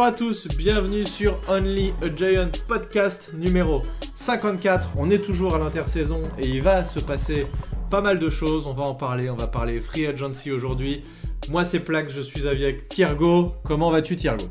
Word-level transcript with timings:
Bonjour 0.00 0.14
à 0.14 0.16
tous, 0.16 0.48
bienvenue 0.56 1.04
sur 1.04 1.38
Only 1.46 1.92
a 2.00 2.08
Giant 2.08 2.52
podcast 2.66 3.34
numéro 3.34 3.82
54. 4.14 4.92
On 4.96 5.10
est 5.10 5.18
toujours 5.18 5.54
à 5.54 5.58
l'intersaison 5.58 6.22
et 6.38 6.46
il 6.46 6.62
va 6.62 6.86
se 6.86 7.00
passer 7.00 7.44
pas 7.90 8.00
mal 8.00 8.18
de 8.18 8.30
choses. 8.30 8.66
On 8.66 8.72
va 8.72 8.84
en 8.84 8.94
parler, 8.94 9.28
on 9.28 9.36
va 9.36 9.46
parler 9.46 9.78
free 9.78 10.06
agency 10.06 10.50
aujourd'hui. 10.50 11.04
Moi 11.50 11.66
c'est 11.66 11.80
Plaque, 11.80 12.08
je 12.08 12.22
suis 12.22 12.48
avec 12.48 12.88
Thiergo. 12.88 13.52
Comment 13.62 13.90
vas-tu 13.90 14.16
Thiergo? 14.16 14.46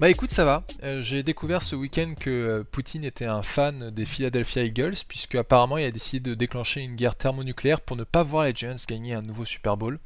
Bah 0.00 0.10
écoute, 0.10 0.32
ça 0.32 0.44
va. 0.44 0.64
Euh, 0.82 1.00
j'ai 1.00 1.22
découvert 1.22 1.62
ce 1.62 1.76
week-end 1.76 2.14
que 2.18 2.30
euh, 2.30 2.64
Poutine 2.68 3.04
était 3.04 3.26
un 3.26 3.44
fan 3.44 3.90
des 3.90 4.04
Philadelphia 4.04 4.64
Eagles, 4.64 4.96
puisque 5.06 5.36
apparemment 5.36 5.78
il 5.78 5.84
a 5.84 5.92
décidé 5.92 6.30
de 6.30 6.34
déclencher 6.34 6.80
une 6.80 6.96
guerre 6.96 7.14
thermonucléaire 7.14 7.80
pour 7.80 7.96
ne 7.96 8.02
pas 8.02 8.24
voir 8.24 8.46
les 8.46 8.52
Giants 8.52 8.74
gagner 8.88 9.14
un 9.14 9.22
nouveau 9.22 9.44
Super 9.44 9.76
Bowl. 9.76 10.00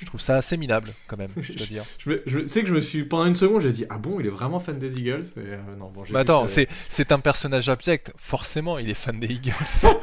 Je 0.00 0.06
trouve 0.06 0.20
ça 0.20 0.36
assez 0.36 0.56
minable, 0.56 0.92
quand 1.06 1.18
même, 1.18 1.30
je 1.36 1.52
dois 1.52 1.66
dire. 1.68 1.84
je, 1.98 2.46
sais 2.46 2.62
que 2.62 2.68
je 2.68 2.74
me 2.74 2.80
suis. 2.80 3.04
Pendant 3.04 3.26
une 3.26 3.34
seconde, 3.34 3.60
j'ai 3.62 3.72
dit 3.72 3.84
Ah 3.90 3.98
bon, 3.98 4.18
il 4.18 4.26
est 4.26 4.30
vraiment 4.30 4.58
fan 4.58 4.78
des 4.78 4.94
Eagles? 4.96 5.26
Euh, 5.36 5.58
non, 5.78 5.90
bon, 5.90 6.04
bah 6.10 6.20
attends, 6.20 6.46
c'est 6.46 7.12
un 7.12 7.20
personnage 7.20 7.68
abject. 7.68 8.12
Forcément, 8.16 8.78
il 8.78 8.88
est 8.88 8.94
fan 8.94 9.20
des 9.20 9.30
Eagles. 9.30 9.52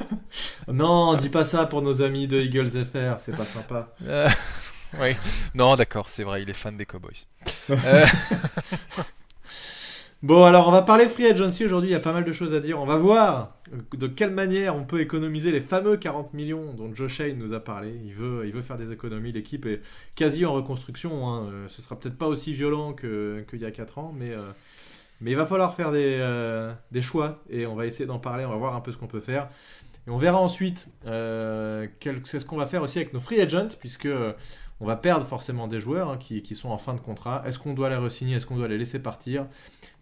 non, 0.67 1.15
dis 1.15 1.29
pas 1.29 1.45
ça 1.45 1.65
pour 1.65 1.81
nos 1.81 2.01
amis 2.03 2.27
de 2.27 2.39
Eagles 2.39 2.69
FR, 2.69 3.19
c'est 3.19 3.35
pas 3.35 3.45
sympa. 3.45 3.95
oui, 5.01 5.15
non, 5.55 5.75
d'accord, 5.75 6.09
c'est 6.09 6.23
vrai, 6.23 6.43
il 6.43 6.49
est 6.49 6.53
fan 6.53 6.77
des 6.77 6.85
Cowboys. 6.85 7.25
euh... 7.71 8.05
Bon, 10.23 10.45
alors 10.45 10.67
on 10.67 10.71
va 10.71 10.81
parler 10.81 11.07
free 11.07 11.27
agency 11.27 11.63
aujourd'hui, 11.63 11.89
il 11.89 11.93
y 11.93 11.95
a 11.95 11.99
pas 11.99 12.11
mal 12.11 12.25
de 12.25 12.33
choses 12.33 12.55
à 12.55 12.59
dire. 12.59 12.79
On 12.81 12.87
va 12.87 12.97
voir 12.97 13.55
de 13.93 14.07
quelle 14.07 14.31
manière 14.31 14.75
on 14.75 14.83
peut 14.83 14.99
économiser 14.99 15.51
les 15.51 15.61
fameux 15.61 15.95
40 15.95 16.33
millions 16.33 16.73
dont 16.73 16.91
Joe 16.91 17.07
Shane 17.07 17.37
nous 17.37 17.53
a 17.53 17.59
parlé. 17.59 17.93
Il 18.03 18.15
veut, 18.15 18.47
il 18.47 18.51
veut 18.51 18.63
faire 18.63 18.77
des 18.77 18.91
économies, 18.91 19.31
l'équipe 19.31 19.67
est 19.67 19.79
quasi 20.15 20.43
en 20.43 20.53
reconstruction. 20.53 21.29
Hein. 21.29 21.49
Euh, 21.51 21.67
ce 21.67 21.83
sera 21.83 21.99
peut-être 21.99 22.17
pas 22.17 22.25
aussi 22.25 22.53
violent 22.53 22.93
qu'il 22.93 23.59
y 23.59 23.65
a 23.65 23.69
4 23.69 23.99
ans, 23.99 24.11
mais, 24.17 24.31
euh, 24.31 24.41
mais 25.21 25.29
il 25.29 25.37
va 25.37 25.45
falloir 25.45 25.75
faire 25.75 25.91
des, 25.91 26.17
euh, 26.19 26.73
des 26.91 27.03
choix 27.03 27.43
et 27.51 27.67
on 27.67 27.75
va 27.75 27.85
essayer 27.85 28.07
d'en 28.07 28.19
parler, 28.19 28.43
on 28.43 28.49
va 28.49 28.57
voir 28.57 28.75
un 28.75 28.81
peu 28.81 28.91
ce 28.91 28.97
qu'on 28.97 29.05
peut 29.05 29.19
faire. 29.19 29.49
Et 30.07 30.09
on 30.09 30.17
verra 30.17 30.39
ensuite 30.39 30.87
c'est 31.03 32.39
ce 32.39 32.45
qu'on 32.45 32.57
va 32.57 32.65
faire 32.65 32.81
aussi 32.81 32.97
avec 32.97 33.13
nos 33.13 33.19
free 33.19 33.39
agents, 33.39 33.69
puisque 33.79 34.09
on 34.79 34.85
va 34.85 34.95
perdre 34.95 35.27
forcément 35.27 35.67
des 35.67 35.79
joueurs 35.79 36.09
hein, 36.09 36.17
qui, 36.17 36.41
qui, 36.41 36.55
sont 36.55 36.69
en 36.69 36.79
fin 36.79 36.95
de 36.95 37.01
contrat. 37.01 37.43
Est-ce 37.45 37.59
qu'on 37.59 37.73
doit 37.73 37.89
les 37.89 37.97
re-signer? 37.97 38.37
Est-ce 38.37 38.47
qu'on 38.47 38.57
doit 38.57 38.67
les 38.67 38.79
laisser 38.79 38.99
partir? 38.99 39.45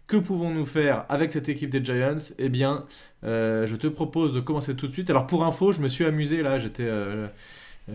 Que 0.06 0.16
pouvons-nous 0.16 0.66
faire 0.66 1.04
avec 1.08 1.32
cette 1.32 1.48
équipe 1.48 1.70
des 1.70 1.84
Giants? 1.84 2.16
Eh 2.38 2.48
bien, 2.48 2.84
euh, 3.24 3.66
je 3.66 3.76
te 3.76 3.86
propose 3.86 4.34
de 4.34 4.40
commencer 4.40 4.76
tout 4.76 4.86
de 4.86 4.92
suite. 4.92 5.10
Alors 5.10 5.26
pour 5.26 5.44
info, 5.44 5.72
je 5.72 5.80
me 5.80 5.88
suis 5.88 6.04
amusé 6.04 6.42
là, 6.42 6.58
j'étais 6.58 6.86
euh, 6.86 7.26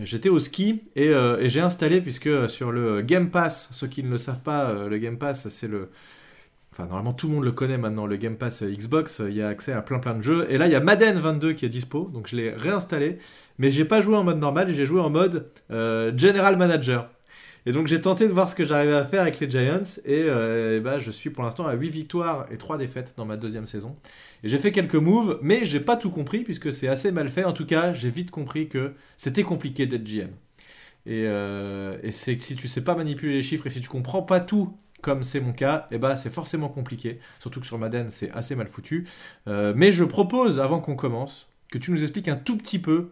j'étais 0.00 0.28
au 0.28 0.38
ski 0.38 0.82
euh, 0.98 1.38
et, 1.38 1.48
j'ai 1.50 1.60
installé 1.60 2.00
puisque 2.00 2.48
sur 2.50 2.72
le 2.72 3.02
Game 3.02 3.30
Pass, 3.30 3.68
ceux 3.72 3.86
qui 3.86 4.02
ne 4.02 4.10
le 4.10 4.18
savent 4.18 4.42
pas, 4.42 4.88
le 4.88 4.98
Game 4.98 5.18
Pass 5.18 5.48
c'est 5.48 5.68
le 5.68 5.90
Enfin, 6.74 6.84
normalement, 6.84 7.12
tout 7.12 7.28
le 7.28 7.34
monde 7.34 7.44
le 7.44 7.52
connaît 7.52 7.76
maintenant, 7.76 8.06
le 8.06 8.16
Game 8.16 8.36
Pass 8.36 8.62
Xbox. 8.62 9.20
Il 9.28 9.34
y 9.34 9.42
a 9.42 9.48
accès 9.48 9.74
à 9.74 9.82
plein 9.82 9.98
plein 9.98 10.14
de 10.14 10.22
jeux. 10.22 10.46
Et 10.48 10.56
là, 10.56 10.68
il 10.68 10.72
y 10.72 10.74
a 10.74 10.80
Madden 10.80 11.18
22 11.18 11.52
qui 11.52 11.66
est 11.66 11.68
dispo. 11.68 12.10
Donc, 12.14 12.28
je 12.28 12.36
l'ai 12.36 12.48
réinstallé. 12.48 13.18
Mais 13.58 13.70
j'ai 13.70 13.84
pas 13.84 14.00
joué 14.00 14.16
en 14.16 14.24
mode 14.24 14.38
normal. 14.38 14.68
J'ai 14.70 14.86
joué 14.86 14.98
en 15.02 15.10
mode 15.10 15.50
General 15.68 16.56
Manager. 16.56 17.10
Et 17.64 17.72
donc 17.72 17.86
j'ai 17.86 18.00
tenté 18.00 18.26
de 18.26 18.32
voir 18.32 18.48
ce 18.48 18.54
que 18.54 18.64
j'arrivais 18.64 18.94
à 18.94 19.04
faire 19.04 19.22
avec 19.22 19.38
les 19.38 19.50
Giants 19.50 19.82
et, 20.04 20.28
bah, 20.80 20.98
je 20.98 21.10
suis 21.10 21.30
pour 21.30 21.44
l'instant 21.44 21.66
à 21.66 21.74
8 21.74 21.88
victoires 21.90 22.46
et 22.50 22.56
3 22.56 22.76
défaites 22.78 23.14
dans 23.16 23.24
ma 23.24 23.36
deuxième 23.36 23.66
saison. 23.66 23.96
Et 24.42 24.48
j'ai 24.48 24.58
fait 24.58 24.72
quelques 24.72 24.96
moves, 24.96 25.38
mais 25.42 25.64
j'ai 25.64 25.80
pas 25.80 25.96
tout 25.96 26.10
compris 26.10 26.40
puisque 26.40 26.72
c'est 26.72 26.88
assez 26.88 27.12
mal 27.12 27.30
fait. 27.30 27.44
En 27.44 27.52
tout 27.52 27.66
cas, 27.66 27.92
j'ai 27.92 28.10
vite 28.10 28.30
compris 28.30 28.68
que 28.68 28.94
c'était 29.16 29.44
compliqué 29.44 29.86
d'être 29.86 30.04
GM. 30.04 30.30
Et, 31.06 31.24
euh, 31.26 31.96
et 32.02 32.12
c'est 32.12 32.36
que 32.36 32.42
si 32.42 32.56
tu 32.56 32.68
sais 32.68 32.84
pas 32.84 32.94
manipuler 32.94 33.34
les 33.34 33.42
chiffres 33.42 33.66
et 33.66 33.70
si 33.70 33.80
tu 33.80 33.88
comprends 33.88 34.22
pas 34.22 34.40
tout 34.40 34.76
comme 35.02 35.24
c'est 35.24 35.40
mon 35.40 35.52
cas, 35.52 35.88
et 35.90 35.96
eh 35.96 35.98
bah, 35.98 36.16
c'est 36.16 36.30
forcément 36.30 36.68
compliqué. 36.68 37.18
Surtout 37.40 37.60
que 37.60 37.66
sur 37.66 37.76
Madden, 37.76 38.08
c'est 38.10 38.30
assez 38.30 38.54
mal 38.54 38.68
foutu. 38.68 39.08
Euh, 39.48 39.74
mais 39.76 39.90
je 39.90 40.04
propose, 40.04 40.60
avant 40.60 40.80
qu'on 40.80 40.94
commence, 40.94 41.48
que 41.72 41.78
tu 41.78 41.90
nous 41.90 42.02
expliques 42.02 42.28
un 42.28 42.36
tout 42.36 42.56
petit 42.56 42.78
peu 42.78 43.10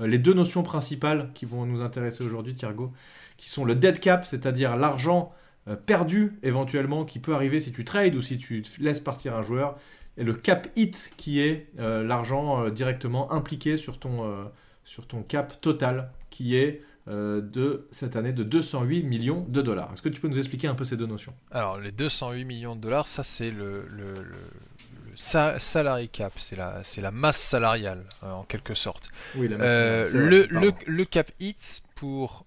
les 0.00 0.18
deux 0.18 0.32
notions 0.32 0.62
principales 0.62 1.30
qui 1.34 1.44
vont 1.44 1.66
nous 1.66 1.82
intéresser 1.82 2.24
aujourd'hui, 2.24 2.54
Thiergo 2.54 2.92
qui 3.40 3.48
sont 3.48 3.64
le 3.64 3.74
dead 3.74 3.98
cap, 4.00 4.26
c'est-à-dire 4.26 4.76
l'argent 4.76 5.32
euh, 5.66 5.74
perdu 5.74 6.38
éventuellement 6.42 7.06
qui 7.06 7.18
peut 7.18 7.34
arriver 7.34 7.58
si 7.58 7.72
tu 7.72 7.84
trades 7.84 8.14
ou 8.14 8.22
si 8.22 8.36
tu 8.36 8.62
laisses 8.78 9.00
partir 9.00 9.34
un 9.34 9.42
joueur, 9.42 9.78
et 10.18 10.24
le 10.24 10.34
cap 10.34 10.68
hit 10.76 11.10
qui 11.16 11.40
est 11.40 11.68
euh, 11.78 12.04
l'argent 12.04 12.64
euh, 12.64 12.70
directement 12.70 13.32
impliqué 13.32 13.78
sur 13.78 13.98
ton, 13.98 14.50
sur 14.84 15.06
ton 15.06 15.22
cap 15.22 15.60
total 15.60 16.10
qui 16.28 16.54
est 16.54 16.82
de 17.06 17.88
cette 17.90 18.14
année 18.14 18.32
de 18.32 18.44
208 18.44 19.02
millions 19.02 19.44
de 19.48 19.62
dollars. 19.62 19.90
Est-ce 19.92 20.02
que 20.02 20.08
tu 20.08 20.20
peux 20.20 20.28
nous 20.28 20.38
expliquer 20.38 20.68
un 20.68 20.74
peu 20.74 20.84
ces 20.84 20.96
deux 20.96 21.06
notions? 21.06 21.34
Alors 21.50 21.78
les 21.78 21.90
208 21.90 22.44
millions 22.44 22.76
de 22.76 22.80
dollars, 22.80 23.08
ça 23.08 23.24
c'est 23.24 23.50
le, 23.50 23.88
le, 23.88 24.14
salary 25.16 26.08
cap, 26.08 26.34
c'est 26.36 26.54
la, 26.56 26.82
la 26.98 27.10
masse 27.10 27.40
salariale 27.40 28.04
en 28.22 28.44
quelque 28.44 28.74
sorte. 28.74 29.08
Oui, 29.34 29.48
la 29.48 29.56
masse 29.56 30.12
le, 30.12 30.46
le, 30.50 30.72
le, 30.86 31.04
cap 31.04 31.32
hit 31.40 31.82
pour 31.96 32.44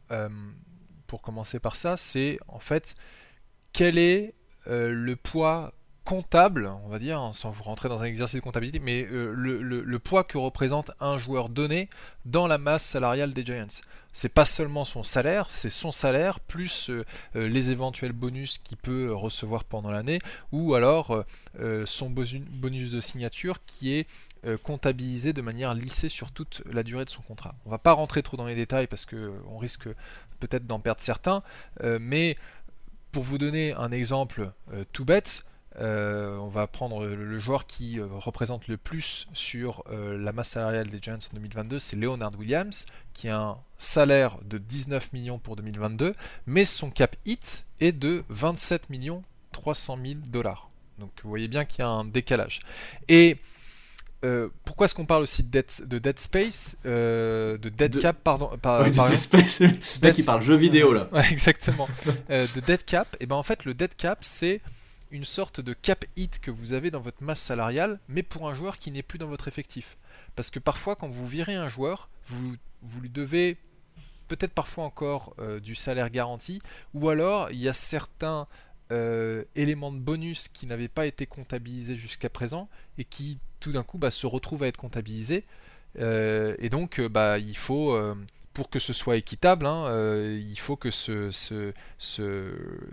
pour 1.13 1.21
commencer 1.21 1.59
par 1.59 1.75
ça, 1.75 1.95
c'est 1.95 2.39
en 2.47 2.57
fait 2.57 2.95
quel 3.71 3.99
est 3.99 4.33
euh, 4.65 4.91
le 4.91 5.15
poids 5.15 5.71
comptable, 6.05 6.71
on 6.85 6.89
va 6.89 6.97
dire, 6.97 7.19
hein, 7.19 7.33
sans 7.33 7.51
vous 7.51 7.61
rentrer 7.61 7.87
dans 7.87 8.01
un 8.01 8.07
exercice 8.07 8.37
de 8.37 8.39
comptabilité, 8.39 8.79
mais 8.79 9.07
euh, 9.11 9.31
le, 9.31 9.99
poids 9.99 10.23
que 10.23 10.39
représente 10.39 10.89
un 10.99 11.19
joueur 11.19 11.49
donné 11.49 11.87
dans 12.25 12.47
la 12.47 12.57
masse 12.57 12.83
salariale 12.83 13.31
des 13.31 13.45
Giants. 13.45 13.83
C'est 14.11 14.33
pas 14.33 14.45
seulement 14.45 14.85
son 14.85 15.03
salaire, 15.03 15.51
c'est 15.51 15.69
son 15.69 15.91
salaire 15.91 16.39
plus 16.39 16.89
euh, 16.89 17.03
les 17.35 17.69
éventuels 17.69 18.11
bonus 18.11 18.57
qu'il 18.57 18.77
peut 18.77 19.13
recevoir 19.13 19.65
pendant 19.65 19.91
l'année, 19.91 20.17
ou 20.51 20.73
alors 20.73 21.23
son 21.85 22.09
bonus 22.09 22.89
de 22.89 23.01
signature 23.01 23.63
qui 23.65 23.93
est 23.93 24.07
comptabilisé 24.63 25.31
de 25.31 25.41
manière 25.41 25.73
lissée 25.75 26.09
sur 26.09 26.31
toute 26.31 26.63
la 26.65 26.83
durée 26.83 27.05
de 27.05 27.09
son 27.09 27.21
contrat. 27.21 27.55
On 27.65 27.69
va 27.69 27.77
pas 27.77 27.93
rentrer 27.93 28.23
trop 28.23 28.35
dans 28.35 28.47
les 28.47 28.55
détails 28.55 28.87
parce 28.87 29.05
que 29.05 29.31
on 29.47 29.57
risque 29.57 29.87
peut-être 30.39 30.67
d'en 30.67 30.79
perdre 30.79 31.01
certains, 31.01 31.43
euh, 31.81 31.97
mais 32.01 32.37
pour 33.11 33.23
vous 33.23 33.37
donner 33.37 33.73
un 33.73 33.91
exemple 33.91 34.51
euh, 34.73 34.83
tout 34.91 35.05
bête, 35.05 35.45
euh, 35.79 36.37
on 36.37 36.49
va 36.49 36.67
prendre 36.67 37.05
le 37.05 37.37
joueur 37.37 37.65
qui 37.65 37.99
représente 37.99 38.67
le 38.67 38.77
plus 38.77 39.27
sur 39.33 39.83
la 39.89 40.31
masse 40.31 40.49
salariale 40.49 40.87
des 40.87 40.99
Giants 41.01 41.15
en 41.15 41.35
2022, 41.35 41.79
c'est 41.79 41.95
Leonard 41.95 42.37
Williams, 42.37 42.85
qui 43.13 43.29
a 43.29 43.41
un 43.41 43.57
salaire 43.77 44.37
de 44.43 44.59
19 44.59 45.13
millions 45.13 45.39
pour 45.39 45.55
2022, 45.55 46.13
mais 46.45 46.65
son 46.65 46.91
cap 46.91 47.15
hit 47.25 47.65
est 47.79 47.91
de 47.91 48.23
27 48.29 48.91
millions 48.91 49.23
300 49.51 49.97
000 50.03 50.19
dollars. 50.27 50.69
Donc 50.99 51.11
vous 51.23 51.29
voyez 51.29 51.47
bien 51.47 51.65
qu'il 51.65 51.79
y 51.79 51.81
a 51.81 51.89
un 51.89 52.05
décalage. 52.05 52.59
Et 53.07 53.37
euh, 54.23 54.49
pourquoi 54.63 54.85
est-ce 54.85 54.95
qu'on 54.95 55.05
parle 55.05 55.23
aussi 55.23 55.43
de 55.43 55.49
Dead, 55.49 55.65
de 55.85 55.99
Dead 55.99 56.17
Space, 56.17 56.77
euh, 56.85 57.57
de 57.57 57.69
Dead 57.69 57.99
Cap, 57.99 58.17
pardon, 58.23 58.57
par, 58.61 58.83
Dead 58.85 59.17
Space, 59.17 59.61
Dead... 60.01 60.15
qui 60.15 60.23
parle 60.23 60.41
jeu 60.41 60.55
vidéo 60.55 60.93
là. 60.93 61.09
exactement. 61.31 61.87
Euh, 62.29 62.47
de 62.55 62.59
Dead 62.61 62.83
Cap, 62.85 63.15
et 63.15 63.17
eh 63.21 63.25
ben 63.25 63.35
en 63.35 63.43
fait 63.43 63.65
le 63.65 63.73
Dead 63.73 63.93
Cap 63.95 64.19
c'est 64.21 64.61
une 65.11 65.25
sorte 65.25 65.59
de 65.59 65.73
cap 65.73 66.05
hit 66.15 66.39
que 66.39 66.51
vous 66.51 66.73
avez 66.73 66.89
dans 66.89 67.01
votre 67.01 67.21
masse 67.23 67.41
salariale, 67.41 67.99
mais 68.07 68.23
pour 68.23 68.47
un 68.47 68.53
joueur 68.53 68.77
qui 68.77 68.91
n'est 68.91 69.03
plus 69.03 69.19
dans 69.19 69.27
votre 69.27 69.47
effectif. 69.47 69.97
Parce 70.35 70.49
que 70.49 70.59
parfois 70.59 70.95
quand 70.95 71.09
vous 71.09 71.27
virez 71.27 71.55
un 71.55 71.67
joueur, 71.67 72.09
vous, 72.27 72.55
vous 72.81 73.01
lui 73.01 73.09
devez 73.09 73.57
peut-être 74.27 74.53
parfois 74.53 74.85
encore 74.85 75.35
du 75.61 75.75
salaire 75.75 76.09
garanti, 76.09 76.61
ou 76.93 77.09
alors 77.09 77.51
il 77.51 77.57
y 77.57 77.67
a 77.67 77.73
certains 77.73 78.47
éléments 79.55 79.91
de 79.91 79.99
bonus 79.99 80.47
qui 80.47 80.65
n'avaient 80.65 80.87
pas 80.87 81.05
été 81.05 81.25
comptabilisés 81.25 81.95
jusqu'à 81.95 82.29
présent 82.29 82.69
et 82.97 83.05
qui 83.05 83.39
tout 83.59 83.71
d'un 83.71 83.83
coup 83.83 83.97
bah, 83.97 84.11
se 84.11 84.27
retrouve 84.27 84.63
à 84.63 84.67
être 84.67 84.77
comptabilisé. 84.77 85.45
Euh, 85.99 86.55
et 86.59 86.69
donc, 86.69 86.99
euh, 86.99 87.09
bah, 87.09 87.37
il 87.39 87.55
faut, 87.55 87.93
euh, 87.93 88.15
pour 88.53 88.69
que 88.69 88.79
ce 88.79 88.93
soit 88.93 89.15
équitable, 89.15 89.65
hein, 89.65 89.89
il 90.27 90.59
faut 90.59 90.75
que 90.75 90.91
ce, 90.91 91.29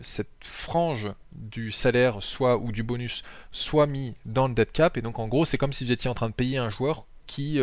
cette 0.00 0.28
frange 0.40 1.12
du 1.32 1.70
salaire 1.70 2.22
soit 2.22 2.56
ou 2.56 2.72
du 2.72 2.82
bonus 2.82 3.22
soit 3.52 3.86
mis 3.86 4.14
dans 4.24 4.48
le 4.48 4.54
dead 4.54 4.72
cap. 4.72 4.96
Et 4.96 5.02
donc, 5.02 5.18
en 5.18 5.28
gros, 5.28 5.44
c'est 5.44 5.58
comme 5.58 5.72
si 5.72 5.84
vous 5.84 5.92
étiez 5.92 6.08
en 6.08 6.14
train 6.14 6.28
de 6.28 6.34
payer 6.34 6.58
un 6.58 6.70
joueur 6.70 7.04
qui, 7.26 7.60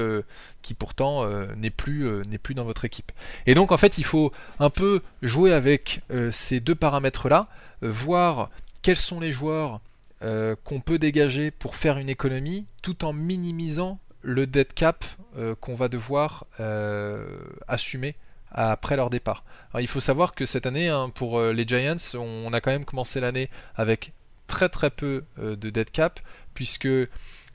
qui 0.61 0.75
pourtant 0.75 1.27
n'est 1.55 1.71
plus, 1.71 2.07
plus 2.43 2.53
dans 2.53 2.65
votre 2.65 2.85
équipe. 2.85 3.11
Et 3.47 3.55
donc, 3.55 3.71
en 3.71 3.77
fait, 3.77 3.97
il 3.97 4.03
faut 4.03 4.31
un 4.59 4.69
peu 4.69 5.01
jouer 5.23 5.51
avec 5.51 6.01
ces 6.29 6.59
deux 6.59 6.75
paramètres-là, 6.75 7.49
voir 7.81 8.49
quels 8.81 8.97
sont 8.97 9.19
les 9.19 9.31
joueurs 9.31 9.81
euh, 10.23 10.55
qu'on 10.63 10.79
peut 10.79 10.97
dégager 10.97 11.51
pour 11.51 11.75
faire 11.75 11.99
une 11.99 12.09
économie 12.09 12.65
tout 12.81 13.05
en 13.05 13.13
minimisant 13.13 13.99
le 14.23 14.47
dead 14.47 14.73
cap 14.73 15.05
euh, 15.37 15.53
qu'on 15.53 15.75
va 15.75 15.89
devoir 15.89 16.47
euh, 16.59 17.37
assumer 17.67 18.15
après 18.51 18.95
leur 18.95 19.11
départ. 19.11 19.43
il 19.77 19.87
faut 19.87 19.99
savoir 19.99 20.33
que 20.33 20.45
cette 20.47 20.65
année, 20.65 20.87
hein, 20.87 21.11
pour 21.13 21.39
les 21.41 21.67
Giants, 21.67 21.97
on, 22.15 22.51
a 22.53 22.61
quand 22.61 22.71
même 22.71 22.85
commencé 22.85 23.19
l'année 23.19 23.49
avec 23.75 24.13
très 24.47 24.69
très 24.69 24.89
peu 24.89 25.25
de 25.37 25.69
dead 25.69 25.91
cap, 25.91 26.21
puisque 26.53 26.87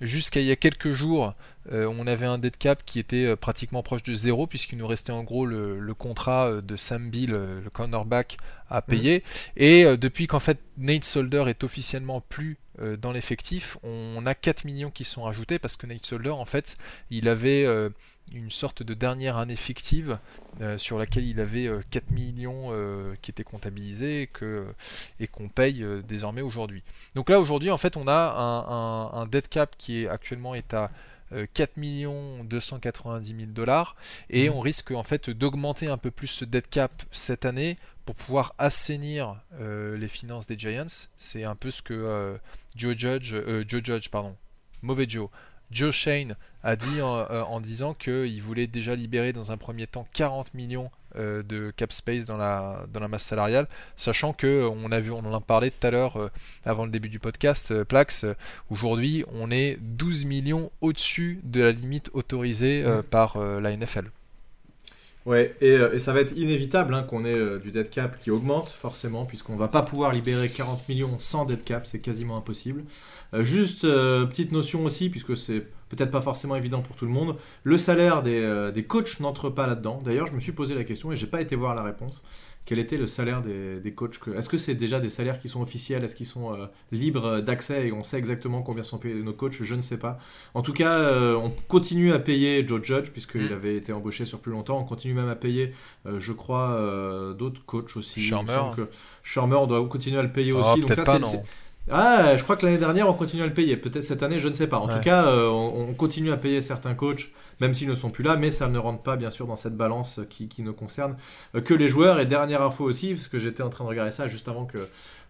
jusqu'à 0.03 0.41
il 0.41 0.47
y 0.47 0.51
a 0.51 0.57
quelques 0.57 0.91
jours, 0.91 1.33
on 1.71 2.07
avait 2.07 2.27
un 2.27 2.39
dead 2.39 2.57
cap 2.57 2.83
qui 2.85 2.99
était 2.99 3.37
pratiquement 3.37 3.83
proche 3.83 4.03
de 4.03 4.15
zéro, 4.15 4.47
puisqu'il 4.47 4.79
nous 4.79 4.87
restait 4.87 5.13
en 5.13 5.23
gros 5.23 5.47
le, 5.47 5.95
contrat 5.95 6.61
de 6.61 6.77
Sam 6.77 7.09
Bill, 7.09 7.31
le 7.31 7.71
cornerback, 7.71 8.37
à 8.69 8.81
mmh. 8.81 8.83
payer. 8.83 9.25
Et 9.57 9.85
depuis 9.97 10.27
qu'en 10.27 10.41
fait 10.41 10.59
Nate 10.77 11.05
Solder 11.05 11.45
est 11.47 11.63
officiellement 11.65 12.21
plus 12.21 12.59
dans 12.79 13.13
l'effectif, 13.13 13.77
on 13.83 14.25
a 14.27 14.35
4 14.35 14.65
millions 14.65 14.91
qui 14.91 15.05
sont 15.05 15.27
ajoutés 15.27 15.59
parce 15.59 15.77
que 15.77 15.87
Nate 15.87 16.07
Solder, 16.07 16.31
en 16.31 16.45
fait, 16.45 16.79
il 17.11 17.29
avait 17.29 17.67
une 18.35 18.51
sorte 18.51 18.83
de 18.83 18.95
dernière 18.95 19.37
année 19.37 19.57
fictive 19.57 20.19
euh, 20.61 20.79
sur 20.79 20.99
laquelle 20.99 21.27
il 21.27 21.41
avait 21.41 21.69
4 21.91 22.05
euh, 22.05 22.15
millions 22.15 22.69
euh, 22.71 23.15
qui 23.21 23.31
étaient 23.31 23.45
comptabilisés 23.45 24.29
et, 25.21 25.27
qu'on 25.27 25.49
paye 25.49 25.85
désormais 26.07 26.41
aujourd'hui. 26.41 26.83
Donc 27.15 27.31
là 27.31 27.41
aujourd'hui 27.41 27.71
en 27.71 27.79
fait 27.79 27.97
on 27.97 28.07
a 28.07 29.11
un, 29.15 29.27
dead 29.27 29.49
cap 29.49 29.77
qui 29.77 30.03
est 30.03 30.09
actuellement 30.09 30.55
est 30.55 30.75
à 30.75 30.91
4 31.55 31.73
290 32.45 33.37
000 33.37 33.51
dollars 33.53 33.97
et 34.31 34.49
mmh. 34.49 34.53
on 34.53 34.61
risque 34.61 34.91
en 34.93 35.03
fait 35.03 35.31
d'augmenter 35.31 35.89
un 35.89 35.99
peu 35.99 36.11
plus 36.11 36.29
ce 36.29 36.45
dead 36.45 36.69
cap 36.69 37.03
cette 37.11 37.45
année 37.45 37.77
pour 38.05 38.15
pouvoir 38.15 38.55
assainir 38.59 39.41
les 39.61 40.09
finances 40.09 40.47
des 40.47 40.59
Giants. 40.59 41.07
C'est 41.17 41.45
un 41.45 41.55
peu 41.55 41.71
ce 41.71 41.83
que 41.83 42.39
Joe 42.75 42.97
Judge, 42.97 43.37
Joe 43.67 43.83
Judge 43.85 44.09
pardon, 44.09 44.37
mauvais 44.83 45.07
Joe, 45.09 45.29
Joe 45.73 45.95
Shane 45.95 46.37
a 46.63 46.77
dit 46.77 47.01
en, 47.01 47.27
euh, 47.31 47.61
disant 47.61 47.95
qu'il 47.95 48.43
voulait 48.43 48.67
déjà 48.67 48.95
libérer 48.95 49.33
dans 49.33 49.53
un 49.53 49.57
premier 49.57 49.87
temps 49.87 50.07
40 50.13 50.55
millions 50.55 50.87
euh, 50.87 50.89
de 51.17 51.71
cap 51.71 51.93
space 51.93 52.27
dans 52.27 52.37
la, 52.37 52.87
dans 52.93 53.01
la 53.01 53.09
masse 53.09 53.25
salariale, 53.25 53.69
sachant 53.97 54.33
que 54.33 54.47
euh, 54.47 54.69
on 54.69 54.91
a 54.93 55.01
vu, 55.01 55.11
on 55.11 55.19
en 55.19 55.35
a 55.35 55.41
parlé 55.41 55.71
tout 55.71 55.87
à 55.87 55.91
l'heure 55.91 56.31
avant 56.65 56.85
le 56.85 56.91
début 56.91 57.09
du 57.09 57.19
podcast, 57.19 57.83
Plax, 57.85 58.27
aujourd'hui 58.71 59.25
on 59.33 59.51
est 59.51 59.79
12 59.81 60.25
millions 60.25 60.71
au-dessus 60.81 61.41
de 61.45 61.63
la 61.63 61.73
limite 61.73 62.11
autorisée 62.13 62.85
par 63.11 63.39
la 63.39 63.77
NFL. 63.77 64.11
Ouais, 65.25 65.55
et, 65.61 65.99
ça 65.99 66.13
va 66.13 66.21
être 66.21 66.37
inévitable 66.37 66.95
hein, 66.95 67.05
qu'on 67.05 67.25
ait 67.25 67.59
du 67.61 67.71
dead 67.71 67.91
cap 67.91 68.19
qui 68.19 68.31
augmente 68.31 68.71
forcément, 68.71 69.25
puisqu'on 69.25 69.57
va 69.57 69.69
pas 69.69 69.83
pouvoir 69.83 70.13
libérer 70.13 70.49
40 70.51 70.89
millions 70.89 71.19
sans 71.19 71.45
dead 71.45 71.63
cap, 71.63 71.87
c'est 71.87 72.01
quasiment 72.01 72.37
impossible. 72.37 72.83
juste 73.41 73.83
petite 73.83 74.53
notion 74.53 74.85
aussi, 74.85 75.11
puisque 75.11 75.37
c'est 75.37 75.65
peut-être 75.93 76.11
pas 76.11 76.23
forcément 76.23 76.57
évident 76.57 76.81
pour 76.81 76.97
tout 76.97 77.05
le 77.05 77.11
monde. 77.11 77.37
Le 77.65 77.77
salaire 77.77 78.23
des, 78.23 78.41
euh, 78.41 78.73
des 78.73 78.85
coachs 78.85 79.21
n'entre 79.21 79.51
pas 79.51 79.67
là-dedans. 79.67 80.01
D'ailleurs, 80.03 80.27
je 80.27 80.33
me 80.33 80.41
suis 80.41 80.53
posé 80.53 80.75
la 80.75 80.85
question 80.85 81.13
et 81.13 81.17
j'ai 81.17 81.27
pas 81.27 81.43
été 81.43 81.55
voir 81.55 81.75
la 81.75 81.83
réponse. 81.83 82.25
Quel 82.65 82.79
était 82.79 82.97
le 82.97 83.09
salaire 83.09 83.43
des, 83.43 83.81
des 83.81 83.93
coachs 83.93 84.19
Est-ce 84.35 84.49
que 84.49 84.57
c'est 84.57 84.75
déjà 84.75 85.01
des 85.01 85.11
salaires 85.11 85.39
qui 85.39 85.49
sont 85.49 85.61
officiels? 85.61 86.05
Est-ce 86.05 86.15
qu'ils 86.15 86.27
sont 86.27 86.55
euh, 86.55 86.67
libres 86.93 87.41
d'accès 87.41 87.89
et 87.89 87.93
on 87.93 88.05
sait 88.05 88.17
exactement 88.17 88.63
combien 88.63 88.85
sont 88.85 88.99
payés 88.99 89.17
nos 89.17 89.33
coachs? 89.33 89.61
Je 89.61 89.75
ne 89.75 89.83
sais 89.83 89.99
pas. 89.99 90.19
En 90.55 90.63
tout 90.63 90.73
cas, 90.73 90.99
euh, 91.01 91.35
on 91.35 91.51
continue 91.69 92.13
à 92.13 92.21
payer 92.21 92.67
Joe 92.67 92.83
Judge 92.83 93.11
puisqu'il 93.11 93.51
mm. 93.51 93.53
avait 93.53 93.77
été 93.77 93.93
embauché 93.93 94.25
sur 94.25 94.41
plus 94.41 94.53
longtemps. 94.53 94.79
On 94.79 94.85
continue 94.85 95.13
même 95.13 95.29
à 95.29 95.35
payer, 95.35 95.73
je 96.07 96.33
crois, 96.33 97.35
d'autres 97.37 97.65
coachs 97.67 97.97
aussi. 97.97 98.21
Shermer. 98.21 98.71
Shermer 99.23 99.67
doit 99.67 99.87
continuer 99.89 100.19
à 100.19 100.23
le 100.23 100.33
payer 100.33 100.53
oh, 100.53 100.61
aussi. 100.61 100.81
Donc 100.81 100.93
ça, 100.93 101.19
non. 101.19 101.29
Ah, 101.91 102.37
je 102.37 102.43
crois 102.45 102.57
que 102.57 102.65
l'année 102.65 102.79
dernière, 102.79 103.09
on 103.09 103.15
continue 103.15 103.43
à 103.43 103.47
le 103.47 103.55
payer. 103.55 103.77
Peut-être 103.77 104.05
cette 104.05 104.23
année, 104.23 104.39
je 104.39 104.49
ne 104.49 104.55
sais 104.55 104.69
pas. 104.69 104.79
En 104.79 104.87
tout 104.87 105.01
cas, 105.01 105.27
euh, 105.27 105.49
on, 105.49 105.93
continue 105.95 106.31
à 106.31 106.37
payer 106.37 106.61
certains 106.61 106.95
coachs, 106.95 107.31
même 107.61 107.75
s'ils 107.75 107.89
ne 107.89 107.95
sont 107.97 108.11
plus 108.11 108.23
là, 108.23 108.37
mais 108.37 108.51
ça 108.51 108.69
ne 108.69 108.79
rentre 108.79 109.03
pas, 109.03 109.17
bien 109.17 109.31
sûr, 109.31 109.47
dans 109.47 109.57
cette 109.57 109.77
balance 109.77 110.21
qui, 110.31 110.63
ne 110.63 110.71
concerne 110.71 111.17
euh, 111.57 111.61
que 111.61 111.75
les 111.75 111.89
joueurs. 111.89 112.21
Et 112.21 112.27
dernière 112.27 112.63
info 112.63 112.85
aussi, 112.85 113.15
parce 113.15 113.27
que 113.27 113.39
j'étais 113.39 113.65
en 113.65 113.69
train 113.69 113.85
de 113.85 113.89
regarder 113.89 114.13
ça 114.13 114.29
juste 114.29 114.47
avant 114.49 114.65
que, 114.65 114.79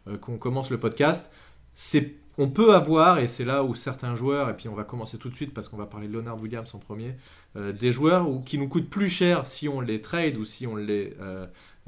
euh, 0.08 0.18
qu'on 0.18 0.36
commence 0.36 0.70
le 0.70 0.78
podcast, 0.78 1.32
c'est 1.74 2.16
on 2.38 2.48
peut 2.48 2.74
avoir, 2.74 3.18
et 3.18 3.28
c'est 3.28 3.44
là 3.44 3.62
où 3.62 3.74
certains 3.74 4.14
joueurs, 4.14 4.48
et 4.48 4.56
puis 4.56 4.66
on 4.68 4.74
va 4.74 4.84
commencer 4.84 5.18
tout 5.18 5.28
de 5.28 5.34
suite 5.34 5.52
parce 5.52 5.68
qu'on 5.68 5.76
va 5.76 5.84
parler 5.84 6.08
de 6.08 6.14
Leonard 6.14 6.40
Williams 6.40 6.74
en 6.74 6.78
premier, 6.78 7.14
des 7.54 7.92
joueurs 7.92 8.26
qui 8.46 8.56
nous 8.56 8.68
coûtent 8.68 8.88
plus 8.88 9.10
cher 9.10 9.46
si 9.46 9.68
on 9.68 9.82
les 9.82 10.00
trade 10.00 10.38
ou 10.38 10.46
si 10.46 10.66
on 10.66 10.74
les, 10.74 11.14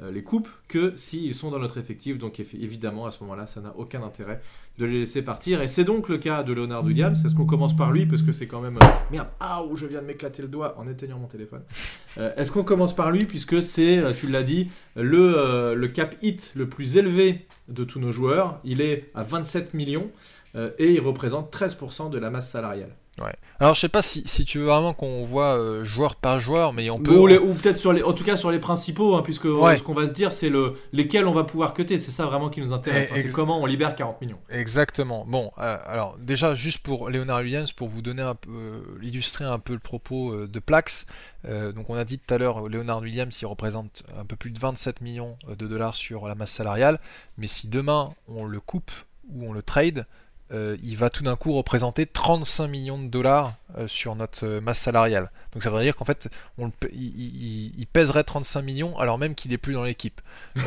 les 0.01 0.23
coupes 0.23 0.49
que 0.67 0.95
s'ils 0.97 1.33
sont 1.33 1.51
dans 1.51 1.59
notre 1.59 1.77
effectif. 1.77 2.17
Donc 2.17 2.39
évidemment, 2.39 3.05
à 3.05 3.11
ce 3.11 3.23
moment-là, 3.23 3.47
ça 3.47 3.61
n'a 3.61 3.73
aucun 3.77 4.03
intérêt 4.03 4.41
de 4.77 4.85
les 4.85 4.99
laisser 4.99 5.21
partir. 5.21 5.61
Et 5.61 5.67
c'est 5.67 5.83
donc 5.83 6.09
le 6.09 6.17
cas 6.17 6.43
de 6.43 6.53
Leonard 6.53 6.83
Williams. 6.83 7.23
Est-ce 7.25 7.35
qu'on 7.35 7.45
commence 7.45 7.75
par 7.75 7.91
lui 7.91 8.05
Parce 8.05 8.21
que 8.21 8.31
c'est 8.31 8.47
quand 8.47 8.61
même... 8.61 8.77
Euh, 8.77 8.85
merde, 9.11 9.27
ah, 9.39 9.63
où 9.63 9.77
je 9.77 9.85
viens 9.85 10.01
de 10.01 10.07
m'éclater 10.07 10.41
le 10.41 10.47
doigt 10.47 10.75
en 10.77 10.87
éteignant 10.87 11.19
mon 11.19 11.27
téléphone. 11.27 11.61
Euh, 12.17 12.31
est-ce 12.37 12.49
qu'on 12.49 12.63
commence 12.63 12.95
par 12.95 13.11
lui 13.11 13.25
Puisque 13.25 13.61
c'est, 13.61 14.01
tu 14.17 14.27
l'as 14.27 14.43
dit, 14.43 14.69
le, 14.95 15.73
le 15.75 15.87
cap 15.89 16.15
hit 16.21 16.53
le 16.55 16.69
plus 16.69 16.95
élevé 16.95 17.45
de 17.67 17.83
tous 17.83 17.99
nos 17.99 18.13
joueurs. 18.13 18.61
Il 18.63 18.79
est 18.79 19.11
à 19.15 19.23
27 19.23 19.73
millions 19.73 20.09
et 20.55 20.93
il 20.93 21.01
représente 21.01 21.53
13% 21.53 22.09
de 22.09 22.17
la 22.17 22.29
masse 22.29 22.49
salariale. 22.49 22.95
Ouais. 23.21 23.33
Alors 23.61 23.73
je 23.73 23.79
sais 23.79 23.89
pas 23.89 24.01
si, 24.01 24.23
si 24.25 24.43
tu 24.43 24.59
veux 24.59 24.65
vraiment 24.65 24.93
qu'on 24.93 25.23
voit 25.23 25.57
euh, 25.57 25.85
joueur 25.85 26.15
par 26.15 26.39
joueur, 26.39 26.73
mais 26.73 26.89
on 26.89 26.99
peut. 26.99 27.15
Ou, 27.15 27.53
peut-être 27.53 27.77
sur 27.77 27.93
les, 27.93 28.03
en 28.03 28.11
tout 28.11 28.25
cas 28.25 28.35
sur 28.35 28.51
les 28.51 28.59
principaux, 28.59 29.15
hein, 29.15 29.21
puisque 29.23 29.45
euh, 29.45 29.75
ce 29.77 29.83
qu'on 29.83 29.93
va 29.93 30.07
se 30.07 30.11
dire, 30.11 30.33
c'est 30.33 30.49
le 30.49 30.73
lesquels 30.91 31.25
on 31.25 31.31
va 31.31 31.45
pouvoir 31.45 31.73
cuter. 31.73 31.97
C'est 31.97 32.11
ça 32.11 32.25
vraiment 32.25 32.49
qui 32.49 32.59
nous 32.59 32.73
intéresse. 32.73 33.11
Hein, 33.11 33.15
c'est 33.17 33.31
comment 33.31 33.61
on 33.61 33.65
libère 33.65 33.95
40 33.95 34.19
millions. 34.19 34.39
Exactement. 34.49 35.23
Bon, 35.25 35.51
euh, 35.59 35.77
alors 35.85 36.17
déjà 36.19 36.53
juste 36.53 36.79
pour 36.79 37.09
Leonard 37.09 37.39
Williams, 37.39 37.71
pour 37.71 37.87
vous 37.87 38.01
donner 38.01 38.23
un 38.23 38.35
peu, 38.35 38.83
illustrer 39.01 39.45
un 39.45 39.59
peu 39.59 39.73
le 39.73 39.79
propos 39.79 40.47
de 40.47 40.59
Plax. 40.59 41.05
donc 41.47 41.89
on 41.89 41.95
a 41.95 42.03
dit 42.03 42.19
tout 42.19 42.33
à 42.33 42.37
l'heure, 42.37 42.67
Leonard 42.67 43.01
Williams, 43.01 43.37
il 43.41 43.45
représente 43.45 44.03
un 44.19 44.25
peu 44.25 44.35
plus 44.35 44.51
de 44.51 44.59
27 44.59 44.99
millions 44.99 45.37
de 45.47 45.67
dollars 45.67 45.95
sur 45.95 46.27
la 46.27 46.35
masse 46.35 46.51
salariale. 46.51 46.99
Mais 47.37 47.47
si 47.47 47.69
demain 47.69 48.13
on 48.27 48.43
le 48.43 48.59
coupe 48.59 48.91
ou 49.29 49.47
on 49.47 49.53
le 49.53 49.61
trade, 49.61 50.05
euh, 50.51 50.77
il 50.83 50.95
va 50.95 51.09
tout 51.09 51.23
d'un 51.23 51.35
coup 51.35 51.53
représenter 51.53 52.05
35 52.05 52.67
millions 52.67 52.99
de 53.01 53.07
dollars 53.07 53.55
euh, 53.77 53.87
sur 53.87 54.15
notre 54.15 54.45
euh, 54.45 54.61
masse 54.61 54.77
salariale. 54.77 55.31
Donc 55.53 55.63
ça 55.63 55.71
veut 55.71 55.81
dire 55.81 55.95
qu'en 55.95 56.05
fait, 56.05 56.29
on 56.59 56.71
il, 56.93 57.87
pèserait 57.91 58.23
35 58.23 58.61
millions 58.61 58.99
alors 58.99 59.17
même 59.17 59.33
qu'il 59.33 59.49
n'est 59.51 59.57
plus 59.57 59.73
dans 59.73 59.83
l'équipe. 59.83 60.21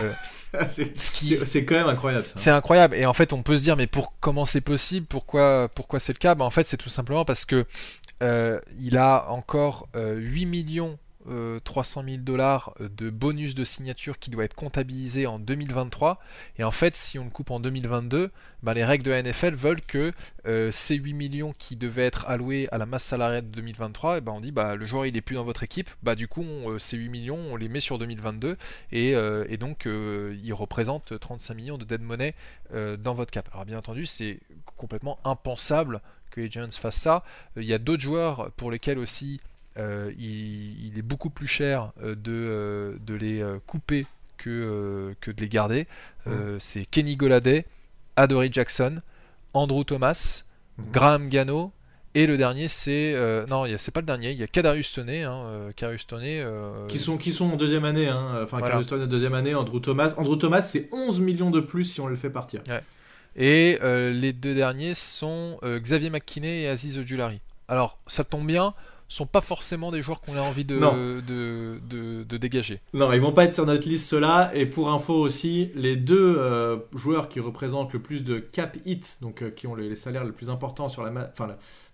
c'est 0.69 1.65
quand 1.65 1.77
même 1.77 1.87
incroyable. 1.87 2.27
C'est 2.35 2.51
incroyable. 2.51 2.97
Et 2.97 3.07
en 3.07 3.13
fait, 3.13 3.33
on 3.33 3.43
peut 3.43 3.57
se 3.57 3.63
dire, 3.63 3.77
mais 3.77 3.87
pour 3.87 4.15
comment 4.19 4.45
c'est 4.45 4.61
possible? 4.61 5.07
Pourquoi, 5.07 5.69
pourquoi 5.73 6.01
c'est 6.01 6.13
le 6.13 6.19
cas? 6.19 6.35
Ben, 6.35 6.45
En 6.45 6.51
fait, 6.51 6.65
c'est 6.65 6.77
tout 6.77 6.89
simplement 6.89 7.25
parce 7.25 7.45
que 7.45 7.65
il 8.21 8.97
a 8.97 9.31
encore 9.31 9.89
8 9.95 10.47
millions 10.47 10.99
300 11.65 12.05
000 12.09 12.17
dollars 12.19 12.75
de 12.81 13.11
bonus 13.11 13.55
de 13.55 13.65
signature 13.65 14.19
qui 14.19 14.31
doit 14.31 14.45
être 14.45 14.55
comptabilisé 14.55 15.27
en 15.27 15.39
2023. 15.39 16.21
Et 16.59 16.65
en 16.65 16.71
fait, 16.71 16.97
si 16.97 17.19
on 17.19 17.25
le 17.25 17.31
coupe 17.31 17.51
en 17.51 17.61
2022, 17.61 18.31
ben 18.63 18.75
les 18.75 18.85
règles 18.85 19.05
de 19.05 19.11
la 19.11 19.23
NFL 19.23 19.55
veulent 19.55 19.81
que 19.81 20.13
euh, 20.47 20.71
ces 20.73 20.97
8 20.97 21.13
millions 21.13 21.55
qui 21.59 21.77
devaient 21.77 22.05
être 22.05 22.27
alloués 22.27 22.69
à 22.73 22.79
la 22.79 22.87
masse 22.87 23.05
salariale 23.05 23.43
de 23.43 23.57
2023, 23.57 24.19
et 24.19 24.21
ben 24.21 24.33
on 24.33 24.41
dit 24.41 24.53
bah 24.53 24.75
le 24.75 24.85
joueur 24.85 25.07
il 25.07 25.17
est 25.17 25.21
plus 25.21 25.37
dans 25.37 25.45
votre 25.45 25.63
équipe, 25.63 25.91
bah 26.03 26.15
du 26.15 26.27
coup 26.27 26.45
euh, 26.45 26.79
ces 26.79 26.97
8 26.97 27.09
millions 27.09 27.39
on 27.51 27.57
les 27.57 27.69
met 27.69 27.81
sur 27.81 27.99
2022 27.99 28.57
et, 28.93 29.15
euh, 29.15 29.45
et 29.49 29.57
donc 29.57 29.87
il 29.87 30.53
représente 30.53 31.19
35 31.19 31.55
millions 31.55 31.79
de 31.79 31.85
dead 31.85 32.03
money 32.03 32.35
dans 32.73 33.15
votre 33.15 33.31
cap. 33.31 33.49
Alors 33.53 33.65
bien 33.65 33.79
entendu 33.79 34.07
c'est 34.07 34.41
complètement 34.77 35.19
impensable 35.25 36.01
que 36.31 36.41
les 36.41 36.51
Giants 36.51 36.71
fassent 36.71 36.97
ça. 36.97 37.25
Il 37.57 37.65
y 37.65 37.73
a 37.73 37.79
d'autres 37.79 38.03
joueurs 38.03 38.51
pour 38.53 38.71
lesquels 38.71 38.99
aussi 38.99 39.41
euh, 39.79 40.13
il, 40.19 40.99
est 40.99 41.03
beaucoup 41.03 41.31
plus 41.31 41.47
cher 41.47 41.93
euh, 42.03 42.15
de, 42.17 42.33
euh, 42.33 42.97
de 43.01 43.15
les 43.15 43.45
couper 43.67 44.07
que, 44.37 45.15
que 45.21 45.31
de 45.31 45.41
les 45.41 45.49
garder. 45.49 45.87
c'est 46.59 46.85
Kenny 46.87 47.17
Goladay, 47.17 47.65
Adory 48.17 48.51
Jackson, 48.53 49.01
Andrew 49.55 49.85
Thomas, 49.85 50.45
mhm. 50.79 50.85
Graham 50.93 51.29
Gano, 51.29 51.73
et 52.15 52.27
le 52.27 52.37
dernier, 52.37 52.69
c'est. 52.69 53.15
non, 53.49 53.65
c'est 53.79 53.93
pas 53.93 54.01
le 54.01 54.07
dernier, 54.07 54.33
il 54.33 54.39
y 54.39 54.43
a 54.43 54.47
Kadarius 54.47 54.93
Toney. 54.93 55.23
Hein, 55.23 55.71
qui, 56.89 56.99
sont, 56.99 57.17
qui 57.17 57.33
sont 57.33 57.53
en 57.53 57.57
deuxième 57.57 57.85
année. 57.85 58.09
Hein, 58.09 58.41
enfin, 58.43 58.59
voilà. 58.59 58.83
Kadarius 58.83 59.09
deuxième 59.09 59.35
année, 59.35 59.55
Andrew 59.55 59.81
Thomas. 59.81 60.15
Andrew 60.17 60.37
Thomas, 60.37 60.63
c'est 60.63 60.89
11 60.93 61.21
millions 61.21 61.51
de 61.51 61.61
plus 61.61 61.85
si 61.85 62.01
on 62.01 62.07
le 62.07 62.17
fait 62.17 62.31
partir. 62.31 62.63
Et 63.37 63.79
les 63.83 64.33
deux 64.33 64.55
derniers 64.55 64.95
sont 64.95 65.59
Xavier 65.63 66.11
McKinney 66.11 66.63
et 66.63 66.69
Aziz 66.69 66.99
Ojulari. 66.99 67.41
Alors, 67.69 67.99
ça 68.07 68.25
tombe 68.25 68.47
bien, 68.47 68.73
sont 69.09 69.27
pas 69.27 69.41
forcément 69.41 69.91
des 69.91 70.03
joueurs 70.03 70.21
qu'on 70.21 70.37
a 70.37 70.41
envie 70.41 70.65
de, 70.65 70.79
de, 71.21 72.25
de, 72.25 72.37
dégager. 72.37 72.79
Non, 72.93 73.13
ils 73.13 73.21
vont 73.21 73.33
pas 73.33 73.45
être 73.45 73.55
sur 73.55 73.67
notre 73.67 73.89
liste 73.89 74.09
ceux-là. 74.09 74.51
Et 74.55 74.67
pour 74.67 74.91
info 74.91 75.15
aussi, 75.15 75.71
les 75.75 75.97
deux 75.97 76.37
euh, 76.39 76.77
joueurs 76.95 77.29
qui 77.29 77.41
représentent 77.41 77.93
le 77.95 78.01
plus 78.01 78.23
de 78.23 78.39
cap 78.39 78.77
hit, 78.85 79.17
donc 79.23 79.43
euh, 79.43 79.51
qui 79.51 79.67
ont 79.67 79.75
les, 79.75 79.97
salaires 79.97 80.25
les 80.25 80.33
plus 80.33 80.51
importants 80.51 80.91
sur 80.91 81.03
la, 81.03 81.31
enfin, 81.33 81.49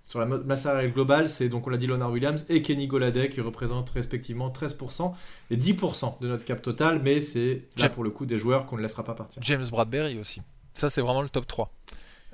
sur 0.04 0.18
la 0.18 0.26
masse 0.26 0.62
salariale 0.62 0.90
globale, 0.90 1.28
c'est 1.30 1.48
donc 1.48 1.66
on 1.66 1.70
l'a 1.70 1.78
dit 1.78 1.86
Leonard 1.86 2.10
Williams 2.10 2.44
et 2.48 2.60
Kenny 2.60 2.88
Goladay 2.88 3.28
qui 3.30 3.40
représentent 3.40 3.90
respectivement 3.90 4.50
13% 4.50 5.12
et 5.50 5.56
10% 5.56 6.20
de 6.20 6.28
notre 6.28 6.44
cap 6.44 6.60
total. 6.60 7.00
Mais 7.02 7.20
c'est 7.20 7.62
là 7.78 7.88
pour 7.88 8.04
le 8.04 8.10
coup 8.10 8.26
des 8.26 8.38
joueurs 8.38 8.66
qu'on 8.66 8.76
ne 8.76 8.82
laissera 8.82 9.04
pas 9.04 9.14
partir. 9.14 9.40
James 9.42 9.64
Bradbury 9.70 10.18
aussi. 10.18 10.42
Ça, 10.74 10.90
c'est 10.90 11.00
vraiment 11.00 11.22
le 11.22 11.28
top 11.28 11.46
3. 11.46 11.70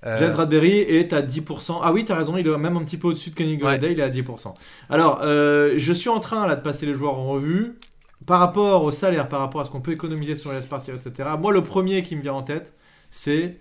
Euh, 0.07 0.17
James 0.19 0.33
Radberry 0.33 0.79
est 0.79 1.13
à 1.13 1.23
10%. 1.23 1.81
Ah 1.83 1.93
oui, 1.93 2.05
t'as 2.05 2.17
raison, 2.17 2.37
il 2.37 2.47
est 2.47 2.57
même 2.59 2.77
un 2.77 2.85
petit 2.85 2.97
peu 2.97 3.09
au-dessus 3.09 3.31
de 3.31 3.35
Kenny 3.35 3.57
Golladay, 3.57 3.93
il 3.93 4.01
est 4.01 4.03
à 4.03 4.11
10%. 4.11 4.55
Alors, 4.89 5.21
euh, 5.23 5.75
je 5.77 5.93
suis 5.93 6.09
en 6.09 6.21
train 6.21 6.47
là 6.47 6.57
de 6.57 6.63
passer 6.63 6.87
les 6.87 6.95
joueurs 6.95 7.19
en 7.19 7.27
revue. 7.27 7.77
Par 8.27 8.39
rapport 8.39 8.85
au 8.85 8.91
salaire, 8.91 9.29
par 9.29 9.41
rapport 9.41 9.63
à 9.63 9.65
ce 9.65 9.71
qu'on 9.71 9.81
peut 9.81 9.93
économiser 9.93 10.35
sur 10.35 10.53
les 10.53 10.61
partir, 10.61 10.95
etc. 10.95 11.31
Moi, 11.39 11.53
le 11.53 11.63
premier 11.63 12.03
qui 12.03 12.17
me 12.17 12.23
vient 12.23 12.35
en 12.35 12.43
tête, 12.43 12.75
c'est, 13.11 13.57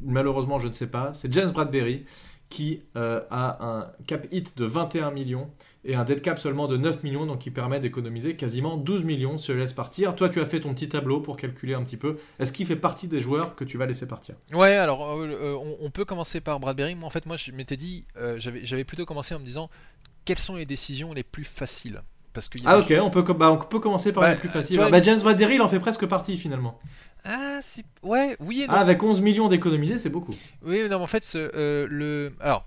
malheureusement, 0.00 0.60
je 0.60 0.68
ne 0.68 0.72
sais 0.72 0.86
pas, 0.86 1.10
c'est 1.14 1.32
James 1.32 1.50
Bradbury, 1.50 2.06
qui 2.48 2.82
euh, 2.96 3.20
a 3.30 3.64
un 3.66 3.86
cap 4.06 4.26
hit 4.30 4.56
de 4.56 4.64
21 4.64 5.10
millions 5.10 5.50
et 5.84 5.94
un 5.94 6.04
dead 6.04 6.20
cap 6.22 6.38
seulement 6.38 6.68
de 6.68 6.76
9 6.76 7.02
millions, 7.02 7.26
donc 7.26 7.40
qui 7.40 7.50
permet 7.50 7.80
d'économiser 7.80 8.36
quasiment 8.36 8.76
12 8.76 9.04
millions 9.04 9.36
si 9.38 9.48
je 9.48 9.58
laisse 9.58 9.72
partir. 9.72 10.14
Toi, 10.14 10.28
tu 10.28 10.40
as 10.40 10.46
fait 10.46 10.60
ton 10.60 10.74
petit 10.74 10.88
tableau 10.88 11.20
pour 11.20 11.36
calculer 11.36 11.74
un 11.74 11.82
petit 11.82 11.96
peu. 11.96 12.18
Est-ce 12.38 12.52
qu'il 12.52 12.66
fait 12.66 12.76
partie 12.76 13.08
des 13.08 13.20
joueurs 13.20 13.56
que 13.56 13.64
tu 13.64 13.78
vas 13.78 13.86
laisser 13.86 14.06
partir? 14.06 14.36
Ouais, 14.52 14.74
alors 14.74 15.10
euh, 15.10 15.26
euh, 15.26 15.56
on, 15.56 15.86
on 15.86 15.90
peut 15.90 16.04
commencer 16.04 16.40
par 16.40 16.60
Bradbury. 16.60 16.94
Moi, 16.94 17.06
en 17.06 17.10
fait, 17.10 17.26
moi, 17.26 17.36
je 17.36 17.50
m'étais 17.50 17.76
dit, 17.76 18.04
euh, 18.16 18.36
j'avais 18.38 18.84
plutôt 18.84 19.04
commencé 19.06 19.34
en 19.34 19.40
me 19.40 19.44
disant 19.44 19.70
quelles 20.24 20.38
sont 20.38 20.54
les 20.54 20.66
décisions 20.66 21.12
les 21.12 21.24
plus 21.24 21.44
faciles? 21.44 22.02
Parce 22.32 22.46
a 22.46 22.58
Ah 22.64 22.78
ok, 22.78 22.94
on 23.02 23.10
peut, 23.10 23.22
bah, 23.34 23.50
on 23.50 23.58
peut 23.58 23.80
commencer 23.80 24.12
par 24.12 24.28
les 24.30 24.36
plus 24.36 24.48
faciles. 24.48 24.76
vois, 24.76 24.88
bah, 24.88 25.02
James 25.02 25.20
Bradbury, 25.20 25.56
il 25.56 25.62
en 25.62 25.68
fait 25.68 25.80
presque 25.80 26.06
partie 26.06 26.36
finalement. 26.38 26.78
Ah, 27.24 27.58
c'est... 27.60 27.84
Ouais, 28.02 28.36
oui 28.40 28.62
et 28.62 28.66
non. 28.68 28.74
Ah, 28.74 28.80
avec 28.80 29.02
11 29.02 29.20
millions 29.20 29.48
d'économisés, 29.48 29.98
c'est 29.98 30.10
beaucoup. 30.10 30.34
Oui, 30.64 30.82
non, 30.88 30.98
mais 30.98 31.04
en 31.04 31.06
fait, 31.06 31.28
le... 31.34 32.32
Alors, 32.40 32.66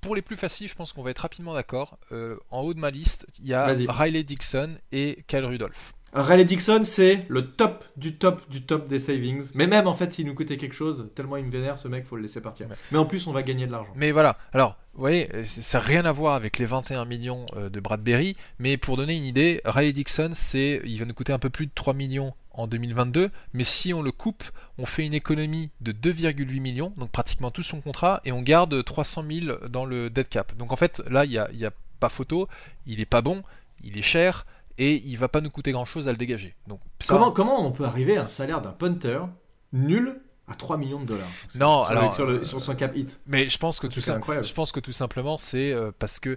pour 0.00 0.14
les 0.14 0.22
plus 0.22 0.36
faciles, 0.36 0.68
je 0.68 0.74
pense 0.74 0.92
qu'on 0.92 1.02
va 1.02 1.10
être 1.10 1.20
rapidement 1.20 1.54
d'accord. 1.54 1.98
Euh, 2.12 2.36
en 2.50 2.60
haut 2.60 2.74
de 2.74 2.78
ma 2.78 2.90
liste, 2.90 3.26
il 3.38 3.48
y 3.48 3.54
a. 3.54 3.66
Riley 3.66 4.22
Dixon 4.22 4.78
et 4.92 5.24
Kyle 5.26 5.44
Rudolph. 5.44 5.94
Riley 6.12 6.44
Dixon, 6.44 6.80
c'est 6.84 7.24
le 7.28 7.46
top 7.46 7.84
du 7.96 8.16
top 8.16 8.42
du 8.50 8.62
top 8.62 8.88
des 8.88 8.98
savings. 8.98 9.50
Mais 9.54 9.66
même 9.68 9.86
en 9.86 9.94
fait, 9.94 10.12
s'il 10.12 10.26
nous 10.26 10.34
coûtait 10.34 10.56
quelque 10.56 10.74
chose, 10.74 11.08
tellement 11.14 11.36
il 11.36 11.44
me 11.44 11.50
vénère, 11.50 11.78
ce 11.78 11.86
mec, 11.88 12.04
faut 12.06 12.16
le 12.16 12.22
laisser 12.22 12.40
partir. 12.40 12.68
Ouais. 12.68 12.74
Mais 12.90 12.98
en 12.98 13.04
plus, 13.06 13.26
on 13.28 13.32
va 13.32 13.42
gagner 13.42 13.66
de 13.66 13.72
l'argent. 13.72 13.92
Mais 13.94 14.10
voilà, 14.10 14.36
alors, 14.52 14.76
vous 14.94 15.00
voyez, 15.00 15.28
c'est- 15.44 15.62
ça 15.62 15.78
n'a 15.78 15.84
rien 15.84 16.04
à 16.04 16.12
voir 16.12 16.34
avec 16.34 16.58
les 16.58 16.66
21 16.66 17.04
millions 17.04 17.46
euh, 17.56 17.68
de 17.68 17.78
Bradbury, 17.78 18.36
mais 18.58 18.76
pour 18.76 18.96
donner 18.96 19.14
une 19.16 19.24
idée, 19.24 19.60
Riley 19.64 19.92
Dixon, 19.92 20.30
c'est, 20.34 20.80
il 20.84 20.98
va 20.98 21.04
nous 21.04 21.14
coûter 21.14 21.32
un 21.32 21.38
peu 21.38 21.50
plus 21.50 21.66
de 21.66 21.72
3 21.74 21.94
millions 21.94 22.34
en 22.52 22.66
2022, 22.66 23.30
mais 23.52 23.62
si 23.64 23.94
on 23.94 24.02
le 24.02 24.10
coupe, 24.10 24.42
on 24.78 24.86
fait 24.86 25.06
une 25.06 25.14
économie 25.14 25.70
de 25.80 25.92
2,8 25.92 26.60
millions, 26.60 26.92
donc 26.96 27.10
pratiquement 27.12 27.52
tout 27.52 27.62
son 27.62 27.80
contrat, 27.80 28.20
et 28.24 28.32
on 28.32 28.42
garde 28.42 28.84
300 28.84 29.24
000 29.30 29.68
dans 29.68 29.84
le 29.84 30.10
dead 30.10 30.28
cap. 30.28 30.56
Donc 30.56 30.72
en 30.72 30.76
fait, 30.76 31.00
là, 31.08 31.24
il 31.24 31.30
n'y 31.30 31.38
a, 31.38 31.48
y 31.52 31.64
a 31.64 31.70
pas 32.00 32.08
photo, 32.08 32.48
il 32.86 32.98
est 33.00 33.06
pas 33.06 33.22
bon, 33.22 33.44
il 33.84 33.96
est 33.96 34.02
cher, 34.02 34.44
et 34.82 35.02
il 35.06 35.16
va 35.16 35.28
pas 35.28 35.40
nous 35.40 35.50
coûter 35.50 35.70
grand 35.72 35.84
chose 35.84 36.08
à 36.08 36.10
le 36.12 36.16
dégager. 36.16 36.56
Donc, 36.66 36.80
ça- 37.00 37.14
Comment, 37.14 37.30
comment 37.30 37.64
on 37.66 37.70
peut 37.70 37.84
arriver 37.84 38.16
à 38.16 38.24
un 38.24 38.28
salaire 38.28 38.60
d'un 38.60 38.72
punter 38.72 39.20
nul 39.72 40.20
à 40.48 40.54
3 40.54 40.76
millions 40.78 41.00
de 41.00 41.06
dollars? 41.06 41.28
Non, 41.56 41.82
sur, 41.84 41.90
alors, 41.90 42.14
sur, 42.14 42.26
le- 42.26 42.40
euh, 42.40 42.44
sur 42.44 42.60
son 42.60 42.74
cap 42.74 42.96
hit. 42.96 43.20
Mais 43.26 43.48
je 43.48 43.58
pense 43.58 43.78
que 43.78 43.86
tout 43.86 43.94
C'est 43.94 44.00
ça, 44.00 44.14
incroyable. 44.16 44.46
je 44.46 44.52
pense 44.54 44.72
que 44.72 44.80
tout 44.80 44.92
simplement 44.92 45.38
c'est 45.38 45.72
euh, 45.72 45.92
parce 45.98 46.18
que 46.18 46.36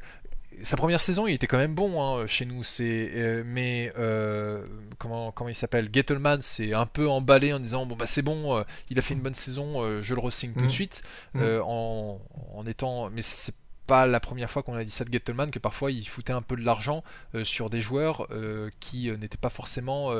sa 0.61 0.77
première 0.77 1.01
saison, 1.01 1.25
il 1.25 1.33
était 1.33 1.47
quand 1.47 1.57
même 1.57 1.73
bon 1.73 1.99
hein, 1.99 2.27
chez 2.27 2.45
nous. 2.45 2.63
C'est 2.63 3.11
euh, 3.15 3.43
mais 3.43 3.91
euh, 3.97 4.63
comment 4.99 5.31
comment 5.31 5.49
il 5.49 5.55
s'appelle? 5.55 5.89
Gettleman 5.91 6.41
s'est 6.43 6.73
un 6.73 6.85
peu 6.85 7.09
emballé 7.09 7.53
en 7.53 7.59
disant 7.59 7.87
bon 7.87 7.95
bah 7.95 8.05
c'est 8.05 8.21
bon, 8.21 8.55
euh, 8.57 8.61
il 8.91 8.99
a 8.99 9.01
fait 9.01 9.15
une 9.15 9.21
bonne 9.21 9.33
saison, 9.33 9.81
euh, 9.81 10.03
je 10.03 10.13
le 10.13 10.21
re-signe 10.21 10.53
tout 10.53 10.59
Mm. 10.59 10.67
de 10.67 10.71
suite 10.71 11.01
Mm. 11.33 11.39
euh, 11.41 11.61
en, 11.63 12.21
en 12.53 12.65
étant 12.67 13.09
mais 13.09 13.23
c'est 13.23 13.55
pas 13.85 14.05
la 14.05 14.19
première 14.19 14.49
fois 14.49 14.63
qu'on 14.63 14.75
a 14.75 14.83
dit 14.83 14.91
ça 14.91 15.03
de 15.03 15.11
Gettleman 15.11 15.51
que 15.51 15.59
parfois 15.59 15.91
il 15.91 16.05
foutait 16.07 16.33
un 16.33 16.41
peu 16.41 16.55
de 16.55 16.63
l'argent 16.63 17.03
euh, 17.35 17.43
sur 17.43 17.69
des 17.69 17.81
joueurs 17.81 18.27
euh, 18.31 18.69
qui 18.79 19.09
euh, 19.09 19.17
n'étaient 19.17 19.37
pas 19.37 19.49
forcément 19.49 20.11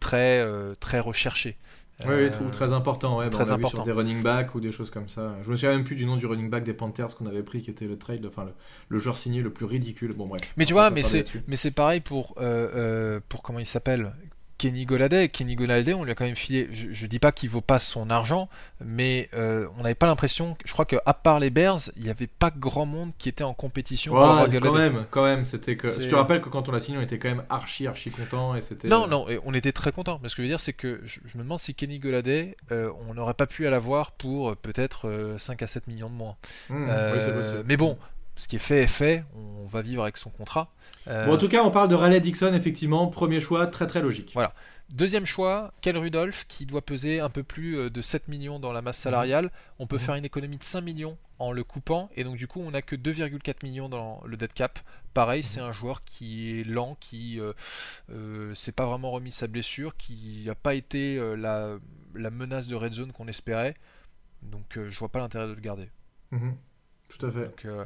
très 0.00 0.46
très 0.80 1.00
recherchés. 1.00 1.56
Oui, 2.04 2.12
oui, 2.14 2.50
très, 2.52 2.74
important. 2.74 3.18
Ouais, 3.18 3.30
bah, 3.30 3.30
très 3.30 3.44
on 3.44 3.52
l'a 3.52 3.56
vu 3.56 3.64
important. 3.64 3.78
sur 3.78 3.84
des 3.84 3.92
running 3.92 4.22
backs 4.22 4.54
ou 4.54 4.60
des 4.60 4.70
choses 4.70 4.90
comme 4.90 5.08
ça. 5.08 5.34
Je 5.42 5.50
me 5.50 5.56
souviens 5.56 5.70
même 5.70 5.84
plus 5.84 5.96
du 5.96 6.04
nom 6.04 6.16
du 6.16 6.26
running 6.26 6.50
back 6.50 6.62
des 6.62 6.74
Panthers 6.74 7.16
qu'on 7.16 7.24
avait 7.24 7.42
pris, 7.42 7.62
qui 7.62 7.70
était 7.70 7.86
le 7.86 7.96
trade, 7.96 8.26
enfin 8.26 8.44
le, 8.44 8.52
le 8.90 8.98
joueur 8.98 9.16
signé 9.16 9.40
le 9.40 9.50
plus 9.50 9.64
ridicule. 9.64 10.12
Bon, 10.12 10.26
bref. 10.26 10.42
Mais 10.58 10.66
tu 10.66 10.74
vois, 10.74 10.90
mais 10.90 11.02
c'est 11.02 11.18
là-dessus. 11.18 11.42
mais 11.46 11.56
c'est 11.56 11.70
pareil 11.70 12.00
pour 12.00 12.34
pour 13.28 13.42
comment 13.42 13.58
il 13.58 13.66
s'appelle? 13.66 14.12
Kenny 14.58 14.84
Goladay. 14.86 15.28
Kenny 15.28 15.54
Goladay, 15.56 15.94
on 15.94 16.04
lui 16.04 16.12
a 16.12 16.14
quand 16.14 16.24
même 16.24 16.36
filé. 16.36 16.68
Je, 16.72 16.88
je 16.92 17.06
dis 17.06 17.18
pas 17.18 17.32
qu'il 17.32 17.50
vaut 17.50 17.60
pas 17.60 17.78
son 17.78 18.10
argent, 18.10 18.48
mais 18.84 19.28
euh, 19.34 19.66
on 19.78 19.82
n'avait 19.82 19.94
pas 19.94 20.06
l'impression. 20.06 20.56
Je 20.64 20.72
crois 20.72 20.84
que 20.84 20.96
à 21.06 21.14
part 21.14 21.40
les 21.40 21.50
Bears, 21.50 21.78
il 21.96 22.04
n'y 22.04 22.10
avait 22.10 22.26
pas 22.26 22.50
grand 22.56 22.86
monde 22.86 23.10
qui 23.18 23.28
était 23.28 23.44
en 23.44 23.54
compétition 23.54 24.12
pour 24.12 24.22
avoir 24.22 24.48
Ouais, 24.48 24.58
quand 24.60 24.72
même, 24.72 25.06
quand 25.10 25.24
même, 25.24 25.44
c'était 25.44 25.76
que. 25.76 25.88
Je 25.88 26.08
te 26.08 26.14
rappelle 26.14 26.40
que 26.40 26.48
quand 26.48 26.68
on 26.68 26.72
l'a 26.72 26.80
signé, 26.80 26.98
on 26.98 27.02
était 27.02 27.18
quand 27.18 27.28
même 27.28 27.44
archi, 27.50 27.86
archi 27.86 28.10
content 28.10 28.54
et 28.56 28.62
c'était. 28.62 28.88
Non, 28.88 29.06
non, 29.06 29.28
et 29.28 29.38
on 29.44 29.52
était 29.54 29.72
très 29.72 29.92
content. 29.92 30.18
Mais 30.22 30.28
ce 30.28 30.34
que 30.36 30.42
je 30.42 30.46
veux 30.46 30.50
dire, 30.50 30.60
c'est 30.60 30.72
que 30.72 31.00
je, 31.04 31.20
je 31.26 31.38
me 31.38 31.42
demande 31.42 31.58
si 31.60 31.74
Kenny 31.74 31.98
Goladay, 31.98 32.56
euh, 32.72 32.90
on 33.08 33.14
n'aurait 33.14 33.34
pas 33.34 33.46
pu 33.46 33.62
l'avoir 33.64 34.12
pour 34.12 34.50
euh, 34.50 34.54
peut-être 34.54 35.08
euh, 35.08 35.38
5 35.38 35.62
à 35.62 35.66
7 35.66 35.86
millions 35.86 36.08
de 36.10 36.14
moins. 36.14 36.36
Mmh, 36.70 36.86
Euh, 36.88 37.12
oui, 37.12 37.32
possible. 37.32 37.64
mais 37.66 37.76
bon, 37.76 37.98
ce 38.36 38.48
qui 38.48 38.56
est 38.56 38.60
fait 38.60 38.82
est 38.82 38.86
fait. 38.86 39.24
On 39.34 39.66
va 39.66 39.82
vivre 39.82 40.02
avec 40.02 40.16
son 40.16 40.30
contrat. 40.30 40.72
Euh, 41.08 41.26
Bon, 41.26 41.34
en 41.34 41.38
tout 41.38 41.48
cas, 41.48 41.62
on 41.64 41.70
parle 41.70 41.88
de 41.88 41.94
Raleigh 41.94 42.20
Dixon, 42.20 42.52
effectivement, 42.54 43.06
premier 43.08 43.40
choix, 43.40 43.66
très 43.66 43.86
très 43.86 44.00
logique. 44.00 44.32
Voilà. 44.34 44.54
Deuxième 44.90 45.26
choix, 45.26 45.72
Kel 45.80 45.98
Rudolph, 45.98 46.44
qui 46.46 46.64
doit 46.64 46.80
peser 46.82 47.18
un 47.18 47.28
peu 47.30 47.42
plus 47.42 47.76
euh, 47.76 47.90
de 47.90 48.00
7 48.02 48.28
millions 48.28 48.60
dans 48.60 48.72
la 48.72 48.82
masse 48.82 48.98
salariale. 48.98 49.50
On 49.80 49.86
peut 49.88 49.96
Mhm. 49.96 50.02
faire 50.02 50.14
une 50.14 50.24
économie 50.24 50.58
de 50.58 50.62
5 50.64 50.80
millions 50.82 51.18
en 51.40 51.50
le 51.52 51.64
coupant, 51.64 52.08
et 52.16 52.22
donc 52.24 52.36
du 52.36 52.46
coup, 52.46 52.60
on 52.60 52.70
n'a 52.70 52.82
que 52.82 52.94
2,4 52.96 53.62
millions 53.64 53.88
dans 53.88 54.22
le 54.24 54.36
dead 54.36 54.52
cap. 54.52 54.78
Pareil, 55.12 55.42
c'est 55.42 55.60
un 55.60 55.72
joueur 55.72 56.04
qui 56.04 56.60
est 56.60 56.64
lent, 56.64 56.96
qui 57.00 57.40
euh, 57.40 57.52
euh, 58.12 58.54
s'est 58.54 58.72
pas 58.72 58.86
vraiment 58.86 59.10
remis 59.10 59.32
sa 59.32 59.46
blessure, 59.48 59.96
qui 59.96 60.44
n'a 60.46 60.54
pas 60.54 60.74
été 60.74 61.18
euh, 61.18 61.34
la, 61.34 61.78
la 62.14 62.30
menace 62.30 62.68
de 62.68 62.74
red 62.76 62.92
zone 62.92 63.12
qu'on 63.12 63.26
espérait. 63.28 63.74
Donc, 64.42 64.78
je 64.86 64.98
vois 64.98 65.08
pas 65.08 65.18
l'intérêt 65.18 65.46
de 65.48 65.52
le 65.54 65.60
garder. 65.60 65.88
Tout 67.08 67.26
à 67.26 67.30
fait. 67.30 67.44
Donc, 67.44 67.64
euh, 67.64 67.84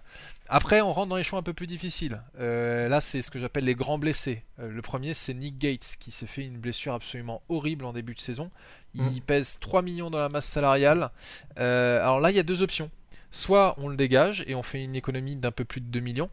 Après, 0.48 0.80
on 0.80 0.92
rentre 0.92 1.08
dans 1.08 1.16
les 1.16 1.22
choix 1.22 1.38
un 1.38 1.42
peu 1.42 1.52
plus 1.52 1.66
difficiles. 1.66 2.20
Euh, 2.40 2.88
là, 2.88 3.00
c'est 3.00 3.22
ce 3.22 3.30
que 3.30 3.38
j'appelle 3.38 3.64
les 3.64 3.74
grands 3.74 3.98
blessés. 3.98 4.42
Euh, 4.58 4.68
le 4.70 4.82
premier, 4.82 5.14
c'est 5.14 5.34
Nick 5.34 5.58
Gates, 5.58 5.96
qui 6.00 6.10
s'est 6.10 6.26
fait 6.26 6.44
une 6.44 6.58
blessure 6.58 6.94
absolument 6.94 7.42
horrible 7.48 7.84
en 7.84 7.92
début 7.92 8.14
de 8.14 8.20
saison. 8.20 8.50
Il 8.94 9.02
Mm. 9.02 9.20
pèse 9.20 9.58
3 9.60 9.82
millions 9.82 10.10
dans 10.10 10.18
la 10.18 10.28
masse 10.28 10.46
salariale. 10.46 11.10
Alors 11.56 12.18
là, 12.20 12.30
il 12.30 12.36
y 12.36 12.40
a 12.40 12.42
deux 12.42 12.62
options. 12.62 12.90
Soit 13.30 13.74
on 13.78 13.88
le 13.88 13.96
dégage 13.96 14.42
et 14.48 14.56
on 14.56 14.64
fait 14.64 14.82
une 14.82 14.96
économie 14.96 15.36
d'un 15.36 15.52
peu 15.52 15.64
plus 15.64 15.80
de 15.80 15.86
2 15.86 16.00
millions. 16.00 16.30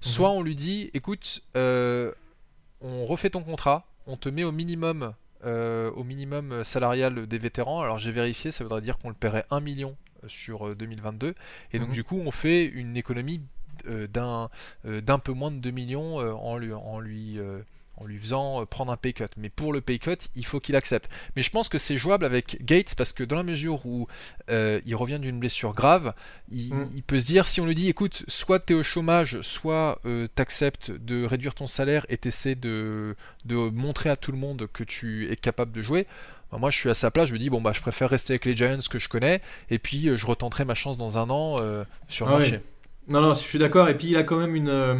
Soit 0.00 0.30
on 0.30 0.42
lui 0.42 0.54
dit, 0.56 0.90
écoute, 0.94 1.42
on 1.54 3.04
refait 3.04 3.30
ton 3.30 3.42
contrat, 3.42 3.86
on 4.06 4.16
te 4.16 4.28
met 4.28 4.44
au 4.44 4.52
minimum, 4.52 5.12
euh, 5.44 5.90
au 5.92 6.04
minimum 6.04 6.64
salarial 6.64 7.26
des 7.26 7.38
vétérans. 7.38 7.82
Alors 7.82 7.98
j'ai 7.98 8.12
vérifié, 8.12 8.52
ça 8.52 8.64
voudrait 8.64 8.80
dire 8.80 8.98
qu'on 8.98 9.08
le 9.08 9.14
paierait 9.14 9.44
1 9.50 9.60
million 9.60 9.96
sur 10.26 10.68
euh, 10.68 10.74
2022. 10.74 11.34
Et 11.72 11.78
donc 11.78 11.88
Mhm. 11.88 11.94
du 11.94 12.04
coup, 12.04 12.20
on 12.24 12.30
fait 12.30 12.64
une 12.66 12.96
économie 12.96 13.40
euh, 13.88 14.06
d'un 14.06 14.50
euh, 14.86 15.00
d'un 15.00 15.18
peu 15.18 15.32
moins 15.32 15.50
de 15.50 15.56
2 15.56 15.70
millions 15.70 16.20
euh, 16.20 16.32
en 16.32 16.58
lui, 16.58 16.72
en 16.72 17.00
lui, 17.00 17.38
euh, 17.38 17.60
en 17.96 18.04
lui 18.06 18.18
faisant 18.18 18.60
euh, 18.60 18.64
prendre 18.66 18.92
un 18.92 18.96
pay 18.98 19.14
cut. 19.14 19.24
Mais 19.38 19.48
pour 19.48 19.72
le 19.72 19.80
pay 19.80 19.98
cut, 19.98 20.16
il 20.36 20.44
faut 20.44 20.60
qu'il 20.60 20.76
accepte. 20.76 21.08
Mais 21.34 21.42
je 21.42 21.50
pense 21.50 21.70
que 21.70 21.78
c'est 21.78 21.96
jouable 21.96 22.26
avec 22.26 22.62
Gates 22.64 22.94
parce 22.94 23.12
que 23.14 23.24
dans 23.24 23.36
la 23.36 23.42
mesure 23.42 23.86
où 23.86 24.06
euh, 24.50 24.80
il 24.84 24.94
revient 24.96 25.18
d'une 25.18 25.38
blessure 25.40 25.72
grave, 25.72 26.12
il, 26.50 26.74
Mm. 26.74 26.90
il 26.94 27.02
peut 27.02 27.20
se 27.20 27.26
dire 27.26 27.46
si 27.46 27.60
on 27.62 27.66
lui 27.66 27.74
dit 27.74 27.88
écoute, 27.88 28.22
soit 28.28 28.60
tu 28.60 28.74
es 28.74 28.76
au 28.76 28.82
chômage, 28.82 29.40
soit 29.40 29.98
euh, 30.04 30.28
t'acceptes 30.34 30.90
de 30.90 31.24
réduire 31.24 31.54
ton 31.54 31.66
salaire 31.66 32.04
et 32.10 32.18
t'essaies 32.18 32.56
de, 32.56 33.16
de 33.46 33.54
montrer 33.56 34.10
à 34.10 34.16
tout 34.16 34.32
le 34.32 34.38
monde 34.38 34.68
que 34.74 34.84
tu 34.84 35.30
es 35.32 35.36
capable 35.36 35.72
de 35.72 35.80
jouer. 35.80 36.06
Bah, 36.52 36.58
moi, 36.58 36.70
je 36.70 36.76
suis 36.78 36.90
à 36.90 36.94
sa 36.94 37.10
place, 37.10 37.28
je 37.28 37.32
me 37.34 37.38
dis 37.38 37.50
bon 37.50 37.60
bah 37.60 37.72
je 37.74 37.80
préfère 37.80 38.10
rester 38.10 38.32
avec 38.34 38.44
les 38.44 38.56
Giants 38.56 38.78
que 38.90 38.98
je 38.98 39.08
connais 39.08 39.40
et 39.70 39.78
puis 39.78 40.08
euh, 40.08 40.16
je 40.16 40.26
retenterai 40.26 40.64
ma 40.64 40.74
chance 40.74 40.98
dans 40.98 41.18
un 41.18 41.30
an 41.30 41.56
euh, 41.60 41.84
sur 42.08 42.26
le 42.26 42.30
Ah 42.30 42.32
marché. 42.32 42.60
Non, 43.08 43.20
non, 43.22 43.34
je 43.34 43.40
suis 43.40 43.58
d'accord. 43.58 43.88
Et 43.88 43.96
puis 43.96 44.08
il 44.08 44.16
a 44.16 44.22
quand 44.24 44.38
même 44.38 44.54
une. 44.56 44.68
euh, 44.68 44.96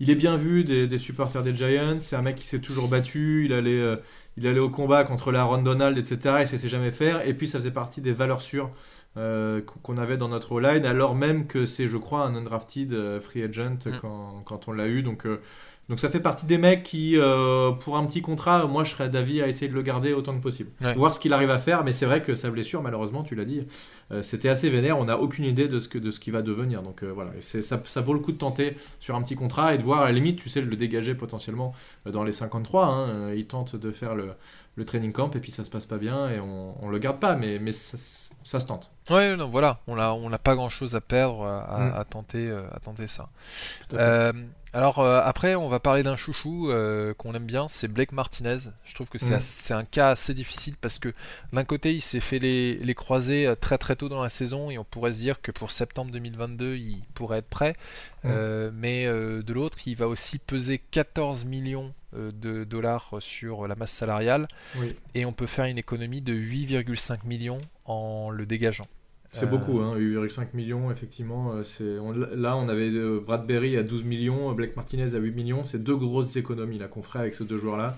il 0.00 0.10
est 0.10 0.14
bien 0.16 0.36
vu 0.36 0.64
des, 0.64 0.86
des 0.86 0.98
supporters 0.98 1.42
des 1.42 1.56
Giants. 1.56 1.98
C'est 2.00 2.16
un 2.16 2.22
mec 2.22 2.36
qui 2.36 2.46
s'est 2.46 2.60
toujours 2.60 2.88
battu. 2.88 3.44
Il 3.46 3.52
allait, 3.52 3.78
euh, 3.80 3.96
il 4.36 4.46
allait 4.46 4.60
au 4.60 4.70
combat 4.70 5.04
contre 5.04 5.32
la 5.32 5.44
Ron 5.44 5.62
Donald, 5.62 5.98
etc. 5.98 6.42
Et 6.42 6.46
ça 6.46 6.58
s'est 6.58 6.68
jamais 6.68 6.90
faire. 6.90 7.26
Et 7.26 7.34
puis 7.34 7.48
ça 7.48 7.58
faisait 7.58 7.70
partie 7.72 8.00
des 8.00 8.12
valeurs 8.12 8.42
sûres 8.42 8.70
euh, 9.16 9.60
qu'on 9.82 9.98
avait 9.98 10.16
dans 10.16 10.28
notre 10.28 10.60
line, 10.60 10.84
alors 10.84 11.14
même 11.16 11.46
que 11.46 11.66
c'est, 11.66 11.88
je 11.88 11.96
crois, 11.96 12.20
un 12.20 12.34
undrafted 12.34 12.92
euh, 12.92 13.20
free 13.20 13.42
agent 13.42 13.78
Mm. 13.84 13.92
quand, 14.00 14.42
quand 14.44 14.68
on 14.68 14.72
l'a 14.72 14.86
eu. 14.88 15.02
Donc, 15.02 15.26
euh, 15.26 15.40
donc 15.88 15.98
ça 15.98 16.08
fait 16.08 16.20
partie 16.20 16.46
des 16.46 16.56
mecs 16.56 16.84
qui, 16.84 17.16
euh, 17.16 17.72
pour 17.72 17.96
un 17.96 18.06
petit 18.06 18.22
contrat, 18.22 18.64
moi 18.68 18.84
je 18.84 18.92
serais 18.92 19.08
d'avis 19.08 19.42
à 19.42 19.48
essayer 19.48 19.68
de 19.68 19.74
le 19.74 19.82
garder 19.82 20.12
autant 20.12 20.32
que 20.36 20.40
possible. 20.40 20.70
Ouais. 20.82 20.94
Voir 20.94 21.12
ce 21.12 21.18
qu'il 21.18 21.32
arrive 21.32 21.50
à 21.50 21.58
faire. 21.58 21.82
Mais 21.82 21.92
c'est 21.92 22.06
vrai 22.06 22.22
que 22.22 22.36
sa 22.36 22.48
blessure, 22.48 22.80
malheureusement, 22.80 23.24
tu 23.24 23.34
l'as 23.34 23.44
dit, 23.44 23.66
euh, 24.12 24.22
c'était 24.22 24.48
assez 24.48 24.70
vénère. 24.70 24.98
On 24.98 25.06
n'a 25.06 25.18
aucune 25.18 25.44
idée 25.44 25.66
de 25.66 25.80
ce 25.80 25.88
que 25.88 25.98
de 25.98 26.12
ce 26.12 26.20
qui 26.20 26.30
va 26.30 26.42
devenir. 26.42 26.82
Donc 26.82 27.02
euh, 27.02 27.10
voilà, 27.12 27.32
ça, 27.40 27.82
ça 27.84 28.00
vaut 28.02 28.14
le 28.14 28.20
coup 28.20 28.30
de 28.30 28.38
tenter 28.38 28.76
sur 29.00 29.16
un 29.16 29.22
petit 29.22 29.34
contrat 29.34 29.74
et 29.74 29.78
de 29.78 29.82
voir 29.82 30.02
à 30.02 30.04
la 30.04 30.12
limite, 30.12 30.38
tu 30.38 30.48
sais, 30.48 30.60
le 30.60 30.76
dégager 30.76 31.16
potentiellement 31.16 31.74
dans 32.06 32.22
les 32.22 32.32
53. 32.32 32.86
Hein. 32.86 33.34
Il 33.34 33.46
tente 33.46 33.74
de 33.74 33.90
faire 33.90 34.14
le, 34.14 34.28
le 34.76 34.84
training 34.84 35.12
camp 35.12 35.34
et 35.36 35.40
puis 35.40 35.50
ça 35.50 35.64
se 35.64 35.70
passe 35.70 35.84
pas 35.86 35.98
bien 35.98 36.30
et 36.30 36.40
on, 36.40 36.74
on 36.84 36.88
le 36.88 36.98
garde 36.98 37.18
pas, 37.18 37.34
mais, 37.36 37.58
mais 37.58 37.72
ça, 37.72 37.98
ça 38.44 38.60
se 38.60 38.64
tente. 38.66 38.90
Ouais, 39.10 39.36
non, 39.36 39.48
voilà, 39.48 39.78
on 39.86 39.98
a, 39.98 40.12
on 40.12 40.30
n'a 40.30 40.38
pas 40.38 40.54
grand 40.54 40.68
chose 40.68 40.94
à 40.94 41.00
perdre 41.00 41.44
à, 41.44 41.60
à- 41.62 41.80
Mm. 41.90 41.94
à 41.96 42.04
tenter, 42.04 42.48
euh, 42.50 42.62
à 42.72 42.78
tenter 42.80 43.06
ça. 43.06 43.28
Alors 44.72 45.00
euh, 45.00 45.20
après, 45.24 45.56
on 45.56 45.68
va 45.68 45.80
parler 45.80 46.04
d'un 46.04 46.14
chouchou 46.14 46.70
euh, 46.70 47.12
qu'on 47.14 47.34
aime 47.34 47.44
bien, 47.44 47.66
c'est 47.68 47.88
Blake 47.88 48.12
Martinez. 48.12 48.56
Je 48.84 48.94
trouve 48.94 49.08
que 49.08 49.18
c'est 49.18 49.36
Mm. 49.36 49.40
c'est 49.40 49.74
un 49.74 49.84
cas 49.84 50.10
assez 50.10 50.32
difficile 50.32 50.76
parce 50.80 50.98
que 51.00 51.12
d'un 51.52 51.64
côté, 51.64 51.92
il 51.92 52.00
s'est 52.00 52.20
fait 52.20 52.38
les, 52.38 52.74
les 52.76 52.94
croisés 52.94 53.46
euh, 53.46 53.56
très 53.56 53.78
très 53.78 53.96
tôt 53.96 54.08
dans 54.08 54.22
la 54.22 54.28
saison 54.30 54.70
et 54.70 54.78
on 54.78 54.84
pourrait 54.84 55.12
se 55.12 55.18
dire 55.20 55.40
que 55.42 55.50
pour 55.50 55.72
septembre 55.72 56.12
2022, 56.12 56.76
il 56.76 57.02
pourrait 57.14 57.38
être 57.38 57.48
prêt. 57.48 57.72
Mm. 58.22 58.28
Euh, 58.30 58.70
mais 58.72 59.06
de 59.06 59.52
l'autre, 59.52 59.78
il 59.86 59.96
va 59.96 60.06
aussi 60.06 60.38
peser 60.38 60.78
14 60.78 61.44
millions 61.46 61.92
de 62.12 62.64
dollars 62.64 63.14
sur 63.20 63.68
la 63.68 63.76
masse 63.76 63.92
salariale 63.92 64.48
Oui. 64.76 64.96
et 65.14 65.24
on 65.24 65.32
peut 65.32 65.46
faire 65.46 65.66
une 65.66 65.78
économie 65.78 66.20
de 66.20 66.34
8,5 66.34 67.24
millions 67.24 67.60
en 67.84 68.30
le 68.30 68.46
dégageant. 68.46 68.86
C'est 69.32 69.48
beaucoup, 69.48 69.78
hein, 69.78 69.96
8,5 69.96 70.48
millions, 70.54 70.90
effectivement. 70.90 71.52
c'est 71.64 71.98
là, 72.34 72.56
on 72.56 72.68
avait 72.68 72.90
Bradbury 73.20 73.76
à 73.76 73.82
12 73.82 74.04
millions, 74.04 74.52
Blake 74.52 74.76
Martinez 74.76 75.14
à 75.14 75.18
8 75.18 75.32
millions. 75.32 75.64
C'est 75.64 75.82
deux 75.82 75.96
grosses 75.96 76.34
économies 76.36 76.80
qu'on 76.90 77.02
ferait 77.02 77.20
avec 77.20 77.34
ces 77.34 77.44
deux 77.44 77.58
joueurs-là. 77.58 77.96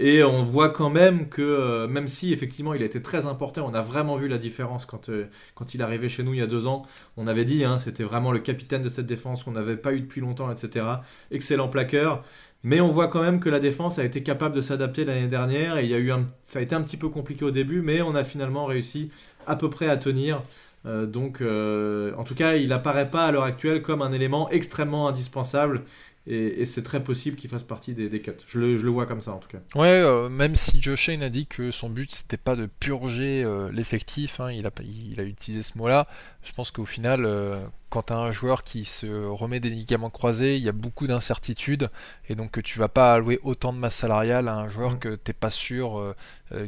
Et 0.00 0.22
on 0.22 0.44
voit 0.44 0.68
quand 0.68 0.90
même 0.90 1.28
que, 1.28 1.42
euh, 1.42 1.88
même 1.88 2.06
si 2.06 2.32
effectivement 2.32 2.72
il 2.72 2.82
a 2.82 2.86
été 2.86 3.02
très 3.02 3.26
important, 3.26 3.66
on 3.68 3.74
a 3.74 3.80
vraiment 3.80 4.16
vu 4.16 4.28
la 4.28 4.38
différence 4.38 4.86
quand, 4.86 5.08
euh, 5.08 5.26
quand 5.56 5.74
il 5.74 5.80
est 5.80 5.84
arrivé 5.84 6.08
chez 6.08 6.22
nous 6.22 6.34
il 6.34 6.38
y 6.38 6.42
a 6.42 6.46
deux 6.46 6.68
ans. 6.68 6.86
On 7.16 7.26
avait 7.26 7.44
dit, 7.44 7.64
hein, 7.64 7.78
c'était 7.78 8.04
vraiment 8.04 8.30
le 8.30 8.38
capitaine 8.38 8.82
de 8.82 8.88
cette 8.88 9.06
défense 9.06 9.42
qu'on 9.42 9.50
n'avait 9.52 9.76
pas 9.76 9.92
eu 9.94 10.00
depuis 10.00 10.20
longtemps, 10.20 10.52
etc. 10.52 10.86
Excellent 11.32 11.68
plaqueur. 11.68 12.22
Mais 12.62 12.80
on 12.80 12.90
voit 12.90 13.08
quand 13.08 13.22
même 13.22 13.40
que 13.40 13.48
la 13.48 13.60
défense 13.60 13.98
a 13.98 14.04
été 14.04 14.22
capable 14.22 14.54
de 14.54 14.62
s'adapter 14.62 15.04
l'année 15.04 15.28
dernière 15.28 15.78
et 15.78 15.84
il 15.84 15.90
y 15.90 15.94
a 15.94 15.98
eu 15.98 16.12
un, 16.12 16.26
ça 16.44 16.58
a 16.58 16.62
été 16.62 16.74
un 16.74 16.82
petit 16.82 16.96
peu 16.96 17.08
compliqué 17.08 17.44
au 17.44 17.50
début, 17.50 17.82
mais 17.82 18.00
on 18.02 18.14
a 18.14 18.24
finalement 18.24 18.66
réussi 18.66 19.10
à 19.46 19.56
peu 19.56 19.70
près 19.70 19.88
à 19.88 19.96
tenir. 19.96 20.42
Euh, 20.86 21.06
donc, 21.06 21.40
en 21.40 22.24
tout 22.24 22.34
cas, 22.34 22.54
il 22.54 22.72
apparaît 22.72 23.10
pas 23.10 23.26
à 23.26 23.32
l'heure 23.32 23.44
actuelle 23.44 23.82
comme 23.82 24.02
un 24.02 24.12
élément 24.12 24.50
extrêmement 24.50 25.08
indispensable 25.08 25.84
et, 26.30 26.66
c'est 26.66 26.82
très 26.82 27.02
possible 27.02 27.36
qu'il 27.36 27.48
fasse 27.48 27.62
partie 27.62 27.94
des, 27.94 28.08
des 28.08 28.20
cuts. 28.20 28.32
Je 28.46 28.58
le, 28.58 28.76
je 28.76 28.84
le, 28.84 28.90
vois 28.90 29.06
comme 29.06 29.20
ça 29.20 29.32
en 29.32 29.38
tout 29.38 29.48
cas. 29.48 29.58
Ouais, 29.74 29.88
euh, 29.88 30.28
même 30.28 30.56
si 30.56 30.80
Joe 30.80 30.98
Shane 30.98 31.22
a 31.22 31.30
dit 31.30 31.46
que 31.46 31.70
son 31.70 31.88
but 31.88 32.12
c'était 32.12 32.36
pas 32.36 32.54
de 32.54 32.66
purger 32.66 33.42
euh, 33.42 33.70
l'effectif, 33.72 34.38
hein, 34.40 34.52
il, 34.52 34.66
a, 34.66 34.70
il 34.82 35.18
a 35.20 35.22
utilisé 35.22 35.62
ce 35.62 35.78
mot-là. 35.78 36.06
Je 36.42 36.52
pense 36.52 36.70
qu'au 36.70 36.84
final, 36.84 37.24
euh, 37.24 37.64
quand 37.88 38.04
tu 38.04 38.12
as 38.12 38.18
un 38.18 38.30
joueur 38.30 38.62
qui 38.62 38.84
se 38.84 39.06
remet 39.26 39.60
des 39.60 39.70
ligaments 39.70 40.10
croisés, 40.10 40.56
il 40.56 40.62
y 40.62 40.68
a 40.68 40.72
beaucoup 40.72 41.06
d'incertitudes 41.06 41.88
et 42.28 42.34
donc 42.34 42.62
tu 42.62 42.78
vas 42.78 42.88
pas 42.88 43.14
allouer 43.14 43.40
autant 43.42 43.72
de 43.72 43.78
masse 43.78 43.96
salariale 43.96 44.48
à 44.48 44.56
un 44.56 44.68
joueur 44.68 44.92
mm. 44.92 44.98
que 44.98 45.14
t'es 45.14 45.32
pas 45.32 45.50
sûr 45.50 46.14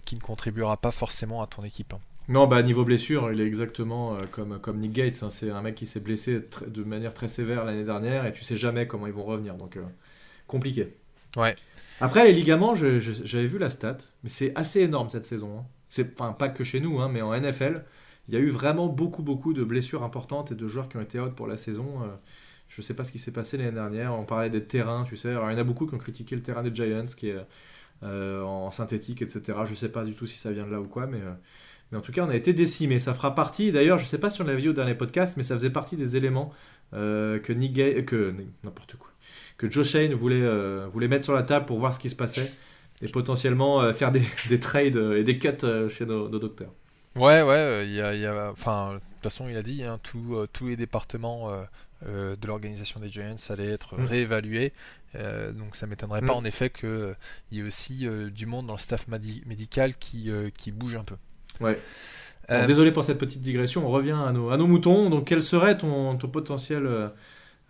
qui 0.05 0.15
ne 0.15 0.21
contribuera 0.21 0.79
pas 0.79 0.91
forcément 0.91 1.43
à 1.43 1.47
ton 1.47 1.65
équipe. 1.65 1.93
Hein. 1.93 2.01
Non, 2.31 2.47
bah 2.47 2.63
niveau 2.63 2.85
blessure, 2.85 3.33
il 3.33 3.41
est 3.41 3.45
exactement 3.45 4.15
euh, 4.15 4.21
comme, 4.31 4.61
comme 4.61 4.79
Nick 4.79 4.93
Gates. 4.93 5.21
Hein. 5.25 5.31
c'est 5.31 5.51
un 5.51 5.63
mec 5.63 5.75
qui 5.75 5.85
s'est 5.85 5.99
blessé 5.99 6.41
de 6.65 6.85
manière 6.85 7.13
très 7.13 7.27
sévère 7.27 7.65
l'année 7.65 7.83
dernière 7.83 8.25
et 8.25 8.33
tu 8.33 8.45
sais 8.45 8.57
jamais 8.57 8.87
comment 8.87 9.09
ils 9.09 9.13
vont 9.13 9.25
revenir. 9.25 9.57
Donc 9.57 9.77
euh, 9.77 9.83
compliqué. 10.47 10.95
Ouais. 11.37 11.57
Après 12.01 12.25
les 12.25 12.33
ligaments, 12.33 12.77
j'avais 12.77 13.47
vu 13.49 13.59
la 13.59 13.69
stat, 13.69 13.97
mais 14.23 14.29
c'est 14.29 14.53
assez 14.55 14.79
énorme 14.79 15.09
cette 15.09 15.27
saison. 15.27 15.59
Hein. 15.59 15.65
C'est 15.89 16.21
enfin, 16.21 16.33
pas 16.33 16.49
que 16.49 16.63
chez 16.63 16.79
nous, 16.79 17.01
hein, 17.01 17.09
mais 17.13 17.21
en 17.21 17.37
NFL, 17.37 17.85
il 18.29 18.35
y 18.35 18.37
a 18.37 18.41
eu 18.41 18.51
vraiment 18.51 18.87
beaucoup 18.87 19.25
beaucoup 19.25 19.53
de 19.53 19.65
blessures 19.65 20.05
importantes 20.05 20.53
et 20.53 20.55
de 20.55 20.67
joueurs 20.69 20.89
qui 20.89 20.99
ont 20.99 21.03
été 21.03 21.19
out 21.19 21.35
pour 21.35 21.49
la 21.49 21.57
saison. 21.57 22.05
Euh. 22.05 22.15
je 22.69 22.81
sais 22.81 22.95
pas 22.95 23.03
ce 23.03 23.11
qui 23.11 23.19
s'est 23.19 23.33
passé 23.33 23.57
l'année 23.57 23.73
dernière. 23.73 24.15
On 24.15 24.25
parlait 24.25 24.51
des 24.51 24.63
terrains, 24.63 25.03
tu 25.03 25.17
sais. 25.17 25.31
Alors 25.31 25.51
il 25.51 25.55
y 25.55 25.57
en 25.57 25.61
a 25.61 25.65
beaucoup 25.65 25.89
qui 25.89 25.97
ont 25.97 25.99
critiqué 25.99 26.37
le 26.37 26.43
terrain 26.43 26.63
des 26.63 26.73
Giants, 26.73 27.13
qui 27.17 27.31
est 27.31 27.45
en 28.05 28.71
synthétique, 28.71 29.21
etc. 29.21 29.59
Je 29.65 29.75
sais 29.75 29.89
pas 29.89 30.05
du 30.05 30.15
tout 30.15 30.27
si 30.27 30.39
ça 30.39 30.53
vient 30.53 30.65
de 30.65 30.71
là 30.71 30.81
ou 30.81 30.87
quoi, 30.87 31.09
mais 31.09 31.19
mais 31.91 31.99
en 31.99 32.01
tout 32.01 32.13
cas, 32.13 32.25
on 32.25 32.31
a 32.31 32.37
été 32.37 32.53
décimé. 32.53 32.99
Ça 32.99 33.15
fera 33.15 33.35
partie, 33.35 33.73
d'ailleurs, 33.73 33.99
je 33.99 34.05
ne 34.05 34.09
sais 34.09 34.19
pas 34.19 34.31
si 34.31 34.41
on 34.41 34.45
l'a 34.45 34.55
vu 34.55 34.69
au 34.69 34.73
dernier 34.73 34.95
podcast, 34.95 35.37
mais 35.37 35.43
ça 35.43 35.55
faisait 35.55 35.71
partie 35.71 35.97
des 35.97 36.17
éléments 36.17 36.53
euh, 36.95 37.41
que 37.41 37.53
Nick 37.53 37.73
Gay, 37.73 38.05
que 38.05 38.35
n'importe 38.63 38.97
quoi, 38.97 39.11
que 39.59 39.71
Joe 39.71 39.87
Shane 39.87 40.15
voulait, 40.15 40.41
euh, 40.41 40.87
voulait 40.93 41.09
mettre 41.09 41.25
sur 41.25 41.35
la 41.35 41.43
table 41.43 41.67
pour 41.67 41.79
voir 41.79 41.93
ce 41.93 41.99
qui 41.99 42.11
se 42.11 42.17
passait 42.17 42.53
et 43.03 43.09
potentiellement 43.09 43.81
euh, 43.81 43.93
faire 43.93 44.13
des, 44.13 44.23
des, 44.49 44.61
trades 44.61 44.97
et 44.97 45.25
des 45.25 45.39
cuts 45.39 45.89
chez 45.89 46.07
nos, 46.07 46.29
docteurs. 46.29 46.73
Ouais, 47.17 47.43
ouais, 47.43 47.87
il 47.87 47.93
y 47.93 48.01
a, 48.01 48.15
y 48.15 48.27
a, 48.27 48.51
enfin, 48.53 48.95
de 48.95 48.99
toute 48.99 49.23
façon, 49.25 49.49
il 49.49 49.57
a 49.57 49.63
dit, 49.63 49.83
hein, 49.83 49.99
tous 50.03 50.67
les 50.69 50.77
départements 50.77 51.51
de 52.07 52.47
l'organisation 52.47 53.01
des 53.01 53.11
Giants 53.11 53.35
allaient 53.49 53.73
être 53.73 53.99
mm. 53.99 54.05
réévalués. 54.05 54.73
donc 55.15 55.75
ça 55.75 55.89
m'étonnerait 55.89 56.21
pas 56.21 56.35
mm. 56.35 56.37
en 56.37 56.45
effet 56.45 56.71
qu'il 56.71 57.17
y 57.51 57.59
ait 57.59 57.65
aussi 57.65 58.07
du 58.31 58.47
monde 58.47 58.69
dans 58.69 58.75
le 58.75 58.79
staff 58.79 59.09
médical 59.09 59.97
qui, 59.97 60.31
qui 60.57 60.71
bouge 60.71 60.95
un 60.95 61.03
peu. 61.03 61.17
Ouais. 61.61 61.79
Euh, 62.51 62.67
désolé 62.67 62.91
pour 62.91 63.05
cette 63.05 63.19
petite 63.19 63.41
digression, 63.41 63.87
on 63.87 63.91
revient 63.91 64.17
à 64.27 64.33
nos, 64.33 64.51
à 64.51 64.57
nos 64.57 64.67
moutons. 64.67 65.09
Donc, 65.09 65.27
quel 65.27 65.43
serait 65.43 65.79
ton, 65.79 66.17
ton 66.17 66.27
potentiel 66.27 66.85
euh, 66.85 67.09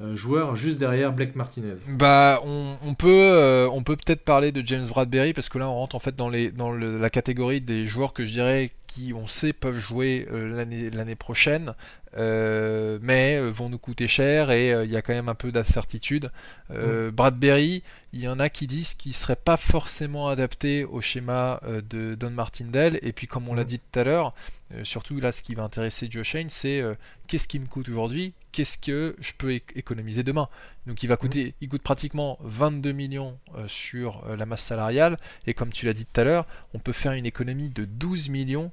euh, 0.00 0.16
joueur 0.16 0.56
juste 0.56 0.78
derrière 0.78 1.12
Blake 1.12 1.36
Martinez? 1.36 1.74
Bah, 1.88 2.40
on, 2.44 2.76
on 2.86 2.94
peut, 2.94 3.68
on 3.70 3.82
peut 3.82 3.96
peut-être 3.96 4.24
parler 4.24 4.52
de 4.52 4.62
James 4.64 4.86
Bradbury 4.88 5.34
parce 5.34 5.50
que 5.50 5.58
là, 5.58 5.68
on 5.68 5.74
rentre 5.74 5.96
en 5.96 5.98
fait 5.98 6.16
dans, 6.16 6.30
les, 6.30 6.50
dans 6.50 6.72
la 6.72 7.10
catégorie 7.10 7.60
des 7.60 7.84
joueurs 7.84 8.14
que 8.14 8.24
je 8.24 8.32
dirais 8.32 8.70
qui, 8.90 9.12
on 9.14 9.26
sait, 9.26 9.52
peuvent 9.52 9.78
jouer 9.78 10.26
l'année 10.30 11.16
prochaine. 11.16 11.74
mais 12.16 13.40
vont 13.50 13.68
nous 13.68 13.78
coûter 13.78 14.06
cher 14.06 14.50
et 14.50 14.70
il 14.84 14.90
y 14.90 14.96
a 14.96 15.02
quand 15.02 15.14
même 15.14 15.28
un 15.28 15.34
peu 15.34 15.52
d'incertitude. 15.52 16.30
Mm. 16.70 17.10
Bradbury, 17.10 17.82
il 18.12 18.20
y 18.20 18.28
en 18.28 18.40
a 18.40 18.48
qui 18.48 18.66
disent 18.66 18.94
qu'il 18.94 19.10
ne 19.10 19.14
serait 19.14 19.36
pas 19.36 19.56
forcément 19.56 20.28
adapté 20.28 20.84
au 20.84 21.00
schéma 21.00 21.60
euh, 21.64 21.80
de 21.88 22.16
Don 22.16 22.30
Martindale. 22.30 22.98
Et 23.02 23.12
puis, 23.12 23.26
comme 23.26 23.48
on 23.48 23.54
l'a 23.54 23.64
dit 23.64 23.78
tout 23.78 23.98
à 24.00 24.04
l'heure, 24.04 24.34
euh, 24.74 24.84
surtout 24.84 25.20
là, 25.20 25.30
ce 25.30 25.42
qui 25.42 25.54
va 25.54 25.62
intéresser 25.62 26.08
Joe 26.10 26.24
Shane, 26.24 26.50
c'est 26.50 26.80
euh, 26.80 26.94
qu'est-ce 27.28 27.46
qui 27.46 27.60
me 27.60 27.66
coûte 27.66 27.88
aujourd'hui, 27.88 28.32
qu'est-ce 28.50 28.78
que 28.78 29.14
je 29.20 29.32
peux 29.38 29.52
économiser 29.52 30.24
demain? 30.24 30.48
Donc, 30.86 31.02
il 31.04 31.06
va 31.06 31.16
coûter, 31.16 31.50
mm. 31.50 31.52
il 31.60 31.68
coûte 31.68 31.82
pratiquement 31.82 32.38
22 32.42 32.90
millions 32.92 33.38
sur 33.68 34.26
la 34.36 34.44
masse 34.44 34.62
salariale. 34.62 35.16
Et 35.46 35.54
comme 35.54 35.70
tu 35.70 35.86
l'as 35.86 35.92
dit 35.92 36.04
tout 36.04 36.20
à 36.20 36.24
l'heure, 36.24 36.46
on 36.74 36.80
peut 36.80 36.92
faire 36.92 37.12
une 37.12 37.26
économie 37.26 37.68
de 37.68 37.84
12 37.84 38.28
millions 38.28 38.72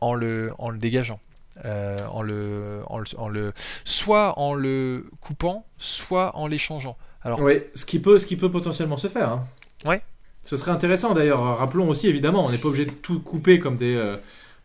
en 0.00 0.14
le, 0.14 0.52
en 0.58 0.70
le 0.70 0.78
dégageant. 0.78 1.20
en, 1.64 2.22
le, 2.22 2.82
en, 2.86 2.98
le, 2.98 3.06
en 3.16 3.28
le, 3.28 3.52
soit 3.84 4.38
en 4.38 4.54
le 4.54 5.06
coupant, 5.20 5.66
soit 5.78 6.36
en 6.36 6.46
l'échangeant. 6.46 6.96
Oui, 7.38 7.62
ce 7.74 7.84
qui 7.84 7.98
peut, 7.98 8.18
ce 8.18 8.26
qui 8.26 8.36
peut 8.36 8.50
potentiellement 8.50 8.96
se 8.96 9.08
faire. 9.08 9.30
Hein. 9.30 9.44
Ouais. 9.84 10.02
Ce 10.42 10.56
serait 10.56 10.70
intéressant 10.70 11.12
d'ailleurs. 11.12 11.58
Rappelons 11.58 11.88
aussi 11.88 12.08
évidemment, 12.08 12.46
on 12.46 12.50
n'est 12.50 12.58
pas 12.58 12.68
obligé 12.68 12.86
de 12.86 12.92
tout 12.92 13.20
couper 13.20 13.58
comme 13.58 13.76
des, 13.76 13.96
euh, 13.96 14.16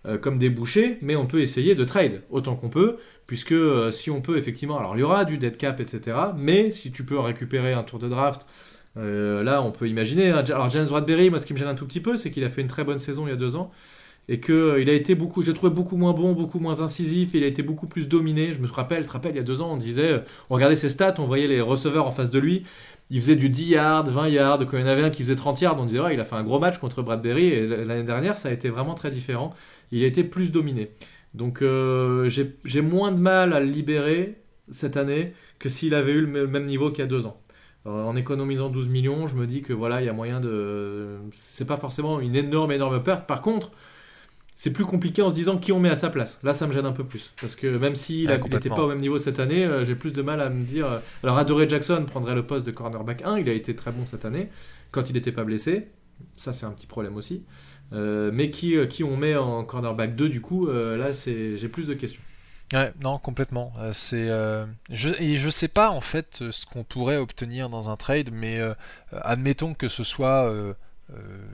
euh, 0.05 0.17
comme 0.17 0.37
des 0.37 0.49
bouchers, 0.49 0.97
mais 1.01 1.15
on 1.15 1.25
peut 1.25 1.41
essayer 1.41 1.73
de 1.75 1.83
trade 1.83 2.21
autant 2.29 2.55
qu'on 2.55 2.69
peut, 2.69 2.97
puisque 3.25 3.53
euh, 3.53 3.89
si 3.91 4.11
on 4.11 4.21
peut 4.21 4.37
effectivement, 4.37 4.77
alors 4.77 4.95
il 4.95 4.99
y 4.99 5.03
aura 5.03 5.25
du 5.25 5.37
dead 5.37 5.57
cap, 5.57 5.79
etc. 5.79 6.17
Mais 6.37 6.71
si 6.71 6.91
tu 6.91 7.03
peux 7.03 7.19
récupérer 7.19 7.73
un 7.73 7.83
tour 7.83 7.99
de 7.99 8.07
draft, 8.07 8.45
là 8.95 9.61
on 9.61 9.71
peut 9.71 9.87
imaginer. 9.87 10.29
Hein. 10.29 10.43
alors 10.49 10.69
James 10.69 10.85
Bradbury, 10.85 11.29
moi 11.29 11.39
ce 11.39 11.45
qui 11.45 11.53
me 11.53 11.57
gêne 11.57 11.69
un 11.69 11.75
tout 11.75 11.87
petit 11.87 12.01
peu, 12.01 12.15
c'est 12.15 12.29
qu'il 12.29 12.43
a 12.43 12.49
fait 12.49 12.61
une 12.61 12.67
très 12.67 12.83
bonne 12.83 12.99
saison 12.99 13.25
il 13.25 13.29
y 13.29 13.33
a 13.33 13.37
deux 13.37 13.55
ans 13.55 13.71
et 14.29 14.39
qu'il 14.39 14.75
il 14.79 14.89
a 14.89 14.93
été 14.93 15.15
beaucoup, 15.15 15.41
je 15.41 15.47
l'ai 15.47 15.53
trouvé 15.53 15.73
beaucoup 15.73 15.97
moins 15.97 16.13
bon, 16.13 16.33
beaucoup 16.33 16.59
moins 16.59 16.81
incisif, 16.81 17.31
il 17.33 17.43
a 17.43 17.47
été 17.47 17.63
beaucoup 17.63 17.87
plus 17.87 18.07
dominé. 18.07 18.53
Je 18.53 18.59
me 18.59 18.67
rappelle, 18.67 19.05
te 19.05 19.11
rappelle, 19.11 19.33
il 19.33 19.37
y 19.37 19.41
a 19.41 19.43
deux 19.43 19.61
ans, 19.61 19.71
on 19.73 19.77
disait, 19.77 20.23
on 20.49 20.55
regardait 20.55 20.75
ses 20.75 20.89
stats, 20.89 21.15
on 21.19 21.25
voyait 21.25 21.47
les 21.47 21.61
receveurs 21.61 22.07
en 22.07 22.11
face 22.11 22.29
de 22.29 22.39
lui, 22.39 22.63
il 23.09 23.19
faisait 23.21 23.35
du 23.35 23.49
10 23.49 23.65
yards, 23.65 24.05
20 24.05 24.29
yards, 24.29 24.65
quand 24.65 24.77
il 24.77 24.81
y 24.81 24.83
en 24.83 24.87
avait 24.87 25.03
un 25.03 25.09
qui 25.09 25.23
faisait 25.23 25.35
30 25.35 25.59
yards, 25.61 25.79
on 25.79 25.85
disait, 25.85 25.99
ouais, 25.99 26.13
il 26.13 26.19
a 26.19 26.23
fait 26.23 26.35
un 26.35 26.43
gros 26.43 26.59
match 26.59 26.77
contre 26.77 27.01
Bradbury, 27.01 27.45
et 27.47 27.67
l'année 27.67 28.03
dernière, 28.03 28.37
ça 28.37 28.49
a 28.49 28.51
été 28.53 28.69
vraiment 28.69 28.95
très 28.95 29.11
différent. 29.11 29.53
Il 29.91 30.03
a 30.03 30.07
été 30.07 30.23
plus 30.23 30.51
dominé. 30.51 30.91
Donc 31.33 31.61
euh, 31.61 32.29
j'ai 32.29 32.81
moins 32.81 33.11
de 33.11 33.19
mal 33.19 33.53
à 33.53 33.59
le 33.59 33.65
libérer 33.65 34.41
cette 34.71 34.97
année 34.97 35.33
que 35.59 35.69
s'il 35.69 35.93
avait 35.93 36.13
eu 36.13 36.21
le 36.21 36.47
même 36.47 36.65
niveau 36.65 36.89
qu'il 36.91 36.99
y 36.99 37.03
a 37.03 37.07
deux 37.07 37.25
ans. 37.25 37.41
en 37.85 38.15
économisant 38.15 38.69
12 38.69 38.89
millions, 38.89 39.27
je 39.27 39.35
me 39.35 39.47
dis 39.47 39.61
que 39.61 39.73
voilà, 39.73 40.01
il 40.01 40.05
y 40.05 40.09
a 40.09 40.13
moyen 40.13 40.39
de. 40.39 41.17
C'est 41.33 41.67
pas 41.67 41.77
forcément 41.77 42.19
une 42.19 42.35
énorme, 42.35 42.71
énorme 42.71 43.01
perte. 43.03 43.27
Par 43.27 43.41
contre, 43.41 43.71
c'est 44.61 44.71
plus 44.71 44.85
compliqué 44.85 45.23
en 45.23 45.31
se 45.31 45.33
disant 45.33 45.57
qui 45.57 45.71
on 45.71 45.79
met 45.79 45.89
à 45.89 45.95
sa 45.95 46.11
place. 46.11 46.37
Là, 46.43 46.53
ça 46.53 46.67
me 46.67 46.71
gêne 46.71 46.85
un 46.85 46.91
peu 46.91 47.03
plus. 47.03 47.33
Parce 47.41 47.55
que 47.55 47.65
même 47.65 47.95
s'il 47.95 48.29
n'était 48.29 48.69
pas 48.69 48.83
au 48.83 48.87
même 48.87 48.99
niveau 48.99 49.17
cette 49.17 49.39
année, 49.39 49.65
euh, 49.65 49.85
j'ai 49.85 49.95
plus 49.95 50.13
de 50.13 50.21
mal 50.21 50.39
à 50.39 50.51
me 50.51 50.63
dire. 50.63 50.85
Euh, 50.85 50.99
alors, 51.23 51.39
Adoré 51.39 51.67
Jackson 51.67 52.05
prendrait 52.05 52.35
le 52.35 52.45
poste 52.45 52.63
de 52.63 52.69
cornerback 52.69 53.23
1. 53.23 53.39
Il 53.39 53.49
a 53.49 53.53
été 53.53 53.75
très 53.75 53.91
bon 53.91 54.05
cette 54.05 54.23
année, 54.23 54.49
quand 54.91 55.09
il 55.09 55.13
n'était 55.13 55.31
pas 55.31 55.45
blessé. 55.45 55.87
Ça, 56.37 56.53
c'est 56.53 56.67
un 56.67 56.71
petit 56.73 56.85
problème 56.85 57.15
aussi. 57.15 57.43
Euh, 57.91 58.29
mais 58.31 58.51
qui, 58.51 58.75
qui 58.87 59.03
on 59.03 59.17
met 59.17 59.35
en 59.35 59.63
cornerback 59.63 60.15
2, 60.15 60.29
du 60.29 60.41
coup, 60.41 60.67
là, 60.67 61.11
j'ai 61.11 61.67
plus 61.67 61.87
de 61.87 61.95
questions. 61.95 62.21
Ouais, 62.71 62.93
non, 63.03 63.17
complètement. 63.17 63.73
c'est, 63.93 64.27
je, 64.91 65.09
et 65.19 65.37
je 65.37 65.49
sais 65.49 65.69
pas, 65.69 65.89
en 65.89 66.01
fait, 66.01 66.51
ce 66.51 66.67
qu'on 66.67 66.83
pourrait 66.83 67.17
obtenir 67.17 67.67
dans 67.71 67.89
un 67.89 67.97
trade, 67.97 68.29
mais 68.31 68.59
admettons 69.11 69.73
que 69.73 69.87
ce 69.87 70.03
soit. 70.03 70.53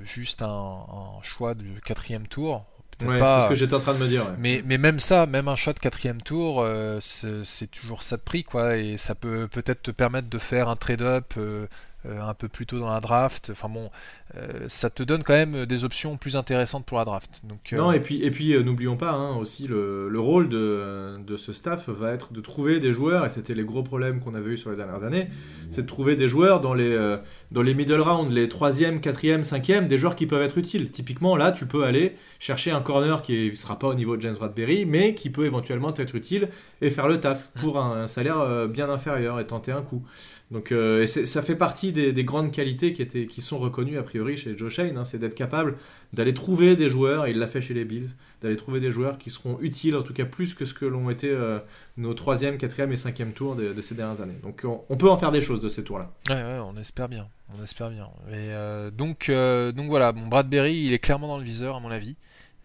juste 0.03 0.41
un, 0.41 0.47
un, 0.47 1.21
choix 1.23 1.55
du 1.55 1.79
quatrième 1.81 2.27
tour, 2.27 2.65
Ouais, 3.05 3.19
c'est 3.19 3.43
ce 3.43 3.49
que 3.49 3.55
j'étais 3.55 3.75
en 3.75 3.79
train 3.79 3.93
de 3.93 3.99
me 3.99 4.07
dire. 4.07 4.23
Mais, 4.39 4.63
mais 4.65 4.77
même 4.77 4.99
ça, 4.99 5.25
même 5.27 5.47
un 5.47 5.55
shot 5.55 5.73
quatrième 5.73 6.21
tour, 6.21 6.61
euh, 6.61 6.99
c'est 7.01 7.69
toujours 7.69 8.01
ça 8.01 8.17
de 8.17 8.21
prix, 8.21 8.43
quoi. 8.43 8.77
Et 8.77 8.97
ça 8.97 9.13
peut 9.13 9.47
peut-être 9.47 9.83
te 9.83 9.91
permettre 9.91 10.29
de 10.29 10.39
faire 10.39 10.69
un 10.69 10.75
trade-up 10.75 11.33
euh, 11.37 11.47
euh, 11.47 11.67
un 12.09 12.33
peu 12.33 12.47
plus 12.47 12.65
tôt 12.65 12.79
dans 12.79 12.91
la 12.91 12.99
draft. 12.99 13.49
Enfin 13.51 13.69
bon, 13.69 13.89
euh, 14.35 14.65
ça 14.67 14.89
te 14.89 15.03
donne 15.03 15.23
quand 15.23 15.33
même 15.33 15.65
des 15.65 15.83
options 15.83 16.17
plus 16.17 16.35
intéressantes 16.35 16.85
pour 16.85 16.97
la 16.97 17.05
draft. 17.05 17.41
Euh, 17.73 17.77
non, 17.77 17.91
et 17.91 17.99
puis, 17.99 18.23
et 18.23 18.31
puis 18.31 18.57
n'oublions 18.61 18.97
pas 18.97 19.11
hein, 19.11 19.35
aussi 19.37 19.67
le, 19.67 20.09
le 20.09 20.19
rôle 20.19 20.49
de, 20.49 21.17
de, 21.25 21.37
ce 21.37 21.53
staff 21.53 21.87
va 21.89 22.11
être 22.11 22.33
de 22.33 22.41
trouver 22.41 22.79
des 22.79 22.91
joueurs, 22.91 23.25
et 23.25 23.29
c'était 23.29 23.53
les 23.53 23.63
gros 23.63 23.83
problèmes 23.83 24.19
qu'on 24.19 24.35
avait 24.35 24.51
eu 24.51 24.57
sur 24.57 24.69
les 24.69 24.75
dernières 24.75 25.03
années, 25.03 25.29
c'est 25.69 25.83
de 25.83 25.87
trouver 25.87 26.15
des 26.15 26.27
joueurs 26.27 26.59
dans 26.59 26.73
les, 26.73 27.17
dans 27.51 27.61
les 27.61 27.73
middle 27.73 28.01
rounds, 28.01 28.33
les 28.33 28.47
3e, 28.47 28.99
4e, 28.99 29.43
5e, 29.43 29.87
des 29.87 29.97
joueurs 29.97 30.15
qui 30.15 30.27
peuvent 30.27 30.41
être 30.41 30.57
utiles. 30.57 30.91
Typiquement, 30.91 31.37
là, 31.37 31.51
tu 31.51 31.65
peux 31.65 31.83
aller 31.85 32.15
chercher 32.39 32.71
un 32.71 32.81
corner 32.81 33.21
qui 33.21 33.49
ne 33.49 33.55
sera 33.55 33.79
pas 33.79 33.87
au 33.87 33.93
niveau 33.93 34.17
de 34.17 34.21
James 34.21 34.35
Bradbury, 34.35 34.85
mais 34.85 35.15
qui 35.15 35.29
peut 35.29 35.45
éventuellement 35.45 35.93
être 35.93 36.15
utile 36.15 36.49
et 36.81 36.89
faire 36.89 37.07
le 37.07 37.19
taf 37.19 37.49
pour 37.61 37.79
un 37.79 38.07
salaire 38.07 38.67
bien 38.67 38.89
inférieur 38.89 39.39
et 39.39 39.47
tenter 39.47 39.71
un 39.71 39.81
coup. 39.81 40.03
Donc 40.49 40.73
ça 41.07 41.41
fait 41.41 41.57
partie 41.57 41.91
des, 41.91 42.13
des 42.13 42.23
grandes 42.23 42.53
qualités 42.53 42.93
qui, 42.93 43.01
étaient, 43.01 43.27
qui 43.27 43.41
sont 43.41 43.57
reconnues 43.57 43.97
a 43.97 44.03
priori 44.03 44.37
chez 44.37 44.57
Joe 44.57 44.71
Shane, 44.71 44.95
hein, 44.95 45.03
c'est 45.03 45.17
d'être 45.17 45.35
capable 45.35 45.75
d'aller 46.13 46.33
trouver 46.33 46.77
des 46.77 46.89
joueurs, 46.89 47.25
et 47.25 47.31
il 47.31 47.37
l'a 47.37 47.47
fait 47.47 47.59
chez 47.59 47.73
les 47.73 47.83
Bills, 47.83 48.11
d'aller 48.41 48.55
trouver 48.55 48.79
des 48.79 48.89
joueurs 48.89 49.17
qui 49.17 49.29
seront 49.29 49.59
utiles, 49.59 49.97
en 49.97 50.03
tout 50.03 50.13
cas 50.13 50.23
plus 50.23 50.53
que 50.53 50.63
ce 50.63 50.73
que 50.73 50.85
l'ont 50.85 51.09
été 51.09 51.29
euh, 51.29 51.59
nos 51.97 52.13
troisième, 52.13 52.57
quatrième 52.57 52.93
et 52.93 52.95
cinquième 52.95 53.33
tours 53.33 53.57
de, 53.57 53.73
de 53.73 53.81
ces 53.81 53.93
dernières 53.93 54.21
années. 54.21 54.39
Donc 54.41 54.61
on, 54.63 54.81
on 54.87 54.95
peut 54.95 55.09
en 55.09 55.17
faire 55.17 55.33
des 55.33 55.41
choses 55.41 55.59
de 55.59 55.67
ces 55.67 55.83
tours-là. 55.83 56.13
Ouais, 56.29 56.35
ouais, 56.35 56.59
on 56.65 56.77
espère 56.77 57.09
bien. 57.09 57.27
On 57.57 57.61
espère 57.61 57.89
bien. 57.89 58.09
Et 58.29 58.51
euh, 58.51 58.89
donc, 58.89 59.27
euh, 59.27 59.73
donc 59.73 59.89
voilà, 59.89 60.13
bon, 60.13 60.27
Bradbury, 60.27 60.75
il 60.85 60.93
est 60.93 60.99
clairement 60.99 61.27
dans 61.27 61.37
le 61.37 61.43
viseur, 61.43 61.75
à 61.75 61.81
mon 61.81 61.91
avis. 61.91 62.15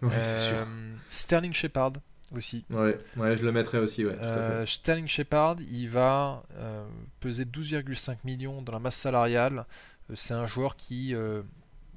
Ouais, 0.03 0.11
c'est 0.23 0.51
sûr. 0.51 0.57
Euh, 0.59 0.95
Sterling 1.11 1.53
Shepard 1.53 1.95
aussi. 2.37 2.65
Ouais, 2.71 2.99
ouais, 3.17 3.37
je 3.37 3.45
le 3.45 3.53
mettrais 3.53 3.79
aussi, 3.79 4.05
ouais, 4.05 4.15
tout 4.15 4.25
à 4.25 4.35
fait. 4.35 4.41
Euh, 4.41 4.67
Sterling 4.67 5.09
Shepard, 5.09 5.57
il 5.71 5.89
va 5.89 6.43
euh, 6.57 6.85
peser 7.21 7.45
12,5 7.45 8.19
millions 8.25 8.63
dans 8.63 8.73
la 8.73 8.79
masse 8.79 8.97
salariale. 8.97 9.67
Euh, 10.11 10.15
c'est 10.17 10.35
un 10.35 10.47
joueur 10.47 10.77
qui, 10.77 11.15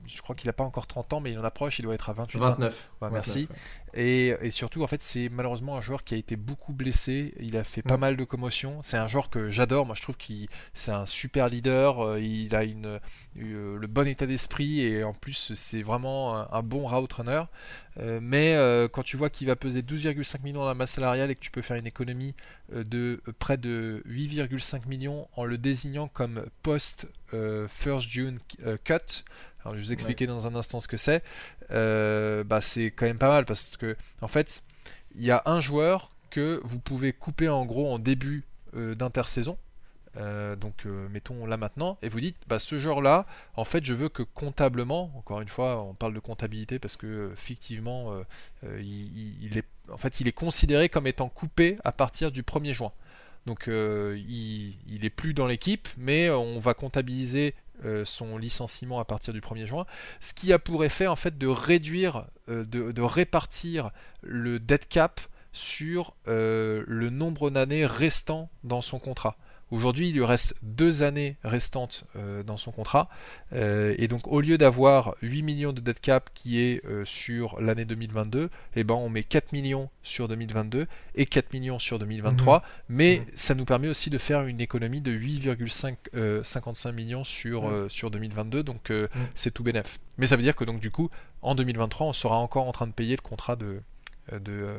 je 0.07 0.21
crois 0.21 0.35
qu'il 0.35 0.47
n'a 0.47 0.53
pas 0.53 0.63
encore 0.63 0.87
30 0.87 1.13
ans, 1.13 1.19
mais 1.19 1.31
il 1.31 1.39
en 1.39 1.43
approche, 1.43 1.79
il 1.79 1.83
doit 1.83 1.93
être 1.95 2.09
à 2.09 2.13
28 2.13 2.37
ans. 2.39 2.41
29. 2.51 2.89
Ouais, 3.01 3.07
29, 3.09 3.13
merci. 3.13 3.47
ouais. 3.49 3.55
Et, 3.97 4.35
et 4.41 4.51
surtout, 4.51 4.83
en 4.83 4.87
fait, 4.87 5.01
c'est 5.01 5.29
malheureusement 5.29 5.77
un 5.77 5.81
joueur 5.81 6.03
qui 6.03 6.13
a 6.15 6.17
été 6.17 6.35
beaucoup 6.35 6.73
blessé. 6.73 7.33
Il 7.39 7.55
a 7.55 7.63
fait 7.63 7.81
pas 7.81 7.95
Mm. 7.97 7.99
mal 8.01 8.17
de 8.17 8.23
commotions. 8.25 8.81
C'est 8.81 8.97
un 8.97 9.07
joueur 9.07 9.29
que 9.29 9.49
j'adore. 9.49 9.85
Moi, 9.85 9.95
je 9.95 10.01
trouve 10.01 10.17
qu'il 10.17 10.47
c'est 10.73 10.91
un 10.91 11.05
super 11.05 11.47
leader. 11.47 12.01
Euh, 12.05 12.19
Il 12.19 12.53
a 12.55 12.63
une, 12.63 12.99
euh, 13.37 13.77
le 13.79 13.87
bon 13.87 14.05
état 14.07 14.25
d'esprit 14.25 14.81
et 14.81 15.03
en 15.05 15.13
plus, 15.13 15.53
c'est 15.53 15.81
vraiment 15.81 16.35
un, 16.37 16.49
un 16.51 16.61
bon 16.61 16.85
route 16.87 17.13
runner. 17.13 17.43
Euh, 18.01 18.19
mais 18.21 18.55
euh, 18.55 18.89
quand 18.89 19.03
tu 19.03 19.15
vois 19.15 19.29
qu'il 19.29 19.47
va 19.47 19.55
peser 19.55 19.81
12,5 19.81 20.41
millions 20.43 20.59
dans 20.59 20.67
la 20.67 20.73
masse 20.73 20.91
salariale 20.91 21.31
et 21.31 21.35
que 21.35 21.39
tu 21.39 21.51
peux 21.51 21.61
faire 21.61 21.77
une 21.77 21.87
économie 21.87 22.33
de 22.73 23.21
près 23.39 23.55
de 23.57 24.03
8,5 24.05 24.87
millions 24.87 25.29
en 25.37 25.45
le 25.45 25.57
désignant 25.57 26.09
comme 26.09 26.45
post 26.63 27.07
euh, 27.33 27.67
first 27.69 28.09
June 28.09 28.39
cut. 28.83 29.23
Alors, 29.65 29.75
je 29.75 29.80
vais 29.80 29.88
vous 29.88 29.93
expliquer 29.93 30.28
dans 30.28 30.47
un 30.47 30.56
instant 30.56 30.80
ce 30.80 30.88
que 30.88 30.97
c'est. 30.97 31.23
Euh, 31.71 32.43
bah, 32.43 32.62
c'est 32.62 32.91
quand 32.91 33.06
même 33.06 33.17
pas 33.17 33.30
mal 33.30 33.45
parce 33.45 33.75
que 33.78 33.97
en 34.21 34.28
fait 34.28 34.63
il 35.15 35.23
y 35.23 35.32
a 35.32 35.41
un 35.45 35.60
joueur 35.60 36.12
que 36.30 36.62
vous 36.63 36.80
pouvez 36.80 37.13
couper 37.13 37.49
en 37.49 37.65
gros 37.65 37.91
en 37.91 37.97
début 37.97 38.43
euh, 38.75 38.93
d'intersaison. 38.93 39.58
Euh, 40.17 40.56
donc 40.56 40.86
euh, 40.86 41.10
mettons 41.10 41.45
là 41.45 41.58
maintenant 41.58 41.97
et 42.01 42.08
vous 42.08 42.21
dites 42.21 42.38
bah, 42.47 42.58
ce 42.58 42.78
joueur 42.78 43.01
là 43.01 43.25
en 43.58 43.65
fait 43.65 43.84
je 43.84 43.93
veux 43.93 44.08
que 44.08 44.23
comptablement 44.23 45.12
encore 45.17 45.41
une 45.41 45.49
fois 45.49 45.82
on 45.82 45.93
parle 45.93 46.13
de 46.13 46.21
comptabilité 46.21 46.80
parce 46.80 46.95
que 46.95 47.06
euh, 47.06 47.36
fictivement 47.36 48.13
il, 48.63 49.58
est 49.58 49.65
en 49.91 49.97
fait 49.97 50.21
il 50.21 50.28
est 50.30 50.32
considéré 50.32 50.88
comme 50.88 51.06
étant 51.06 51.28
coupé 51.28 51.78
à 51.84 51.91
partir 51.91 52.32
du 52.32 52.43
1er 52.43 52.73
juin. 52.73 52.91
Donc 53.45 53.67
il, 53.67 54.75
il 54.88 55.06
est 55.06 55.10
plus 55.10 55.34
dans 55.34 55.47
l'équipe 55.47 55.88
mais 55.97 56.30
on 56.30 56.60
va 56.60 56.73
comptabiliser 56.73 57.54
euh, 57.83 58.05
son 58.05 58.38
licenciement 58.38 58.99
à 58.99 59.05
partir 59.05 59.33
du 59.33 59.41
1er 59.41 59.65
juin 59.65 59.85
ce 60.19 60.33
qui 60.33 60.53
a 60.53 60.59
pour 60.59 60.85
effet 60.85 61.07
en 61.07 61.15
fait 61.15 61.38
de 61.38 61.47
réduire, 61.47 62.27
euh, 62.49 62.63
de, 62.63 62.91
de 62.91 63.01
répartir 63.01 63.91
le 64.21 64.59
dead 64.59 64.88
cap 64.88 65.19
sur 65.51 66.15
euh, 66.27 66.83
le 66.88 67.09
nombre 67.09 67.49
d'années 67.49 67.85
restant 67.85 68.49
dans 68.63 68.81
son 68.81 68.99
contrat. 68.99 69.38
Aujourd'hui, 69.71 70.10
il 70.10 70.13
lui 70.15 70.23
reste 70.23 70.54
deux 70.62 71.01
années 71.01 71.38
restantes 71.43 72.04
euh, 72.15 72.43
dans 72.43 72.58
son 72.58 72.71
contrat, 72.71 73.10
Euh, 73.54 73.95
et 73.97 74.08
donc 74.08 74.28
au 74.28 74.41
lieu 74.41 74.58
d'avoir 74.58 75.15
8 75.21 75.41
millions 75.43 75.73
de 75.73 75.80
dead 75.82 75.99
cap 75.99 76.30
qui 76.34 76.60
est 76.62 76.84
euh, 76.86 77.04
sur 77.06 77.60
l'année 77.62 77.86
2022, 77.86 78.49
eh 78.75 78.84
ben 78.84 78.95
on 78.95 79.10
met 79.10 79.23
4 79.23 79.54
millions 79.54 79.89
sur 80.04 80.28
2022 80.28 80.88
et 81.15 81.25
4 81.25 81.54
millions 81.54 81.80
sur 81.80 81.99
2023, 81.99 82.63
mais 82.89 83.19
Mhm. 83.19 83.25
ça 83.36 83.56
nous 83.56 83.65
permet 83.65 83.88
aussi 83.88 84.10
de 84.10 84.17
faire 84.17 84.41
une 84.43 84.60
économie 84.62 85.01
de 85.01 85.12
8,55 85.12 86.91
millions 86.93 87.23
sur, 87.23 87.67
euh, 87.67 87.88
sur 87.89 88.12
2022, 88.12 88.63
donc 88.63 88.91
c'est 89.34 89.51
tout 89.51 89.63
bénef. 89.63 89.99
Mais 90.17 90.28
ça 90.28 90.36
veut 90.36 90.43
dire 90.43 90.56
que 90.56 90.63
donc 90.65 90.80
du 90.80 90.91
coup, 90.91 91.10
en 91.41 91.56
2023, 91.56 92.08
on 92.08 92.13
sera 92.13 92.38
encore 92.38 92.67
en 92.67 92.71
train 92.71 92.88
de 92.88 92.93
payer 92.93 93.15
le 93.15 93.21
contrat 93.21 93.56
de, 93.56 93.82
de, 94.31 94.51
euh, 94.51 94.77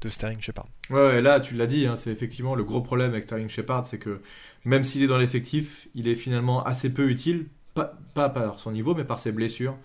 de 0.00 0.08
Sterling 0.08 0.40
Shepard. 0.40 0.66
Ouais, 0.90 0.96
ouais, 0.96 1.20
là, 1.20 1.40
tu 1.40 1.54
l'as 1.54 1.66
dit, 1.66 1.86
hein, 1.86 1.96
c'est 1.96 2.10
effectivement 2.10 2.54
le 2.54 2.64
gros 2.64 2.80
problème 2.80 3.10
avec 3.10 3.24
Sterling 3.24 3.48
Shepard, 3.48 3.86
c'est 3.86 3.98
que 3.98 4.20
même 4.64 4.84
s'il 4.84 5.02
est 5.02 5.06
dans 5.06 5.18
l'effectif, 5.18 5.88
il 5.94 6.08
est 6.08 6.16
finalement 6.16 6.64
assez 6.64 6.92
peu 6.92 7.08
utile, 7.08 7.46
pas, 7.74 7.94
pas 8.14 8.28
par 8.28 8.58
son 8.58 8.72
niveau, 8.72 8.94
mais 8.94 9.04
par 9.04 9.18
ses 9.18 9.32
blessures. 9.32 9.76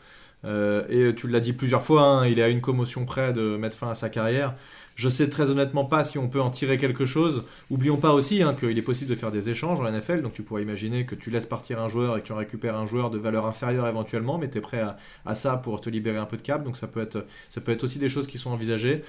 Euh, 0.45 0.86
et 0.89 1.15
tu 1.15 1.27
l'as 1.27 1.39
dit 1.39 1.53
plusieurs 1.53 1.81
fois, 1.81 2.03
hein, 2.03 2.27
il 2.27 2.39
est 2.39 2.43
à 2.43 2.49
une 2.49 2.62
commotion 2.62 3.05
près 3.05 3.33
de 3.33 3.57
mettre 3.57 3.77
fin 3.77 3.89
à 3.89 3.95
sa 3.95 4.10
carrière. 4.10 4.55
Je 4.97 5.10
sais 5.10 5.29
très 5.29 5.51
honnêtement 5.51 5.86
pas 5.86 6.03
si 6.03 6.17
on 6.17 6.27
peut 6.27 6.41
en 6.41 6.49
tirer 6.49 6.79
quelque 6.79 7.05
chose. 7.05 7.43
Oublions 7.69 7.97
pas 7.97 8.13
aussi 8.13 8.41
hein, 8.41 8.55
qu'il 8.60 8.75
est 8.75 8.81
possible 8.81 9.12
de 9.12 9.15
faire 9.15 9.31
des 9.31 9.47
échanges 9.51 9.79
en 9.79 9.89
NFL, 9.89 10.23
donc 10.23 10.33
tu 10.33 10.41
pourrais 10.41 10.63
imaginer 10.63 11.05
que 11.05 11.13
tu 11.13 11.29
laisses 11.29 11.45
partir 11.45 11.79
un 11.79 11.88
joueur 11.88 12.17
et 12.17 12.21
que 12.21 12.25
tu 12.25 12.33
en 12.33 12.38
récupères 12.38 12.75
un 12.75 12.88
joueur 12.88 13.12
de 13.12 13.19
valeur 13.19 13.45
inférieure 13.45 13.88
éventuellement, 13.88 14.39
mais 14.39 14.49
tu 14.49 14.57
es 14.57 14.62
prêt 14.62 14.83
à, 15.23 15.36
ça 15.36 15.55
pour 15.55 15.81
te 15.81 15.91
libérer 15.91 16.17
un 16.17 16.25
peu 16.25 16.36
de 16.36 16.41
cap, 16.41 16.63
donc 16.63 16.77
ça 16.77 16.88
peut 16.88 16.99
être, 16.99 17.83
aussi 17.83 17.99
des 17.99 18.10
choses 18.10 18.25
qui 18.25 18.39
sont 18.39 18.49
envisagées. 18.49 19.03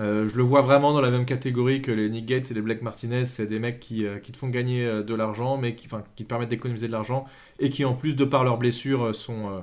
Euh, 0.00 0.26
je 0.30 0.36
le 0.36 0.42
vois 0.42 0.62
vraiment 0.62 0.94
dans 0.94 1.02
la 1.02 1.10
même 1.10 1.26
catégorie 1.26 1.82
que 1.82 1.92
les 1.92 2.08
Nick 2.08 2.24
Gates 2.24 2.50
et 2.50 2.54
les 2.54 2.62
Blake 2.62 2.80
Martinez. 2.82 3.26
C'est 3.26 3.46
des 3.46 3.58
mecs 3.60 3.78
qui, 3.78 4.06
euh, 4.06 4.18
te 4.18 4.36
font 4.36 4.48
gagner 4.48 4.84
euh, 4.84 5.02
de 5.04 5.14
l'argent, 5.14 5.56
mais 5.56 5.76
qui, 5.76 5.86
te 5.88 6.22
permettent 6.24 6.48
d'économiser 6.48 6.88
de 6.88 6.92
l'argent 6.92 7.26
et 7.60 7.68
qui, 7.70 7.84
en 7.84 7.94
plus, 7.94 8.16
de 8.16 8.24
par 8.24 8.42
leurs 8.42 8.56
blessures, 8.56 9.14
sont, 9.14 9.62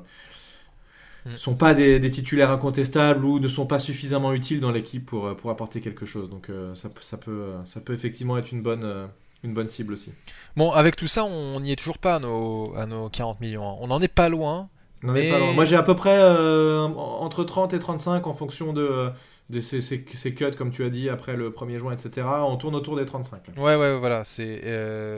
Mm. 1.25 1.35
sont 1.35 1.55
pas 1.55 1.73
des, 1.75 1.99
des 1.99 2.09
titulaires 2.11 2.49
incontestables 2.51 3.23
ou 3.25 3.39
ne 3.39 3.47
sont 3.47 3.65
pas 3.67 3.77
suffisamment 3.79 4.33
utiles 4.33 4.59
dans 4.59 4.71
l'équipe 4.71 5.05
pour, 5.05 5.27
euh, 5.27 5.33
pour 5.35 5.51
apporter 5.51 5.79
quelque 5.81 6.05
chose. 6.05 6.29
Donc, 6.29 6.49
euh, 6.49 6.73
ça, 6.75 6.89
peut- 6.89 7.01
ça, 7.01 7.17
peut, 7.17 7.49
ça 7.67 7.79
peut 7.79 7.93
effectivement 7.93 8.37
être 8.37 8.51
une 8.51 8.61
bonne, 8.63 8.83
euh, 8.83 9.05
une 9.43 9.53
bonne 9.53 9.69
cible 9.69 9.93
aussi. 9.93 10.11
Bon, 10.55 10.71
avec 10.71 10.95
tout 10.95 11.07
ça, 11.07 11.23
on 11.23 11.59
n'y 11.59 11.71
est 11.71 11.75
toujours 11.75 11.97
pas 11.99 12.15
à 12.15 12.19
nos, 12.19 12.73
à 12.75 12.85
nos 12.87 13.09
40 13.09 13.39
millions. 13.39 13.67
hein. 13.69 13.75
On 13.81 13.87
n'en 13.87 14.01
est 14.01 14.07
pas 14.07 14.29
loin. 14.29 14.69
On 15.03 15.09
en 15.09 15.15
est 15.15 15.21
Mais- 15.23 15.29
pas 15.31 15.39
loin. 15.39 15.53
Moi, 15.53 15.65
j'ai 15.65 15.75
à 15.75 15.83
peu 15.83 15.95
près 15.95 16.17
euh, 16.17 16.81
entre 16.85 17.43
30 17.43 17.73
et 17.73 17.79
35 17.79 18.25
en 18.27 18.33
fonction 18.33 18.73
de, 18.73 19.09
de 19.51 19.59
ces, 19.59 19.81
ces- 19.81 20.03
ces 20.15 20.33
cuts, 20.33 20.51
comme 20.57 20.71
tu 20.71 20.83
as 20.83 20.89
dit, 20.89 21.07
après 21.09 21.35
le 21.35 21.51
1er 21.51 21.77
juin, 21.77 21.91
etc. 21.93 22.25
On 22.47 22.55
tourne 22.55 22.73
autour 22.75 22.95
des 22.97 23.05
35. 23.05 23.41
là. 23.55 23.61
Ouais, 23.63 23.75
ouais, 23.75 23.97
voilà. 23.99 24.23
C'est, 24.25 24.61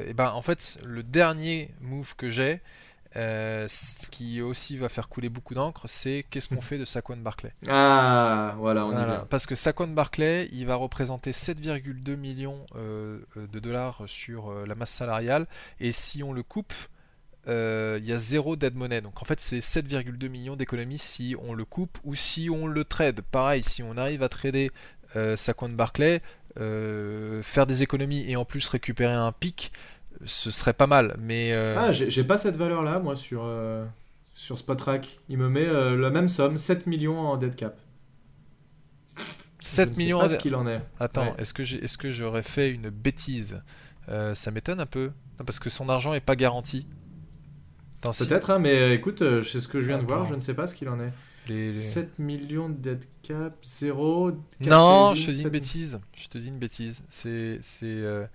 et 0.08 0.14
ben, 0.14 0.32
en 0.34 0.42
fait, 0.42 0.80
le 0.86 1.02
dernier 1.04 1.70
move 1.82 2.16
que 2.18 2.30
j'ai, 2.30 2.60
euh, 3.16 3.68
ce 3.68 4.08
qui 4.08 4.42
aussi 4.42 4.78
va 4.78 4.90
faire 4.90 5.08
couler 5.08 5.30
beaucoup 5.30 5.54
d'encre, 5.54 5.84
c'est 5.86 6.26
qu'est-ce 6.30 6.50
qu'on 6.50 6.62
fait 6.62 6.78
de 6.78 6.86
Saquon 6.86 7.18
Barclay. 7.18 7.54
Ah, 7.68 8.56
voilà, 8.58 8.86
on 8.86 8.92
y 8.92 9.06
vient. 9.06 9.26
Parce 9.30 9.46
que 9.46 9.56
Saquon 9.56 9.88
Barclay, 9.88 10.50
il 10.52 10.66
va 10.66 10.76
représenter 10.76 11.32
7,2 11.32 12.16
millions 12.16 12.66
euh, 12.76 13.20
euh, 13.38 13.48
de 13.48 13.60
dollars 13.60 14.04
sur 14.08 14.50
euh, 14.50 14.66
la 14.66 14.76
masse 14.76 14.92
salariale, 14.92 15.46
et 15.80 15.92
si 15.92 16.24
on 16.24 16.34
le 16.34 16.44
coupe, 16.44 16.74
il 17.46 18.06
y 18.06 18.14
a 18.14 18.20
zéro 18.20 18.56
dead 18.56 18.76
money. 18.76 19.02
Donc 19.02 19.22
en 19.22 19.26
fait, 19.26 19.42
c'est 19.42 19.60
7,2 19.60 20.30
millions 20.30 20.56
d'économies 20.56 20.98
si 20.98 21.36
on 21.42 21.54
le 21.54 21.66
coupe 21.66 21.98
ou 22.06 22.16
si 22.16 22.50
on 22.50 22.68
le 22.68 22.86
trade. 22.86 23.22
Pareil, 23.22 23.64
si 23.64 23.84
on 23.84 23.98
arrive 23.98 24.24
à 24.24 24.30
trader 24.30 24.72
Saquon 25.36 25.70
Barclay, 25.70 26.22
faire 26.56 27.66
des 27.68 27.84
économies 27.84 28.24
et 28.30 28.38
en 28.38 28.46
plus 28.46 28.66
récupérer 28.70 29.14
un 29.14 29.34
pic, 29.34 29.74
ce 30.26 30.52
serait 30.52 30.74
pas 30.74 30.88
mal. 30.88 31.16
Mais 31.20 31.52
euh, 31.56 31.76
Ah, 31.78 31.92
j'ai 31.92 32.24
pas 32.24 32.38
cette 32.38 32.58
valeur-là, 32.58 33.00
moi, 33.00 33.16
sur, 33.16 33.44
euh, 33.44 33.86
sur 34.36 34.58
Spotrac. 34.58 35.20
Il 35.30 35.38
me 35.38 35.50
met 35.50 35.66
euh, 35.68 35.96
la 35.98 36.10
même 36.10 36.30
somme, 36.30 36.58
7 36.58 36.88
millions 36.88 37.20
en 37.20 37.38
dead 37.38 37.56
cap. 37.56 37.78
7 39.60 39.90
Je 39.90 39.94
ne 39.94 39.98
millions. 39.98 40.20
pas 40.20 40.30
ce 40.30 40.38
qu'il 40.38 40.56
en 40.56 40.68
est. 40.68 40.82
Attends, 41.00 41.24
Ouais. 41.28 41.34
est-ce 41.38 41.54
que 41.54 41.64
est-ce 41.64 41.98
que 41.98 42.12
j'aurais 42.12 42.44
fait 42.44 42.70
une 42.70 42.90
bêtise? 42.90 43.62
Euh, 44.10 44.36
Ça 44.36 44.52
m'étonne 44.52 44.82
un 44.82 44.86
peu. 44.86 45.12
Non, 45.40 45.46
parce 45.46 45.60
que 45.60 45.70
son 45.70 45.88
argent 45.90 46.14
est 46.14 46.20
pas 46.20 46.36
garanti. 46.36 46.86
Si, 48.12 48.28
Peut-être, 48.28 48.50
hein, 48.50 48.60
mais 48.60 48.94
écoute, 48.94 49.22
euh, 49.22 49.42
c'est 49.42 49.62
ce 49.62 49.68
que 49.70 49.80
je 49.80 49.88
viens 49.88 49.98
de 49.98 50.04
voir, 50.04 50.26
je 50.26 50.36
ne 50.36 50.42
sais 50.42 50.54
pas 50.54 50.68
ce 50.68 50.76
qu'il 50.76 50.90
en 50.90 51.00
est. 51.00 51.14
les- 51.48 51.70
les- 51.74 51.80
7 51.80 52.20
millions 52.20 52.68
de 52.70 52.76
dead 52.76 53.04
cap, 53.22 53.54
0. 53.64 54.32
Non, 54.62 55.14
je 55.16 55.26
te 55.26 55.32
dis 55.32 55.44
une 55.44 55.50
bêtise. 55.50 56.00
Je 56.18 56.28
te 56.28 56.38
dis 56.38 56.48
une 56.50 56.58
bêtise. 56.60 57.04
C'est, 57.10 57.60
c'est, 57.62 57.86
euh, 57.86 58.26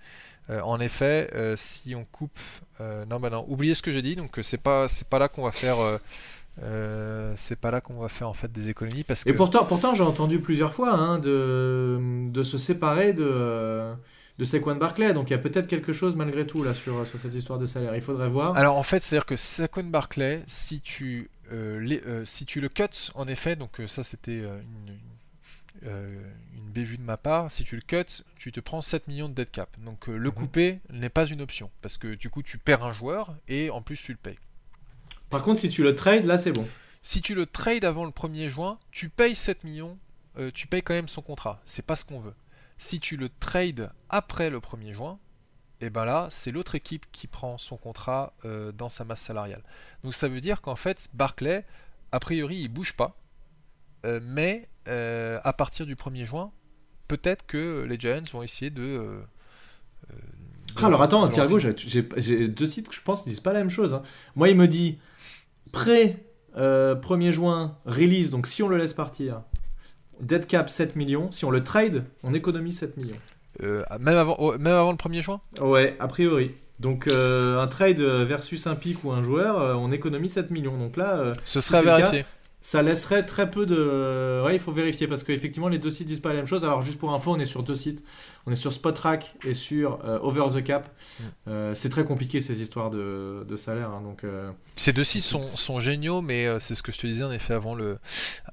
euh, 0.49 0.61
en 0.61 0.79
effet, 0.79 1.29
euh, 1.35 1.55
si 1.57 1.95
on 1.95 2.05
coupe, 2.05 2.39
euh, 2.81 3.05
non, 3.05 3.19
bah 3.19 3.29
non, 3.29 3.45
oubliez 3.47 3.75
ce 3.75 3.81
que 3.81 3.91
j'ai 3.91 4.01
dit. 4.01 4.15
Donc 4.15 4.39
c'est 4.41 4.61
pas, 4.61 4.87
c'est 4.87 5.07
pas 5.07 5.19
là 5.19 5.27
qu'on 5.27 5.43
va 5.43 5.51
faire, 5.51 5.99
c'est 7.35 7.59
pas 7.59 7.71
là 7.71 7.81
qu'on 7.81 7.99
va 7.99 8.09
faire 8.09 8.27
en 8.29 8.33
fait 8.33 8.51
des 8.51 8.69
économies 8.69 9.03
parce 9.03 9.23
que. 9.23 9.29
Et 9.29 9.33
pourtant, 9.33 9.65
pourtant 9.65 9.93
j'ai 9.93 10.03
entendu 10.03 10.39
plusieurs 10.39 10.73
fois 10.73 10.91
hein, 10.93 11.19
de, 11.19 11.99
de 12.29 12.43
se 12.43 12.57
séparer 12.57 13.13
de, 13.13 13.93
de 14.37 14.45
Saquon 14.45 14.75
Barclay. 14.75 15.13
Donc 15.13 15.29
il 15.29 15.33
y 15.33 15.35
a 15.35 15.39
peut-être 15.39 15.67
quelque 15.67 15.93
chose 15.93 16.15
malgré 16.15 16.45
tout 16.47 16.63
là 16.63 16.73
sur, 16.73 17.05
sur 17.07 17.19
cette 17.19 17.35
histoire 17.35 17.59
de 17.59 17.65
salaire. 17.65 17.95
Il 17.95 18.01
faudrait 18.01 18.29
voir. 18.29 18.57
Alors 18.57 18.75
en 18.77 18.83
fait, 18.83 19.01
c'est-à-dire 19.01 19.25
que 19.25 19.35
Saquon 19.35 19.83
Barclay, 19.85 20.43
si 20.47 20.81
tu, 20.81 21.29
euh, 21.51 21.79
les- 21.79 22.01
euh, 22.05 22.25
si 22.25 22.45
tu 22.45 22.59
le 22.61 22.69
cuts, 22.69 22.83
en 23.15 23.27
effet, 23.27 23.55
donc 23.55 23.79
euh, 23.79 23.87
ça 23.87 24.03
c'était 24.03 24.39
une, 24.39 24.97
euh, 25.85 26.21
une 26.53 26.69
bévue 26.69 26.97
de 26.97 27.03
ma 27.03 27.17
part, 27.17 27.51
si 27.51 27.63
tu 27.63 27.75
le 27.75 27.81
cuts, 27.81 28.23
tu 28.37 28.51
te 28.51 28.59
prends 28.59 28.81
7 28.81 29.07
millions 29.07 29.29
de 29.29 29.33
dead 29.33 29.49
cap. 29.51 29.69
Donc 29.79 30.09
euh, 30.09 30.17
le 30.17 30.29
Mhm. 30.29 30.35
couper 30.35 30.79
n'est 30.91 31.09
pas 31.09 31.25
une 31.25 31.41
option, 31.41 31.69
parce 31.81 31.97
que 31.97 32.15
du 32.15 32.29
coup 32.29 32.43
tu 32.43 32.57
perds 32.57 32.83
un 32.83 32.93
joueur 32.93 33.35
et 33.47 33.69
en 33.69 33.81
plus 33.81 34.01
tu 34.01 34.11
le 34.11 34.17
payes. 34.17 34.39
Par 35.29 35.41
contre, 35.43 35.59
si 35.61 35.69
tu 35.69 35.83
le 35.83 35.95
trades, 35.95 36.25
là 36.25 36.37
c'est 36.37 36.51
bon. 36.51 36.67
Si 37.01 37.21
tu 37.21 37.35
le 37.35 37.45
trades 37.45 37.85
avant 37.85 38.05
le 38.05 38.11
1er 38.11 38.49
juin, 38.49 38.77
tu 38.91 39.09
payes 39.09 39.35
7 39.35 39.63
millions, 39.63 39.97
euh, 40.37 40.51
tu 40.53 40.67
payes 40.67 40.81
quand 40.81 40.93
même 40.93 41.07
son 41.07 41.21
contrat. 41.21 41.61
C'est 41.65 41.85
pas 41.85 41.95
ce 41.95 42.03
qu'on 42.05 42.19
veut. 42.19 42.33
Si 42.77 42.99
tu 42.99 43.15
le 43.17 43.29
trades 43.29 43.91
après 44.09 44.49
le 44.49 44.59
1er 44.59 44.93
juin, 44.93 45.19
et 45.81 45.89
ben 45.89 46.03
là, 46.03 46.27
c'est 46.29 46.51
l'autre 46.51 46.75
équipe 46.75 47.05
qui 47.13 47.27
prend 47.27 47.57
son 47.57 47.77
contrat 47.77 48.33
dans 48.73 48.89
sa 48.89 49.05
masse 49.05 49.21
salariale. 49.21 49.63
Donc 50.03 50.13
ça 50.13 50.27
veut 50.27 50.41
dire 50.41 50.59
qu'en 50.59 50.75
fait, 50.75 51.09
Barclay, 51.13 51.65
a 52.11 52.19
priori, 52.19 52.57
il 52.57 52.67
bouge 52.67 52.93
pas, 52.93 53.15
euh, 54.05 54.19
mais 54.23 54.67
euh, 54.87 55.39
à 55.43 55.53
partir 55.53 55.85
du 55.85 55.95
1er 55.95 56.25
juin, 56.25 56.51
peut-être 57.07 57.45
que 57.45 57.83
les 57.87 57.99
Giants 57.99 58.21
vont 58.33 58.43
essayer 58.43 58.71
de. 58.71 58.81
euh, 58.81 59.19
de- 60.09 60.15
Ah, 60.81 60.85
alors 60.87 61.01
attends, 61.01 61.25
de 61.27 61.31
Thiago, 61.33 61.59
j'ai 61.59 62.47
deux 62.47 62.65
sites 62.65 62.89
que 62.89 62.95
je 62.95 63.01
pense 63.01 63.23
qui 63.23 63.29
disent 63.29 63.39
pas 63.39 63.53
la 63.53 63.59
même 63.59 63.69
chose. 63.69 63.93
hein. 63.93 64.03
Moi, 64.35 64.49
il 64.49 64.55
me 64.55 64.67
dit 64.67 64.99
prêt 65.71 66.17
euh, 66.57 66.95
1er 66.95 67.31
juin, 67.31 67.77
release, 67.85 68.29
donc 68.29 68.47
si 68.47 68.63
on 68.63 68.67
le 68.67 68.77
laisse 68.77 68.93
partir, 68.93 69.41
dead 70.21 70.45
cap 70.47 70.69
7 70.69 70.95
millions. 70.95 71.31
Si 71.31 71.45
on 71.45 71.51
le 71.51 71.63
trade, 71.63 72.05
on 72.23 72.33
économise 72.33 72.77
7 72.79 72.97
millions. 72.97 73.15
euh, 73.63 73.83
même, 73.99 74.15
avant, 74.17 74.37
même 74.57 74.67
avant 74.73 74.91
le 74.91 74.97
1er 74.97 75.21
juin? 75.21 75.41
Ouais, 75.59 75.95
a 75.99 76.07
priori. 76.07 76.51
Donc 76.79 77.07
euh, 77.07 77.59
un 77.59 77.67
trade 77.67 77.99
versus 77.99 78.65
un 78.67 78.75
pick 78.75 79.03
ou 79.03 79.11
un 79.11 79.21
joueur, 79.21 79.59
euh, 79.59 79.73
on 79.73 79.91
économise 79.91 80.33
7 80.33 80.49
millions. 80.49 80.77
Donc 80.77 80.95
là, 80.97 81.17
euh, 81.19 81.33
Ce 81.43 81.59
serait 81.61 81.77
à 81.79 81.81
vérifier. 81.81 82.25
Ça 82.61 82.81
laisserait 82.81 83.25
très 83.25 83.49
peu 83.49 83.65
de. 83.65 84.43
Ouais, 84.45 84.55
il 84.55 84.59
faut 84.59 84.71
vérifier 84.71 85.07
parce 85.07 85.23
qu'effectivement, 85.23 85.69
les 85.69 85.79
deux 85.79 85.89
sites 85.89 86.07
disent 86.07 86.19
pas 86.19 86.29
la 86.29 86.35
même 86.35 86.47
chose. 86.47 86.65
Alors, 86.65 86.81
juste 86.81 86.99
pour 86.99 87.13
info, 87.13 87.31
on 87.31 87.39
est 87.39 87.45
sur 87.45 87.63
deux 87.63 87.75
sites. 87.75 88.03
On 88.45 88.51
est 88.51 88.55
sur 88.55 88.73
Spotrack 88.73 89.35
et 89.43 89.53
sur 89.53 89.99
euh, 90.05 90.19
Over 90.21 90.47
the 90.59 90.63
Cap. 90.63 90.89
Mm. 91.19 91.23
Euh, 91.49 91.75
c'est 91.75 91.89
très 91.89 92.03
compliqué 92.03 92.41
ces 92.41 92.61
histoires 92.61 92.89
de, 92.89 93.45
de 93.47 93.57
salaire. 93.57 93.89
hein, 93.89 94.01
donc, 94.01 94.23
euh, 94.23 94.49
Ces 94.75 94.93
deux 94.93 95.03
sites 95.03 95.23
sont, 95.23 95.43
sont 95.43 95.79
géniaux, 95.79 96.21
mais 96.21 96.45
euh, 96.47 96.59
c'est 96.59 96.73
ce 96.75 96.81
que 96.81 96.91
je 96.91 96.97
te 96.99 97.07
disais 97.07 97.23
en 97.23 97.31
effet 97.31 97.53
avant 97.53 97.75
le, 97.75 97.97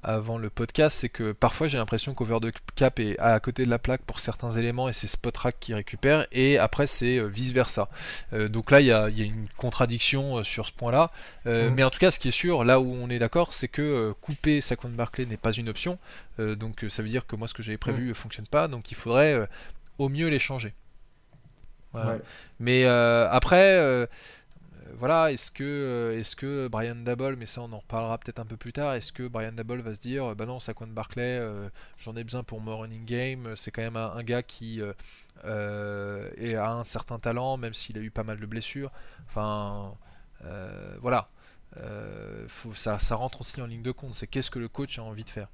avant 0.03 0.37
le 0.37 0.49
podcast, 0.49 0.97
c'est 0.99 1.09
que 1.09 1.31
parfois 1.31 1.67
j'ai 1.67 1.77
l'impression 1.77 2.13
qu'Over 2.13 2.39
the 2.41 2.53
Cap 2.75 2.99
est 2.99 3.17
à 3.19 3.39
côté 3.39 3.65
de 3.65 3.69
la 3.69 3.79
plaque 3.79 4.01
pour 4.03 4.19
certains 4.19 4.51
éléments 4.51 4.87
et 4.89 4.93
c'est 4.93 5.07
Spotrack 5.07 5.55
qui 5.59 5.73
récupère, 5.73 6.27
et 6.31 6.57
après 6.57 6.85
c'est 6.87 7.19
vice 7.27 7.51
versa. 7.51 7.89
donc 8.49 8.71
là 8.71 8.81
il 8.81 8.87
y 8.87 8.91
a, 8.91 9.09
il 9.09 9.17
y 9.17 9.21
a 9.21 9.25
une 9.25 9.47
contradiction 9.57 10.37
euh, 10.37 10.43
sur 10.43 10.65
ce 10.67 10.71
point-là, 10.73 11.11
Euh, 11.45 11.69
Mhm. 11.69 11.75
mais 11.75 11.83
en 11.83 11.89
tout 11.89 11.99
cas 11.99 12.11
ce 12.11 12.19
qui 12.19 12.27
est 12.27 12.31
sûr, 12.31 12.63
là 12.65 12.79
où 12.79 12.93
on 12.93 13.09
est 13.09 13.19
d'accord, 13.19 13.53
c'est 13.53 13.67
que 13.69 13.81
euh, 13.81 14.13
couper 14.19 14.59
Saquon 14.61 14.89
Barclay 14.89 15.25
n'est 15.25 15.37
pas 15.37 15.51
une 15.53 15.69
option, 15.69 15.97
Euh, 16.39 16.55
donc 16.55 16.85
ça 16.89 17.01
veut 17.01 17.09
dire 17.09 17.25
que 17.25 17.35
moi 17.35 17.47
ce 17.47 17.53
que 17.55 17.63
j'avais 17.63 17.77
prévu 17.79 18.09
ne 18.09 18.13
fonctionne 18.13 18.45
pas, 18.47 18.67
donc 18.67 18.91
il 18.91 18.95
faudrait 18.95 19.33
euh, 19.33 19.45
au 19.97 20.09
mieux. 20.09 20.29
Voilà. 21.93 22.13
ouais. 22.13 22.21
Mais 22.59 22.85
euh, 22.85 23.27
après, 23.29 23.77
euh, 23.79 24.05
voilà, 24.97 25.31
est-ce 25.31 25.51
que, 25.51 25.63
euh, 25.63 26.19
est-ce 26.19 26.35
que 26.35 26.67
Brian 26.67 26.95
Dabble, 26.95 27.35
mais 27.37 27.45
ça 27.45 27.61
on 27.61 27.71
en 27.73 27.79
reparlera 27.79 28.17
peut-être 28.17 28.39
un 28.39 28.45
peu 28.45 28.57
plus 28.57 28.73
tard, 28.73 28.93
est-ce 28.93 29.13
que 29.13 29.27
Brian 29.27 29.51
Dabble 29.53 29.81
va 29.81 29.95
se 29.95 29.99
dire, 29.99 30.35
bah 30.35 30.45
non, 30.45 30.59
Saquon 30.59 30.87
Barclay, 30.87 31.39
euh, 31.39 31.69
j'en 31.97 32.15
ai 32.15 32.23
besoin 32.23 32.43
pour 32.43 32.61
mon 32.61 32.77
running 32.77 33.05
game, 33.05 33.55
c'est 33.55 33.71
quand 33.71 33.81
même 33.81 33.97
un, 33.97 34.13
un 34.13 34.23
gars 34.23 34.43
qui 34.43 34.81
est- 35.43 36.55
a 36.55 36.71
un 36.71 36.83
certain 36.83 37.19
talent, 37.19 37.57
même 37.57 37.73
s'il 37.73 37.97
a 37.97 38.01
eu 38.01 38.11
pas 38.11 38.23
mal 38.23 38.39
de 38.39 38.45
blessures. 38.45 38.91
Enfin, 39.27 39.93
voilà. 41.01 41.29
Faut, 42.47 42.73
ça, 42.73 42.99
ça 42.99 43.15
rentre 43.15 43.41
aussi 43.41 43.61
en 43.61 43.67
ligne 43.67 43.83
de 43.83 43.91
compte, 43.91 44.13
c'est 44.15 44.27
qu'est-ce 44.27 44.51
que 44.51 44.59
le 44.59 44.67
coach 44.67 44.99
a 44.99 45.03
envie 45.03 45.23
de 45.23 45.29
faire. 45.29 45.47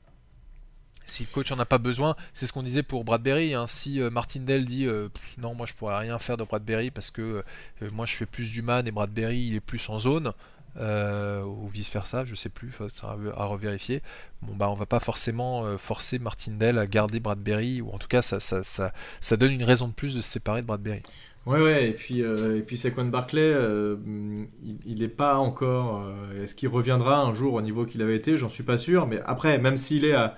Si 1.06 1.24
le 1.24 1.30
coach 1.34 1.52
en 1.52 1.60
a 1.60 1.66
pas 1.66 1.78
besoin, 1.78 2.16
c'est 2.34 2.46
ce 2.46 2.54
qu'on 2.54 2.64
disait 2.64 2.84
pour 2.84 3.04
Bradbury. 3.04 3.54
hein. 3.54 3.68
Si 3.68 4.02
euh, 4.02 4.10
Martindale 4.10 4.66
dit 4.66 4.88
euh, 4.88 5.10
non, 5.38 5.54
moi 5.54 5.66
je 5.66 5.74
pourrais 5.74 5.98
rien 5.98 6.18
faire 6.20 6.38
de 6.38 6.44
Bradbury 6.44 6.92
parce 6.92 7.12
que 7.12 7.44
euh, 7.82 7.90
moi 7.92 8.06
je 8.06 8.16
fais 8.16 8.26
plus 8.26 8.52
du 8.52 8.62
man 8.62 8.88
et 8.88 8.92
Bradbury 8.92 9.38
il 9.38 9.56
est 9.56 9.60
plus 9.60 9.90
en 9.90 10.00
zone, 10.00 10.32
ou 10.80 11.68
vice 11.68 11.92
versa, 11.92 12.26
je 12.26 12.36
sais 12.36 12.50
plus, 12.50 12.72
à 13.04 13.46
revérifier. 13.46 14.02
Bon 14.42 14.56
bah 14.56 14.70
on 14.70 14.76
va 14.76 14.86
pas 14.86 15.00
forcément 15.00 15.78
forcer 15.78 16.20
Martindale 16.20 16.80
à 16.80 16.88
garder 16.88 17.20
Bradbury, 17.20 17.82
ou 17.82 17.92
en 17.92 17.98
tout 17.98 18.08
cas 18.08 18.22
ça, 18.22 18.40
ça, 18.40 18.64
ça, 18.64 19.38
donne 19.38 19.52
une 19.52 19.64
raison 19.64 19.88
de 19.88 19.94
plus 19.94 20.16
de 20.16 20.22
se 20.22 20.30
séparer 20.30 20.62
de 20.62 20.68
Bradbury. 20.68 21.02
Ouais, 21.46 21.62
ouais, 21.62 21.90
et 21.90 21.92
puis, 21.92 22.24
euh, 22.24 22.58
et 22.58 22.62
puis 22.62 22.78
Saquon 22.78 23.06
Barclay, 23.06 23.54
il 24.86 25.00
n'est 25.00 25.08
pas 25.10 25.36
encore. 25.36 26.10
Est-ce 26.42 26.56
qu'il 26.56 26.70
reviendra 26.70 27.20
un 27.22 27.34
jour 27.34 27.54
au 27.54 27.62
niveau 27.62 27.86
qu'il 27.86 28.02
avait 28.02 28.16
été? 28.16 28.38
J'en 28.38 28.50
suis 28.50 28.64
pas 28.64 28.78
sûr. 28.78 29.08
Mais 29.08 29.20
après, 29.26 29.60
même 29.60 29.78
s'il 29.78 30.06
est 30.06 30.14
à 30.14 30.38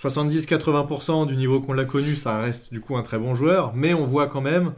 70-80% 0.00 1.26
du 1.26 1.36
niveau 1.36 1.60
qu'on 1.60 1.74
l'a 1.74 1.84
connu, 1.84 2.16
ça 2.16 2.38
reste 2.38 2.72
du 2.72 2.80
coup 2.80 2.96
un 2.96 3.02
très 3.02 3.18
bon 3.18 3.34
joueur. 3.34 3.74
Mais 3.74 3.92
on 3.94 4.06
voit 4.06 4.28
quand 4.28 4.40
même 4.40 4.72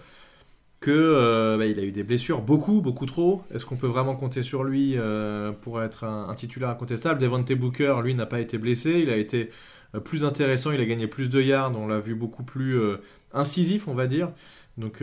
que 0.80 0.90
euh, 0.90 1.56
bah, 1.58 1.66
il 1.66 1.78
a 1.78 1.84
eu 1.84 1.92
des 1.92 2.02
blessures, 2.02 2.42
beaucoup, 2.42 2.80
beaucoup 2.82 3.06
trop. 3.06 3.44
Est-ce 3.54 3.64
qu'on 3.64 3.76
peut 3.76 3.86
vraiment 3.86 4.16
compter 4.16 4.42
sur 4.42 4.64
lui 4.64 4.94
euh, 4.98 5.52
pour 5.52 5.82
être 5.82 6.04
un, 6.04 6.34
titulaire 6.34 6.70
incontestable? 6.70 7.20
Devante 7.20 7.52
Booker, 7.52 7.96
lui, 8.02 8.14
n'a 8.14 8.26
pas 8.26 8.40
été 8.40 8.58
blessé. 8.58 9.00
Il 9.00 9.10
a 9.10 9.16
été 9.16 9.50
euh, 9.94 10.00
plus 10.00 10.24
intéressant, 10.24 10.72
il 10.72 10.80
a 10.80 10.84
gagné 10.84 11.06
plus 11.06 11.30
de 11.30 11.40
yards. 11.40 11.72
On 11.76 11.86
l'a 11.86 12.00
vu 12.00 12.14
beaucoup 12.16 12.42
plus 12.42 12.78
incisif, 13.32 13.88
on 13.88 13.94
va 13.94 14.06
dire. 14.08 14.32
Donc, 14.76 15.02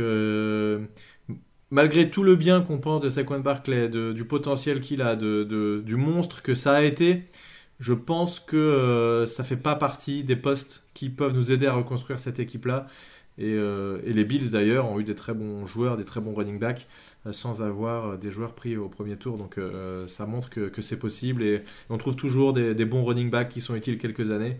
malgré 1.71 2.09
tout 2.09 2.23
le 2.23 2.35
bien 2.35 2.61
qu'on 2.61 2.79
pense 2.79 3.01
de 3.01 3.09
Saquon 3.09 3.39
Barclay, 3.39 3.89
de- 3.89 4.13
du 4.13 4.25
potentiel 4.25 4.81
qu'il 4.81 5.01
a, 5.01 5.15
du 5.15 5.95
monstre 5.95 6.41
que 6.41 6.55
ça 6.55 6.75
a 6.75 6.83
été, 6.83 7.25
je 7.79 7.93
pense 7.93 8.39
que 8.39 8.57
euh, 8.57 9.25
ça 9.27 9.43
fait 9.43 9.57
pas 9.57 9.75
partie 9.75 10.23
des 10.23 10.35
postes 10.35 10.83
qui 10.93 11.09
peuvent 11.09 11.33
nous 11.33 11.51
aider 11.51 11.67
à 11.67 11.73
reconstruire 11.73 12.19
cette 12.19 12.39
équipe-là. 12.39 12.87
Et, 13.39 13.53
euh, 13.53 13.99
les 14.05 14.25
Bills 14.25 14.51
d'ailleurs 14.51 14.89
ont 14.89 14.99
eu 14.99 15.05
des 15.05 15.15
très 15.15 15.33
bons 15.33 15.65
joueurs, 15.65 15.95
des 15.95 16.03
très 16.03 16.19
bons 16.19 16.33
running 16.35 16.59
backs, 16.59 16.87
euh, 17.25 17.31
sans 17.31 17.61
avoir 17.61 18.05
euh, 18.05 18.17
des 18.17 18.31
joueurs 18.31 18.53
pris 18.53 18.75
au 18.75 18.89
premier 18.89 19.15
tour. 19.15 19.37
Donc 19.37 19.57
ça 20.07 20.25
montre 20.25 20.49
que, 20.49 20.81
c'est 20.81 20.99
possible 20.99 21.43
et 21.43 21.61
on 21.89 21.97
trouve 21.97 22.15
toujours 22.15 22.53
des, 22.53 22.85
bons 22.85 23.03
running 23.05 23.29
backs 23.29 23.49
qui 23.49 23.61
sont 23.61 23.75
utiles 23.75 23.97
quelques 23.97 24.31
années. 24.31 24.57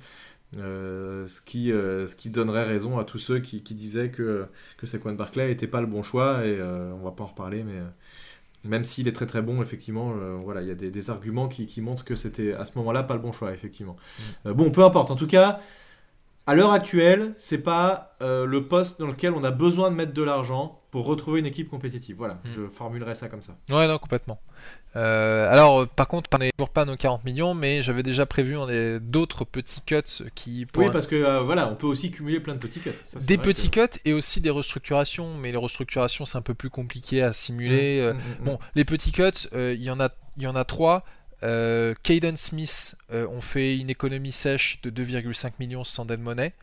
Ce, 0.54 1.42
qui, 1.42 2.30
donnerait 2.30 2.64
raison 2.64 2.98
à 2.98 3.04
tous 3.04 3.18
ceux 3.18 3.40
qui, 3.40 3.62
disaient 3.62 4.10
que, 4.10 4.46
que 4.78 4.88
Saquon 4.88 5.14
Barclay 5.14 5.50
n'était 5.50 5.68
pas 5.68 5.82
le 5.82 5.88
bon 5.88 6.04
choix. 6.04 6.46
Et 6.46 6.62
on 6.62 7.04
va 7.04 7.12
pas 7.12 7.24
en 7.24 7.28
reparler, 7.28 7.64
mais 7.64 7.82
même 8.64 8.84
s'il 8.84 9.08
est 9.08 9.14
très 9.14 9.26
très 9.26 9.42
bon, 9.42 9.62
effectivement, 9.62 10.14
euh, 10.16 10.38
voilà, 10.44 10.62
il 10.62 10.68
y 10.68 10.72
a 10.72 10.76
des, 10.76 10.92
des 10.92 11.10
arguments 11.10 11.48
qui, 11.48 11.66
qui 11.66 11.82
montrent 11.82 12.04
que 12.04 12.16
c'était 12.16 12.54
à 12.54 12.66
ce 12.66 12.78
moment-là 12.78 13.04
pas 13.04 13.14
le 13.14 13.22
bon 13.22 13.32
choix, 13.32 13.54
effectivement. 13.54 13.96
Euh, 14.46 14.54
bon, 14.54 14.72
peu 14.72 14.84
importe. 14.84 15.12
En 15.12 15.16
tout 15.16 15.28
cas, 15.28 15.62
à 16.50 16.56
l'heure 16.56 16.72
actuelle, 16.72 17.34
c'est 17.38 17.60
pas 17.60 18.16
euh, 18.22 18.46
le 18.46 18.68
poste 18.68 19.00
dans 19.00 19.08
lequel 19.08 19.34
on 19.34 19.44
a 19.44 19.52
besoin 19.52 19.92
de 19.92 19.96
mettre 19.96 20.14
de 20.14 20.24
l'argent 20.24 20.76
pour 20.92 21.06
retrouver 21.06 21.40
une 21.40 21.46
équipe 21.46 21.70
compétitive. 21.70 22.16
Voilà, 22.18 22.36
Mm. 22.46 22.50
je 22.56 22.68
formulerai 22.68 23.14
ça 23.16 23.28
comme 23.30 23.42
ça. 23.44 23.56
Ouais, 23.70 23.88
non, 23.88 23.98
complètement. 24.00 24.40
Euh, 24.96 25.52
alors, 25.52 25.82
euh, 25.82 25.86
par 25.86 26.08
contre, 26.08 26.30
on 26.34 26.40
n'est 26.40 26.52
toujours 26.58 26.72
pas 26.72 26.82
à 26.82 26.86
nos 26.86 26.96
40 26.96 27.24
millions, 27.24 27.54
mais 27.54 27.84
j'avais 27.84 28.02
déjà 28.02 28.26
prévu 28.26 28.56
d'autres 29.02 29.46
petits 29.46 29.82
cuts 29.82 30.02
qui. 30.34 30.66
pour 30.66 30.84
Oui, 30.84 30.90
parce 30.92 31.06
que 31.06 31.16
euh, 31.16 31.42
voilà, 31.44 31.70
on 31.70 31.76
peut 31.76 31.86
aussi 31.86 32.10
cumuler 32.10 32.40
plein 32.40 32.56
de 32.56 32.60
petits 32.60 32.80
cuts. 32.80 32.90
Ça, 33.06 33.20
Des 33.20 33.38
petits 33.38 33.70
que- 33.70 33.86
cuts 33.86 34.00
et 34.06 34.14
aussi 34.14 34.42
des 34.42 34.50
restructurations, 34.50 35.36
mais 35.36 35.52
les 35.52 35.58
restructurations 35.58 36.26
c'est 36.26 36.38
un 36.40 36.42
peu 36.42 36.56
plus 36.56 36.72
compliqué 36.72 37.22
à 37.22 37.34
simuler. 37.34 38.00
Euh, 38.02 38.14
Mm, 38.14 38.18
mm, 38.18 38.20
mm. 38.42 38.46
Bon, 38.46 38.60
les 38.76 38.86
petits 38.86 39.12
cuts, 39.12 39.48
il 39.54 39.84
y 39.84 39.92
en 39.92 40.00
a, 40.00 40.10
il 40.38 40.44
y 40.44 40.48
en 40.48 40.56
a 40.56 40.64
trois. 40.66 41.04
Euh, 41.44 41.94
Caden 42.04 42.38
Smith, 42.38 42.96
euh, 43.12 43.28
on 43.32 43.42
fait 43.42 43.78
une 43.78 43.90
économie 43.90 44.32
sèche 44.32 44.82
de 44.82 44.90
2,5 44.90 45.54
millions 45.60 45.84
sans 45.84 46.06
dead 46.06 46.20
money. 46.20 46.54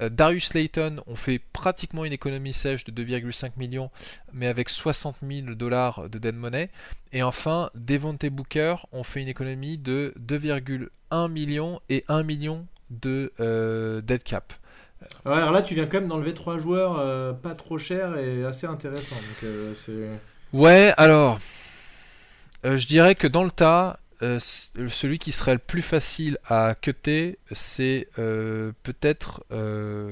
Euh, 0.00 0.10
Darius 0.10 0.54
Layton, 0.54 1.02
on 1.06 1.16
fait 1.16 1.40
pratiquement 1.52 2.04
une 2.04 2.12
économie 2.12 2.52
sèche 2.52 2.84
de 2.84 2.92
2,5 2.92 3.52
millions, 3.56 3.90
mais 4.32 4.46
avec 4.46 4.68
60 4.68 5.18
000 5.28 5.54
dollars 5.54 6.08
de 6.08 6.18
dead 6.18 6.34
money. 6.34 6.68
Et 7.12 7.22
enfin, 7.22 7.70
Devontae 7.74 8.30
Booker, 8.30 8.76
on 8.92 9.02
fait 9.02 9.22
une 9.22 9.28
économie 9.28 9.78
de 9.78 10.14
2,1 10.20 11.30
millions 11.30 11.80
et 11.88 12.04
1 12.08 12.22
million 12.22 12.66
de 12.90 13.32
dead 14.04 14.22
cap. 14.22 14.52
Ouais, 15.24 15.32
alors 15.32 15.52
là, 15.52 15.62
tu 15.62 15.74
viens 15.74 15.86
quand 15.86 16.00
même 16.00 16.08
d'enlever 16.08 16.34
trois 16.34 16.58
joueurs 16.58 17.36
pas 17.38 17.54
trop 17.54 17.78
chers 17.78 18.16
et 18.18 18.44
assez 18.44 18.66
intéressants. 18.66 19.16
Donc. 19.16 19.50
Ouais, 20.52 20.92
alors, 20.96 21.38
je 22.64 22.86
dirais 22.86 23.14
que 23.14 23.26
dans 23.26 23.44
le 23.44 23.50
tas, 23.50 23.98
euh, 24.22 24.38
celui 24.40 25.18
qui 25.18 25.32
serait 25.32 25.52
le 25.52 25.58
plus 25.58 25.82
facile 25.82 26.38
à 26.48 26.74
cutter, 26.80 27.38
c'est 27.52 28.08
euh, 28.18 28.72
peut-être 28.82 29.44
euh, 29.52 30.10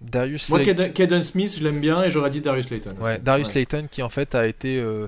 Darius 0.00 0.48
Moi, 0.50 0.64
Caden 0.64 1.22
Smith, 1.22 1.56
je 1.58 1.62
l'aime 1.64 1.80
bien 1.80 2.02
et 2.02 2.10
j'aurais 2.10 2.30
dit 2.30 2.40
Darius 2.40 2.68
Layton. 2.70 2.90
Ouais. 3.00 3.18
Darius 3.18 3.48
Ouais. 3.48 3.54
Layton 3.60 3.86
qui 3.90 4.02
en 4.02 4.08
fait 4.08 4.34
a 4.34 4.46
été 4.46 4.80
euh, 4.80 5.06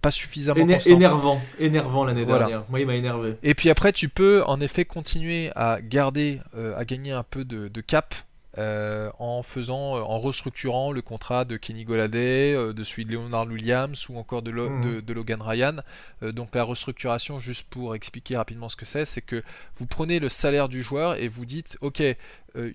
pas 0.00 0.10
suffisamment 0.10 0.60
Éner- 0.64 0.74
constant. 0.74 0.90
énervant, 0.92 1.42
énervant 1.58 2.04
l'année 2.04 2.24
Voilà. 2.24 2.46
dernière. 2.46 2.64
Moi, 2.70 2.80
il 2.80 2.86
m'a 2.86 2.94
énervé. 2.94 3.34
Et 3.42 3.54
puis 3.54 3.68
après, 3.68 3.92
tu 3.92 4.08
peux 4.08 4.42
en 4.44 4.60
effet 4.60 4.84
continuer 4.84 5.50
à 5.56 5.80
garder, 5.82 6.40
euh, 6.56 6.76
à 6.76 6.84
gagner 6.84 7.12
un 7.12 7.24
peu 7.24 7.44
de, 7.44 7.68
de 7.68 7.80
cap 7.80 8.14
euh, 8.58 9.10
en 9.18 9.42
faisant, 9.42 9.96
euh, 9.96 10.00
en 10.00 10.16
restructurant 10.18 10.92
le 10.92 11.02
contrat 11.02 11.44
de 11.44 11.56
Kenny 11.56 11.84
Golladay, 11.84 12.54
euh, 12.54 12.72
de 12.72 12.84
celui 12.84 13.04
de 13.04 13.12
Leonard 13.12 13.46
Williams 13.46 14.08
ou 14.08 14.16
encore 14.18 14.42
de, 14.42 14.50
Lo- 14.50 14.70
Mhm. 14.70 14.82
de- 14.96 15.00
de 15.00 15.12
Logan 15.12 15.42
Ryan. 15.42 15.76
Euh, 16.22 16.32
donc 16.32 16.54
la 16.54 16.64
restructuration, 16.64 17.38
juste 17.38 17.68
pour 17.68 17.94
expliquer 17.94 18.36
rapidement 18.36 18.68
ce 18.68 18.76
que 18.76 18.86
c'est, 18.86 19.04
c'est 19.04 19.20
que 19.22 19.42
vous 19.76 19.86
prenez 19.86 20.18
le 20.20 20.28
salaire 20.28 20.68
du 20.68 20.82
joueur 20.82 21.16
et 21.16 21.28
vous 21.28 21.44
dites, 21.46 21.76
ok, 21.80 22.02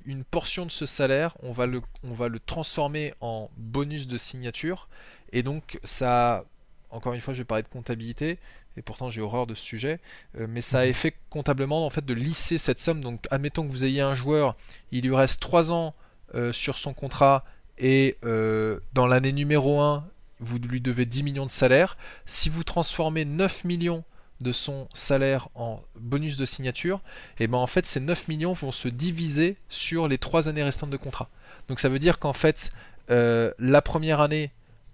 une 0.06 0.24
portion 0.24 0.68
de 0.68 0.72
ce 0.72 0.86
salaire, 0.86 1.36
on 1.42 1.52
va 1.54 1.66
le, 1.66 1.82
on 2.04 2.14
va 2.14 2.28
le 2.28 2.38
transformer 2.40 3.16
en 3.20 3.50
bonus 3.58 4.06
de 4.08 4.16
signature. 4.16 4.88
Et 5.34 5.42
donc 5.42 5.80
ça, 5.84 6.46
encore 6.92 7.14
une 7.14 7.22
fois, 7.22 7.34
je 7.34 7.40
vais 7.40 7.46
parler 7.46 7.64
de 7.64 7.68
comptabilité 7.68 8.38
et 8.78 8.82
pourtant 8.82 9.10
j'ai 9.10 9.22
horreur 9.22 9.48
de 9.48 9.56
ce 9.56 9.64
sujet, 9.64 10.00
euh, 10.38 10.48
mais 10.50 10.62
ça 10.62 10.80
a 10.80 10.86
effet 10.86 11.14
comptablement 11.30 11.86
en 11.86 11.90
fait 11.90 12.06
de 12.06 12.14
lisser 12.14 12.58
cette 12.58 12.80
somme. 12.80 13.02
Donc 13.02 13.26
admettons 13.32 13.66
que 13.66 13.72
vous 13.72 13.84
ayez 13.84 14.02
un 14.02 14.14
joueur, 14.14 14.56
il 14.92 15.04
lui 15.04 15.16
reste 15.16 15.42
3 15.42 15.72
ans 15.72 15.94
euh, 16.36 16.54
sur 16.54 16.78
son 16.78 16.94
contrat 16.94 17.44
et 17.78 18.18
dans 18.22 19.08
l'année 19.08 19.34
numéro 19.34 19.80
1, 19.80 20.06
vous 20.40 20.60
lui 20.60 20.82
devez 20.82 21.08
10 21.08 21.24
millions 21.24 21.46
de 21.48 21.52
salaire. 21.52 21.98
Si 22.28 22.48
vous 22.48 22.64
transformez 22.64 23.26
9 23.26 23.64
millions 23.64 24.04
de 24.40 24.52
son 24.52 24.88
salaire 24.94 25.50
en 25.56 25.82
bonus 25.96 26.38
de 26.38 26.46
signature, 26.46 27.02
et 27.40 27.46
eh 27.46 27.48
ben 27.48 27.58
en 27.58 27.66
fait 27.66 27.88
ces 27.88 28.00
9 28.00 28.28
millions 28.28 28.54
vont 28.54 28.72
se 28.72 28.88
diviser 28.88 29.58
sur 29.68 30.08
les 30.08 30.20
3 30.20 30.48
années 30.48 30.62
restantes 30.62 30.92
de 30.92 30.98
contrat. 30.98 31.30
Donc 31.70 31.80
ça 31.80 31.90
veut 31.90 32.00
dire 32.00 32.20
qu'en 32.20 32.34
fait 32.34 32.72
la 33.08 33.82
première 33.82 34.22
année 34.22 34.52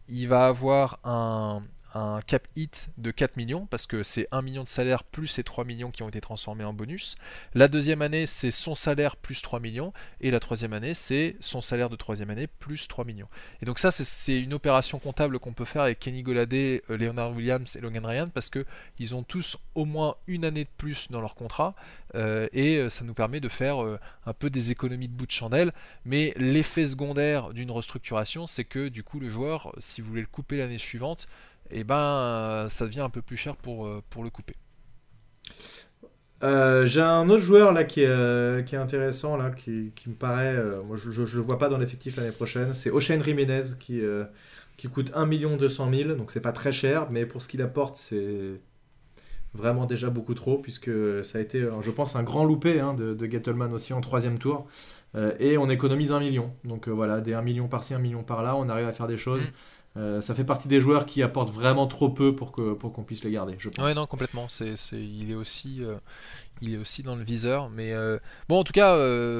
il 0.08 0.30
va 0.30 0.48
avoir 0.48 1.00
un, 1.04 1.62
un 1.94 2.22
cap 2.22 2.48
hit 2.56 2.90
de 2.98 3.12
4 3.12 3.38
millions 3.38 3.66
parce 3.66 3.86
que 3.86 4.04
c'est 4.04 4.28
1 4.32 4.42
million 4.42 4.64
de 4.64 4.68
salaire 4.68 5.04
plus 5.04 5.28
ces 5.28 5.44
3 5.44 5.66
millions 5.66 5.92
qui 5.92 6.04
ont 6.04 6.10
été 6.10 6.22
transformés 6.22 6.64
en 6.64 6.74
bonus. 6.74 7.16
La 7.54 7.68
deuxième 7.68 8.02
année, 8.02 8.28
c'est 8.28 8.52
son 8.52 8.76
salaire 8.76 9.16
plus 9.16 9.42
3 9.42 9.60
millions. 9.60 9.94
Et 10.22 10.32
la 10.32 10.40
troisième 10.40 10.74
année, 10.74 10.94
c'est 10.94 11.36
son 11.40 11.62
salaire 11.62 11.90
de 11.90 11.96
troisième 11.96 12.30
année 12.30 12.48
plus 12.48 12.88
3 12.88 13.06
millions. 13.06 13.30
Et 13.62 13.66
donc 13.66 13.80
ça, 13.80 13.92
c'est 13.92 14.40
une 14.40 14.54
opération 14.54 15.00
comptable 15.00 15.40
qu'on 15.40 15.54
peut 15.54 15.66
faire 15.66 15.84
avec 15.84 16.00
Kenny 16.00 16.24
Goladé, 16.24 16.84
euh, 16.90 16.98
Leonard 16.98 17.32
Williams 17.32 17.76
et 17.76 17.82
Logan 17.82 18.06
Ryan 18.06 18.28
parce 18.34 18.50
qu'ils 18.50 19.16
ont 19.16 19.24
tous 19.24 19.58
au 19.76 19.86
moins 19.86 20.16
une 20.28 20.46
année 20.46 20.66
de 20.66 20.70
plus 20.78 21.10
dans 21.12 21.22
leur 21.22 21.36
contrat. 21.36 21.76
Euh, 22.16 22.48
et 22.54 22.78
euh, 22.78 22.90
ça 22.90 23.04
nous 23.04 23.14
permet 23.14 23.40
de 23.40 23.50
faire 23.50 23.78
un 24.26 24.34
peu 24.34 24.50
des 24.50 24.72
économies 24.72 25.08
de 25.08 25.14
bout 25.14 25.26
de 25.26 25.32
chandelle. 25.32 25.74
Mais 26.06 26.34
l'effet 26.38 26.88
secondaire 26.88 27.54
d'une 27.54 27.72
restructuration, 27.72 28.48
c'est 28.48 28.66
que 28.66 28.90
du 28.90 29.04
coup, 29.04 29.20
le 29.20 29.30
joueur, 29.30 29.74
si 29.80 30.02
vous 30.02 30.10
voulez 30.10 30.22
le 30.22 30.28
couper 30.28 30.58
l'année 30.58 30.78
suivante, 30.78 31.28
et 31.70 31.80
eh 31.80 31.84
ben 31.84 31.96
euh, 31.96 32.70
ça 32.70 32.86
devient 32.86 33.02
un 33.02 33.10
peu 33.10 33.22
plus 33.22 33.36
cher 33.36 33.56
pour, 33.56 33.86
euh, 33.86 34.02
pour 34.10 34.24
le 34.24 34.30
couper. 34.30 34.56
Euh, 36.44 36.86
j'ai 36.86 37.02
un 37.02 37.30
autre 37.30 37.42
joueur 37.42 37.74
là 37.74 37.84
qui 37.84 38.02
est, 38.02 38.66
qui 38.66 38.76
est 38.76 38.78
intéressant 38.78 39.38
là, 39.38 39.50
qui, 39.50 39.92
qui 39.96 40.10
me 40.10 40.16
paraît, 40.16 40.56
moi 40.86 40.96
je, 40.96 41.10
je, 41.10 41.38
le 41.38 41.42
vois 41.42 41.58
pas 41.58 41.68
dans 41.68 41.78
l'effectif 41.78 42.16
l'année 42.16 42.32
prochaine. 42.32 42.74
C'est 42.76 42.92
Ocean 42.92 43.22
Jiménez 43.24 43.64
qui, 43.80 44.02
qui 44.78 44.88
coûte 44.88 45.12
1 45.16 45.26
200 45.26 45.90
000, 45.92 46.14
donc 46.14 46.32
c'est 46.32 46.42
pas 46.42 46.52
très 46.52 46.72
cher, 46.72 47.08
mais 47.10 47.26
pour 47.26 47.42
ce 47.42 47.48
qu'il 47.48 47.62
apporte 47.62 47.98
c'est 47.98 48.62
vraiment 49.54 49.86
déjà 49.88 50.12
beaucoup 50.12 50.36
trop 50.36 50.60
puisque 50.60 50.92
ça 51.24 51.40
a 51.40 51.42
été, 51.42 51.68
je 51.82 51.92
pense, 51.92 52.16
un 52.16 52.22
grand 52.24 52.46
loupé 52.46 52.80
hein, 52.80 52.94
de, 52.94 53.16
de 53.16 53.26
Gettleman 53.26 53.74
aussi 53.74 53.94
en 53.94 54.02
troisième 54.02 54.38
tour 54.38 54.68
et 55.40 55.58
on 55.58 55.72
économise 55.72 56.12
1 56.12 56.20
million. 56.20 56.54
Donc 56.64 56.88
voilà, 56.88 57.20
des 57.20 57.34
1 57.34 57.42
million 57.42 57.68
par-ci, 57.68 57.96
1 57.96 58.00
million 58.00 58.22
par-là, 58.22 58.56
on 58.56 58.70
arrive 58.70 58.88
à 58.88 58.94
faire 58.94 59.08
des 59.08 59.18
choses. 59.18 59.42
Euh, 59.98 60.22
ça 60.22 60.36
fait 60.36 60.44
partie 60.44 60.68
des 60.68 60.80
joueurs 60.80 61.06
qui 61.06 61.24
apportent 61.24 61.50
vraiment 61.50 61.88
trop 61.88 62.10
peu 62.10 62.36
pour 62.36 62.52
que 62.52 62.74
pour 62.74 62.94
qu'on 62.94 63.04
puisse 63.04 63.24
les 63.24 63.32
garder. 63.32 63.56
Je 63.58 63.70
pense. 63.70 63.84
Ouais, 63.84 63.94
non, 63.96 64.06
complètement. 64.06 64.48
C'est, 64.48 64.76
il 64.94 65.32
est 65.32 65.36
aussi, 65.36 65.80
euh, 65.82 65.96
il 66.62 66.76
est 66.76 66.78
aussi 66.78 67.02
dans 67.02 67.16
le 67.16 67.24
viseur. 67.24 67.70
Mais 67.70 67.94
euh, 67.94 68.20
bon, 68.48 68.60
en 68.60 68.64
tout 68.64 68.74
cas, 68.74 68.96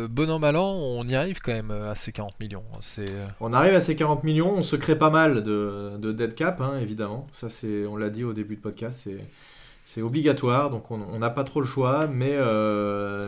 bon 0.08 0.30
an 0.30 0.40
mal 0.40 0.56
an, 0.56 0.74
on 0.74 1.06
y 1.06 1.16
arrive 1.16 1.40
quand 1.40 1.54
même 1.54 1.72
à 1.72 1.96
ces 1.96 2.12
40 2.12 2.40
millions. 2.40 2.64
C'est. 2.80 3.14
On 3.40 3.54
arrive 3.54 3.76
à 3.76 3.82
ces 3.82 3.96
40 3.96 4.24
millions. 4.24 4.52
On 4.52 4.64
se 4.64 4.76
crée 4.76 4.98
pas 4.98 5.12
mal 5.12 5.44
de, 5.44 5.92
de 5.98 6.12
dead 6.12 6.34
cap, 6.34 6.60
hein, 6.62 6.80
évidemment. 6.82 7.28
Ça, 7.34 7.50
c'est, 7.50 7.86
on 7.86 7.96
l'a 7.96 8.10
dit 8.10 8.24
au 8.24 8.34
début 8.34 8.56
de 8.56 8.62
podcast. 8.62 9.02
C'est 9.04 9.18
c'est 9.86 10.02
obligatoire, 10.02 10.70
donc 10.70 10.92
on 10.92 11.18
n'a 11.18 11.30
pas 11.30 11.46
trop 11.46 11.62
le 11.62 11.66
choix, 11.66 12.08
mais, 12.08 12.36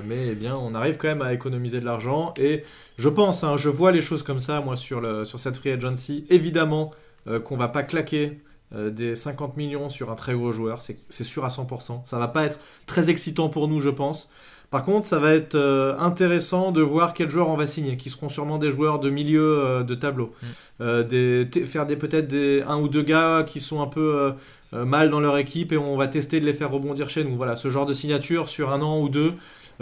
mais 0.05 0.27
eh 0.27 0.35
bien, 0.35 0.57
on 0.57 0.73
arrive 0.73 0.97
quand 0.97 1.07
même 1.07 1.21
à 1.21 1.31
économiser 1.31 1.79
de 1.79 1.85
l'argent. 1.85 2.33
Et 2.37 2.63
je 2.97 3.07
pense, 3.07 3.45
hein, 3.45 3.55
je 3.55 3.69
vois 3.69 3.93
les 3.93 4.01
choses 4.01 4.23
comme 4.23 4.41
ça, 4.41 4.59
moi, 4.59 4.75
sur, 4.75 4.99
le, 4.99 5.23
sur 5.23 5.39
cette 5.39 5.55
free 5.55 5.71
agency. 5.71 6.25
Évidemment, 6.29 6.91
euh, 7.27 7.39
qu'on 7.39 7.57
va 7.57 7.67
pas 7.67 7.83
claquer 7.83 8.39
euh, 8.73 8.89
des 8.89 9.15
50 9.15 9.57
millions 9.57 9.89
sur 9.89 10.09
un 10.09 10.15
très 10.15 10.33
gros 10.33 10.51
joueur, 10.51 10.79
c'est 10.81 11.23
sûr 11.23 11.43
à 11.43 11.49
100%. 11.49 12.05
Ça 12.05 12.17
va 12.17 12.27
pas 12.27 12.45
être 12.45 12.59
très 12.85 13.09
excitant 13.09 13.49
pour 13.49 13.67
nous, 13.67 13.81
je 13.81 13.89
pense. 13.89 14.29
Par 14.69 14.85
contre, 14.85 15.07
ça 15.07 15.17
va 15.17 15.33
être 15.33 15.55
euh, 15.55 15.97
intéressant 15.97 16.71
de 16.71 16.81
voir 16.81 17.13
quels 17.13 17.29
joueurs 17.29 17.49
on 17.49 17.57
va 17.57 17.65
signer, 17.65 17.97
qui 17.97 18.09
seront 18.09 18.29
sûrement 18.29 18.57
des 18.57 18.71
joueurs 18.71 18.99
de 18.99 19.09
milieu 19.09 19.83
de 19.85 19.95
tableau. 19.95 20.33
Mm. 20.79 21.03
des, 21.03 21.65
faire 21.65 21.85
des 21.85 21.95
peut-être 21.95 22.27
des 22.27 22.63
un 22.67 22.79
ou 22.79 22.87
deux 22.87 23.01
gars 23.01 23.43
qui 23.45 23.59
sont 23.59 23.81
un 23.81 23.87
peu 23.87 24.33
mal 24.71 25.09
dans 25.09 25.19
leur 25.19 25.37
équipe 25.37 25.71
et 25.71 25.77
on 25.77 25.97
va 25.97 26.07
tester 26.07 26.39
de 26.39 26.45
les 26.45 26.53
faire 26.53 26.71
rebondir 26.71 27.09
chez 27.09 27.23
nous. 27.23 27.35
Voilà, 27.35 27.55
ce 27.55 27.71
genre 27.71 27.87
de 27.87 27.93
signature 27.93 28.47
sur 28.47 28.71
un 28.71 28.81
an 28.81 29.01
ou 29.01 29.09
deux 29.09 29.33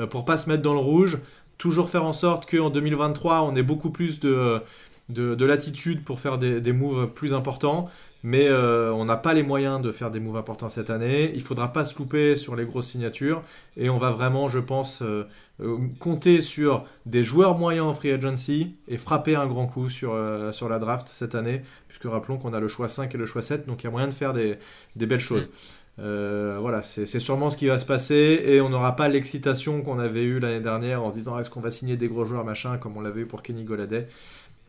pour 0.09 0.23
pas 0.23 0.37
se 0.37 0.47
mettre 0.49 0.63
dans 0.63 0.73
le 0.73 0.79
rouge. 0.79 1.19
Toujours 1.57 1.89
faire 1.89 2.05
en 2.05 2.13
sorte 2.13 2.49
qu'en 2.49 2.69
2023, 2.69 3.41
on 3.41 3.55
ait 3.55 3.63
beaucoup 3.63 3.89
plus 3.89 4.21
de 4.21 4.61
de, 5.09 5.45
l'attitude 5.45 6.03
pour 6.03 6.19
faire 6.19 6.37
des, 6.37 6.73
moves 6.73 7.11
plus 7.13 7.33
importants. 7.33 7.89
Mais 8.23 8.47
euh, 8.47 8.91
on 8.93 9.05
n'a 9.05 9.15
pas 9.15 9.33
les 9.33 9.43
moyens 9.43 9.79
de 9.81 9.91
faire 9.91 10.11
des 10.11 10.19
moves 10.19 10.37
importants 10.37 10.69
cette 10.69 10.89
année. 10.89 11.31
Il 11.35 11.41
faudra 11.41 11.71
pas 11.71 11.85
se 11.85 11.97
louper 11.97 12.35
sur 12.35 12.55
les 12.55 12.65
grosses 12.65 12.87
signatures. 12.87 13.43
Et 13.77 13.89
on 13.89 13.99
va 13.99 14.11
vraiment, 14.11 14.49
je 14.49 14.59
pense, 14.59 15.01
euh, 15.01 15.27
euh, 15.61 15.77
compter 15.99 16.41
sur 16.41 16.83
des 17.05 17.23
joueurs 17.23 17.57
moyens 17.57 17.85
en 17.85 17.93
free 17.93 18.11
agency 18.11 18.75
et 18.87 18.97
frapper 18.97 19.35
un 19.35 19.45
grand 19.45 19.67
coup 19.67 19.87
sur, 19.87 20.17
sur 20.51 20.67
la 20.67 20.79
draft 20.79 21.07
cette 21.07 21.35
année. 21.35 21.61
Puisque 21.87 22.05
rappelons 22.05 22.37
qu'on 22.37 22.53
a 22.53 22.59
le 22.59 22.67
choix 22.67 22.89
5 22.89 23.13
et 23.13 23.17
le 23.17 23.25
choix 23.25 23.41
7. 23.41 23.67
Donc 23.67 23.83
il 23.83 23.85
y 23.85 23.87
a 23.87 23.91
moyen 23.91 24.07
de 24.07 24.13
faire 24.13 24.33
des, 24.33 24.57
belles 24.95 25.19
choses. 25.19 25.49
voilà, 25.97 26.81
c'est 26.81 27.19
sûrement 27.19 27.51
ce 27.51 27.57
qui 27.57 27.67
va 27.67 27.77
se 27.79 27.85
passer 27.85 28.41
et 28.45 28.61
on 28.61 28.69
n'aura 28.69 28.95
pas 28.95 29.07
l'excitation 29.07 29.83
qu'on 29.83 29.99
avait 29.99 30.23
eue 30.23 30.39
l'année 30.39 30.59
dernière 30.59 31.03
en 31.03 31.11
se 31.11 31.15
disant 31.15 31.39
est-ce 31.39 31.49
qu'on 31.49 31.61
va 31.61 31.71
signer 31.71 31.97
des 31.97 32.07
gros 32.07 32.25
joueurs 32.25 32.45
machin 32.45 32.77
comme 32.77 32.97
on 32.97 33.01
l'avait 33.01 33.21
eu 33.21 33.25
pour 33.25 33.41
Kenny 33.41 33.63
Goladay. 33.63 34.07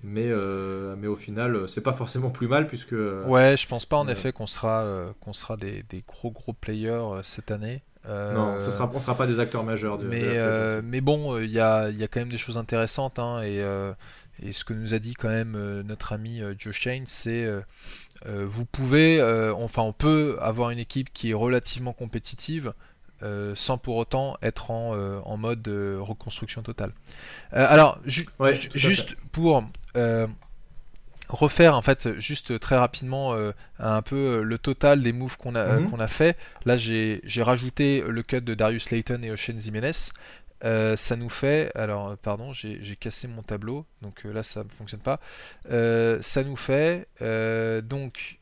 Mais, 0.02 0.28
euh, 0.28 0.94
mais 0.96 1.08
au 1.08 1.16
final, 1.16 1.68
c'est 1.68 1.80
pas 1.80 1.92
forcément 1.92 2.30
plus 2.30 2.46
mal 2.46 2.66
puisque. 2.68 2.94
Ouais, 3.26 3.56
je 3.56 3.66
pense 3.66 3.84
pas 3.84 3.96
en 3.96 4.06
effet 4.06 4.32
qu'on 4.32 4.46
sera, 4.46 4.82
euh, 4.82 5.11
qu'on 5.20 5.32
sera 5.32 5.56
des, 5.56 5.82
des, 5.84 6.04
gros 6.06 6.30
gros 6.30 6.52
players 6.52 6.90
euh, 6.90 7.22
cette 7.24 7.50
année. 7.50 7.82
non, 8.06 8.61
ce 8.61 8.70
sera, 8.70 8.90
on 8.94 9.00
sera 9.00 9.16
pas 9.16 9.26
des 9.26 9.40
acteurs 9.40 9.64
majeurs. 9.64 9.98
De, 9.98 10.06
mais, 10.06 10.82
mais 10.82 11.00
bon, 11.00 11.38
il 11.38 11.50
y 11.50 11.58
a, 11.58 11.90
y, 11.90 12.04
a, 12.04 12.08
quand 12.08 12.20
même 12.20 12.28
des 12.28 12.38
choses 12.38 12.58
intéressantes. 12.58 13.18
Hein, 13.18 13.42
et, 13.42 13.58
et, 14.40 14.52
ce 14.52 14.64
que 14.64 14.72
nous 14.72 14.94
a 14.94 15.00
dit 15.00 15.14
quand 15.14 15.28
même 15.28 15.82
notre 15.82 16.12
ami 16.12 16.42
Joe 16.56 16.74
Shane, 16.74 17.04
c'est 17.08 17.48
vous 18.24 18.64
pouvez, 18.66 19.20
enfin, 19.52 19.82
on 19.82 19.92
peut 19.92 20.38
avoir 20.40 20.70
une 20.70 20.78
équipe 20.78 21.12
qui 21.12 21.30
est 21.30 21.34
relativement 21.34 21.92
compétitive 21.92 22.72
euh, 23.22 23.54
sans 23.57 23.78
pour 23.78 23.96
autant 23.96 24.37
être 24.42 24.70
en, 24.70 24.94
euh, 24.94 25.18
en 25.24 25.37
mode 25.37 25.66
euh, 25.66 25.98
reconstruction 26.00 26.62
totale. 26.62 26.92
alors, 27.50 28.00
juste 28.07 29.16
pour 29.33 29.64
refaire 31.28 31.74
en 31.74 31.83
fait 31.83 32.18
juste 32.18 32.59
très 32.61 32.76
rapidement 32.76 33.37
un 33.78 34.02
peu 34.02 34.42
le 34.42 34.59
total 34.59 35.02
des 35.02 35.12
moves 35.12 35.37
qu'on 35.37 35.57
a, 35.57 35.83
qu'on 35.83 35.98
a 35.98 36.07
fait. 36.07 36.37
Là 36.64 36.76
j'ai 36.76 37.42
rajouté 37.42 38.04
le 38.07 38.22
cut 38.22 38.40
de 38.40 38.54
Darius 38.54 38.90
Layton 38.90 39.20
et 39.22 39.31
Ocean 39.31 39.59
Jimenez. 39.59 39.92
ça 40.96 41.16
nous 41.16 41.28
fait, 41.28 41.72
alors 41.74 42.16
pardon, 42.18 42.52
j'ai 42.52 42.96
cassé 42.96 43.26
mon 43.26 43.42
tableau, 43.42 43.85
donc 44.00 44.22
là 44.24 44.42
ça 44.44 44.62
ne 44.62 44.68
fonctionne 44.68 45.00
pas. 45.00 45.20
ça 45.68 46.44
nous 46.44 46.57
fait 46.57 47.09
donc 47.83 48.38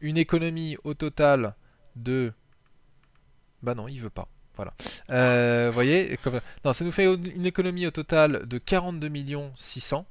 une 0.00 0.16
économie 0.16 0.76
au 0.84 0.94
total 0.94 1.54
de 1.96 2.32
bah 3.62 3.74
non, 3.74 3.88
il 3.88 4.00
veut 4.00 4.10
pas. 4.10 4.28
Voilà. 4.56 4.74
Euh, 5.10 5.68
vous 5.68 5.74
voyez, 5.74 6.18
comme... 6.22 6.40
non, 6.64 6.72
ça 6.72 6.84
nous 6.84 6.92
fait 6.92 7.06
une 7.06 7.46
économie 7.46 7.86
au 7.86 7.90
total 7.90 8.46
de 8.46 8.58
42 8.58 9.08
millions 9.08 9.52
600. 9.56 10.04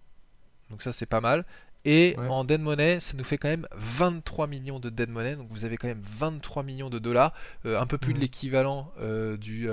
Donc 0.69 0.81
ça 0.81 0.91
c'est 0.91 1.05
pas 1.05 1.21
mal. 1.21 1.45
Et 1.85 2.17
en 2.29 2.43
dead 2.43 2.59
money, 2.59 2.99
ça 2.99 3.15
nous 3.15 3.23
fait 3.23 3.37
quand 3.37 3.47
même 3.47 3.65
23 3.73 4.47
millions 4.47 4.79
de 4.79 4.89
dead 4.89 5.09
money. 5.09 5.35
Donc 5.37 5.47
vous 5.49 5.63
avez 5.63 5.77
quand 5.77 5.87
même 5.87 6.01
23 6.03 6.63
millions 6.63 6.89
de 6.89 6.99
dollars, 6.99 7.33
euh, 7.65 7.79
un 7.79 7.85
peu 7.85 7.97
plus 7.97 8.13
de 8.13 8.17
mhm. 8.17 8.23
l'équivalent 8.23 8.91
euh, 8.99 9.37
du, 9.37 9.69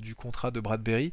du 0.00 0.14
contrat 0.14 0.50
de 0.50 0.60
Bradbury, 0.60 1.12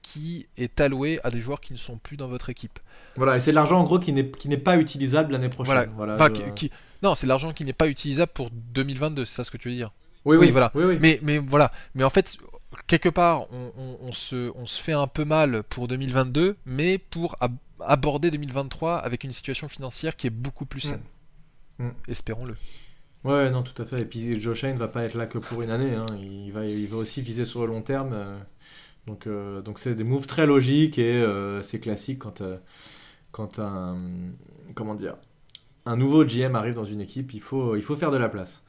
qui 0.00 0.46
est 0.56 0.80
alloué 0.80 1.20
à 1.22 1.30
des 1.30 1.40
joueurs 1.40 1.60
qui 1.60 1.72
ne 1.72 1.78
sont 1.78 1.98
plus 1.98 2.16
dans 2.16 2.28
votre 2.28 2.50
équipe. 2.50 2.78
Voilà, 3.16 3.36
et 3.36 3.40
c'est 3.40 3.52
l'argent 3.52 3.78
en 3.78 3.84
gros 3.84 3.98
qui 3.98 4.12
n'est 4.12 4.56
pas 4.56 4.78
utilisable 4.78 5.32
l'année 5.32 5.50
prochaine. 5.50 5.90
Voilà. 5.96 6.30
qui... 6.30 6.70
Non, 7.02 7.14
c'est 7.14 7.26
l'argent 7.26 7.52
qui 7.52 7.64
n'est 7.64 7.72
pas 7.72 7.88
utilisable 7.88 8.32
pour 8.32 8.50
2022, 8.50 9.24
c'est 9.24 9.36
ça 9.36 9.44
ce 9.44 9.50
que 9.50 9.56
tu 9.56 9.68
veux 9.68 9.74
dire? 9.74 9.92
Oui, 10.28 10.36
oui, 10.36 10.50
voilà. 10.50 10.70
Mais, 10.74 11.18
mais 11.22 11.38
voilà. 11.38 11.72
Mais 11.94 12.04
en 12.04 12.10
fait, 12.10 12.36
quelque 12.86 13.08
part, 13.08 13.46
on, 13.52 14.12
se, 14.12 14.52
on 14.54 14.66
se 14.66 14.80
fait 14.82 14.92
un 14.92 15.06
peu 15.06 15.24
mal 15.24 15.62
pour 15.64 15.88
2022, 15.88 16.56
mais 16.66 16.98
pour 16.98 17.36
aborder 17.80 18.30
2023 18.30 18.96
avec 18.96 19.24
une 19.24 19.32
situation 19.32 19.68
financière 19.68 20.16
qui 20.16 20.26
est 20.26 20.30
beaucoup 20.30 20.66
plus 20.66 20.80
saine. 20.80 21.02
Mm. 21.78 21.86
Mm. 21.86 21.92
Espérons-le. 22.08 22.56
Ouais, 23.24 23.50
non, 23.50 23.62
tout 23.62 23.80
à 23.80 23.86
fait. 23.86 24.02
Et 24.02 24.04
puis 24.04 24.40
Joe 24.40 24.56
Shane 24.56 24.76
va 24.76 24.88
pas 24.88 25.04
être 25.04 25.14
là 25.14 25.26
que 25.26 25.38
pour 25.38 25.62
une 25.62 25.70
année. 25.70 25.94
Hein. 25.94 26.06
Il, 26.20 26.52
va, 26.52 26.64
il 26.66 26.88
va 26.88 26.98
aussi 26.98 27.22
viser 27.22 27.44
sur 27.44 27.62
le 27.62 27.68
long 27.68 27.82
terme. 27.82 28.12
Euh. 28.12 28.38
Donc, 29.06 29.26
euh, 29.26 29.62
donc 29.62 29.78
c'est 29.78 29.94
des 29.94 30.04
moves 30.04 30.26
très 30.26 30.46
logiques 30.46 30.98
et 30.98 31.22
euh, 31.22 31.62
c'est 31.62 31.80
classique 31.80 32.18
quand, 32.18 32.42
quand 33.32 33.58
un 33.58 33.96
comment 34.74 34.94
dire 34.94 35.16
un 35.86 35.96
nouveau 35.96 36.24
GM 36.24 36.54
arrive 36.54 36.74
dans 36.74 36.84
une 36.84 37.00
équipe. 37.00 37.32
Il 37.32 37.40
faut, 37.40 37.74
il 37.74 37.82
faut 37.82 37.96
faire 37.96 38.10
de 38.10 38.18
la 38.18 38.28
place. 38.28 38.62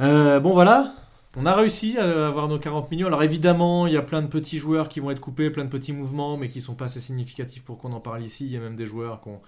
Euh, 0.00 0.38
bon 0.40 0.52
voilà, 0.52 0.94
on 1.36 1.44
a 1.46 1.54
réussi 1.54 1.98
à 1.98 2.28
avoir 2.28 2.48
nos 2.48 2.58
40 2.58 2.90
millions. 2.90 3.06
Alors 3.08 3.22
évidemment, 3.22 3.86
il 3.86 3.92
y 3.92 3.96
a 3.96 4.02
plein 4.02 4.22
de 4.22 4.28
petits 4.28 4.58
joueurs 4.58 4.88
qui 4.88 5.00
vont 5.00 5.10
être 5.10 5.20
coupés, 5.20 5.50
plein 5.50 5.64
de 5.64 5.70
petits 5.70 5.92
mouvements, 5.92 6.36
mais 6.36 6.48
qui 6.48 6.60
sont 6.60 6.74
pas 6.74 6.86
assez 6.86 7.00
significatifs 7.00 7.64
pour 7.64 7.78
qu'on 7.78 7.92
en 7.92 8.00
parle 8.00 8.22
ici. 8.22 8.46
Il 8.46 8.52
y 8.52 8.56
a 8.56 8.60
même 8.60 8.76
des 8.76 8.86
joueurs 8.86 9.20
qu'on 9.20 9.40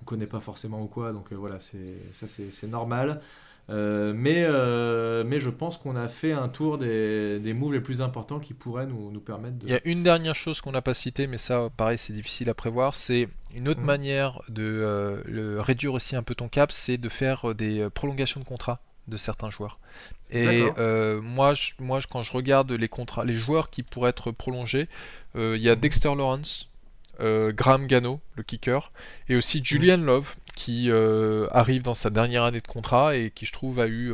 ne 0.00 0.06
connaît 0.06 0.26
pas 0.26 0.40
forcément 0.40 0.82
ou 0.82 0.86
quoi. 0.86 1.12
Donc 1.12 1.32
euh, 1.32 1.36
voilà, 1.36 1.58
c'est 1.60 1.96
ça 2.12 2.26
c'est 2.26 2.66
normal. 2.68 3.20
Euh, 3.70 4.12
mais, 4.16 4.42
mais 5.24 5.38
je 5.38 5.48
pense 5.48 5.78
qu'on 5.78 5.94
a 5.94 6.08
fait 6.08 6.32
un 6.32 6.48
tour 6.48 6.78
des, 6.78 7.38
des 7.38 7.52
moves 7.54 7.74
les 7.74 7.80
plus 7.80 8.00
importants 8.02 8.40
qui 8.40 8.54
pourraient 8.54 8.86
nous, 8.86 9.12
nous 9.12 9.20
permettre 9.20 9.58
de. 9.58 9.66
Il 9.66 9.72
y 9.72 9.76
a 9.76 9.80
une 9.84 10.02
dernière 10.02 10.34
chose 10.34 10.60
qu'on 10.60 10.72
n'a 10.72 10.82
pas 10.82 10.94
citée, 10.94 11.26
mais 11.26 11.38
ça, 11.38 11.68
pareil, 11.76 11.96
c'est 11.98 12.12
difficile 12.12 12.50
à 12.50 12.54
prévoir. 12.54 12.94
C'est 12.94 13.28
une 13.54 13.68
autre 13.68 13.80
Mhm. 13.80 13.86
manière 13.86 14.42
de 14.48 15.22
le, 15.26 15.60
réduire 15.60 15.92
aussi 15.94 16.16
un 16.16 16.22
peu 16.22 16.34
ton 16.34 16.48
cap, 16.48 16.72
c'est 16.72 16.96
de 16.96 17.08
faire 17.08 17.54
des 17.54 17.88
prolongations 17.94 18.40
de 18.40 18.44
contrat 18.46 18.80
de 19.08 19.16
certains 19.16 19.50
joueurs. 19.50 19.78
Et 20.30 20.46
euh, 20.78 21.20
moi, 21.20 21.54
je, 21.54 21.72
moi, 21.78 22.00
je- 22.00 22.06
quand 22.06 22.22
je 22.22 22.32
regarde 22.32 22.72
les 22.72 22.88
contrats, 22.88 23.24
les 23.24 23.34
joueurs 23.34 23.70
qui 23.70 23.82
pourraient 23.82 24.10
être 24.10 24.30
prolongés, 24.30 24.88
euh, 25.36 25.54
il 25.56 25.62
y 25.62 25.68
a 25.68 25.76
Dexter 25.76 26.14
Lawrence, 26.14 26.68
euh, 27.20 27.52
Graham 27.52 27.86
Gano, 27.86 28.20
le 28.36 28.42
kicker, 28.42 28.90
et 29.28 29.36
aussi 29.36 29.62
Julian 29.64 29.98
Love, 29.98 30.36
qui 30.54 30.90
arrive 31.52 31.82
dans 31.82 31.94
sa 31.94 32.10
dernière 32.10 32.44
année 32.44 32.60
de 32.60 32.66
contrat 32.66 33.16
et 33.16 33.30
qui, 33.30 33.46
je 33.46 33.52
trouve, 33.52 33.80
a 33.80 33.86
eu 33.88 34.12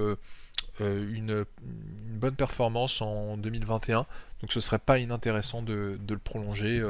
une, 0.81 1.45
une 1.61 2.19
bonne 2.19 2.35
performance 2.37 3.03
en 3.03 3.37
2021. 3.37 4.07
Donc, 4.41 4.53
ce 4.53 4.61
serait 4.61 4.79
pas 4.79 4.99
inintéressant 4.99 5.63
de, 5.63 5.99
de 6.01 6.15
le 6.15 6.21
prolonger, 6.21 6.81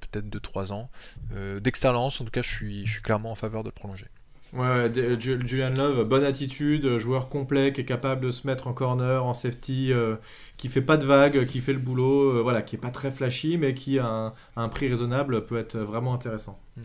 peut-être 0.00 0.30
de 0.30 0.38
3 0.38 0.72
ans. 0.72 0.88
Dexter 1.60 1.88
Lawrence, 1.88 2.20
en 2.20 2.24
tout 2.24 2.30
cas, 2.30 2.42
je 2.42 2.48
suis, 2.50 2.86
je 2.86 2.92
suis 2.94 3.02
clairement 3.02 3.30
en 3.32 3.34
faveur 3.34 3.62
de 3.64 3.68
le 3.68 3.72
prolonger. 3.74 4.06
Ouais, 4.56 4.90
Ju- 5.20 5.46
Julian 5.46 5.70
Love, 5.70 6.04
bonne 6.04 6.24
attitude, 6.24 6.84
euh, 6.86 6.98
joueur 6.98 7.28
complet, 7.28 7.72
qui 7.72 7.82
est 7.82 7.84
capable 7.84 8.22
de 8.24 8.30
se 8.30 8.46
mettre 8.46 8.68
en 8.68 8.72
corner, 8.72 9.24
en 9.24 9.34
safety, 9.34 9.92
euh, 9.92 10.16
qui 10.56 10.68
fait 10.68 10.80
pas 10.80 10.96
de 10.96 11.04
vagues, 11.04 11.46
qui 11.46 11.60
fait 11.60 11.74
le 11.74 11.78
boulot, 11.78 12.30
euh, 12.38 12.42
voilà, 12.42 12.62
qui 12.62 12.76
est 12.76 12.78
pas 12.78 12.90
très 12.90 13.10
flashy, 13.10 13.58
mais 13.58 13.74
qui 13.74 13.98
a 13.98 14.06
un, 14.06 14.26
à 14.56 14.62
un 14.62 14.68
prix 14.68 14.88
raisonnable 14.88 15.44
peut 15.44 15.58
être 15.58 15.76
vraiment 15.78 16.14
intéressant. 16.14 16.58
Mm. 16.76 16.82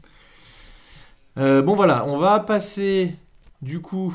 Euh, 1.38 1.62
bon 1.62 1.76
voilà, 1.76 2.06
on 2.08 2.18
va 2.18 2.40
passer 2.40 3.16
du 3.62 3.80
coup 3.82 4.14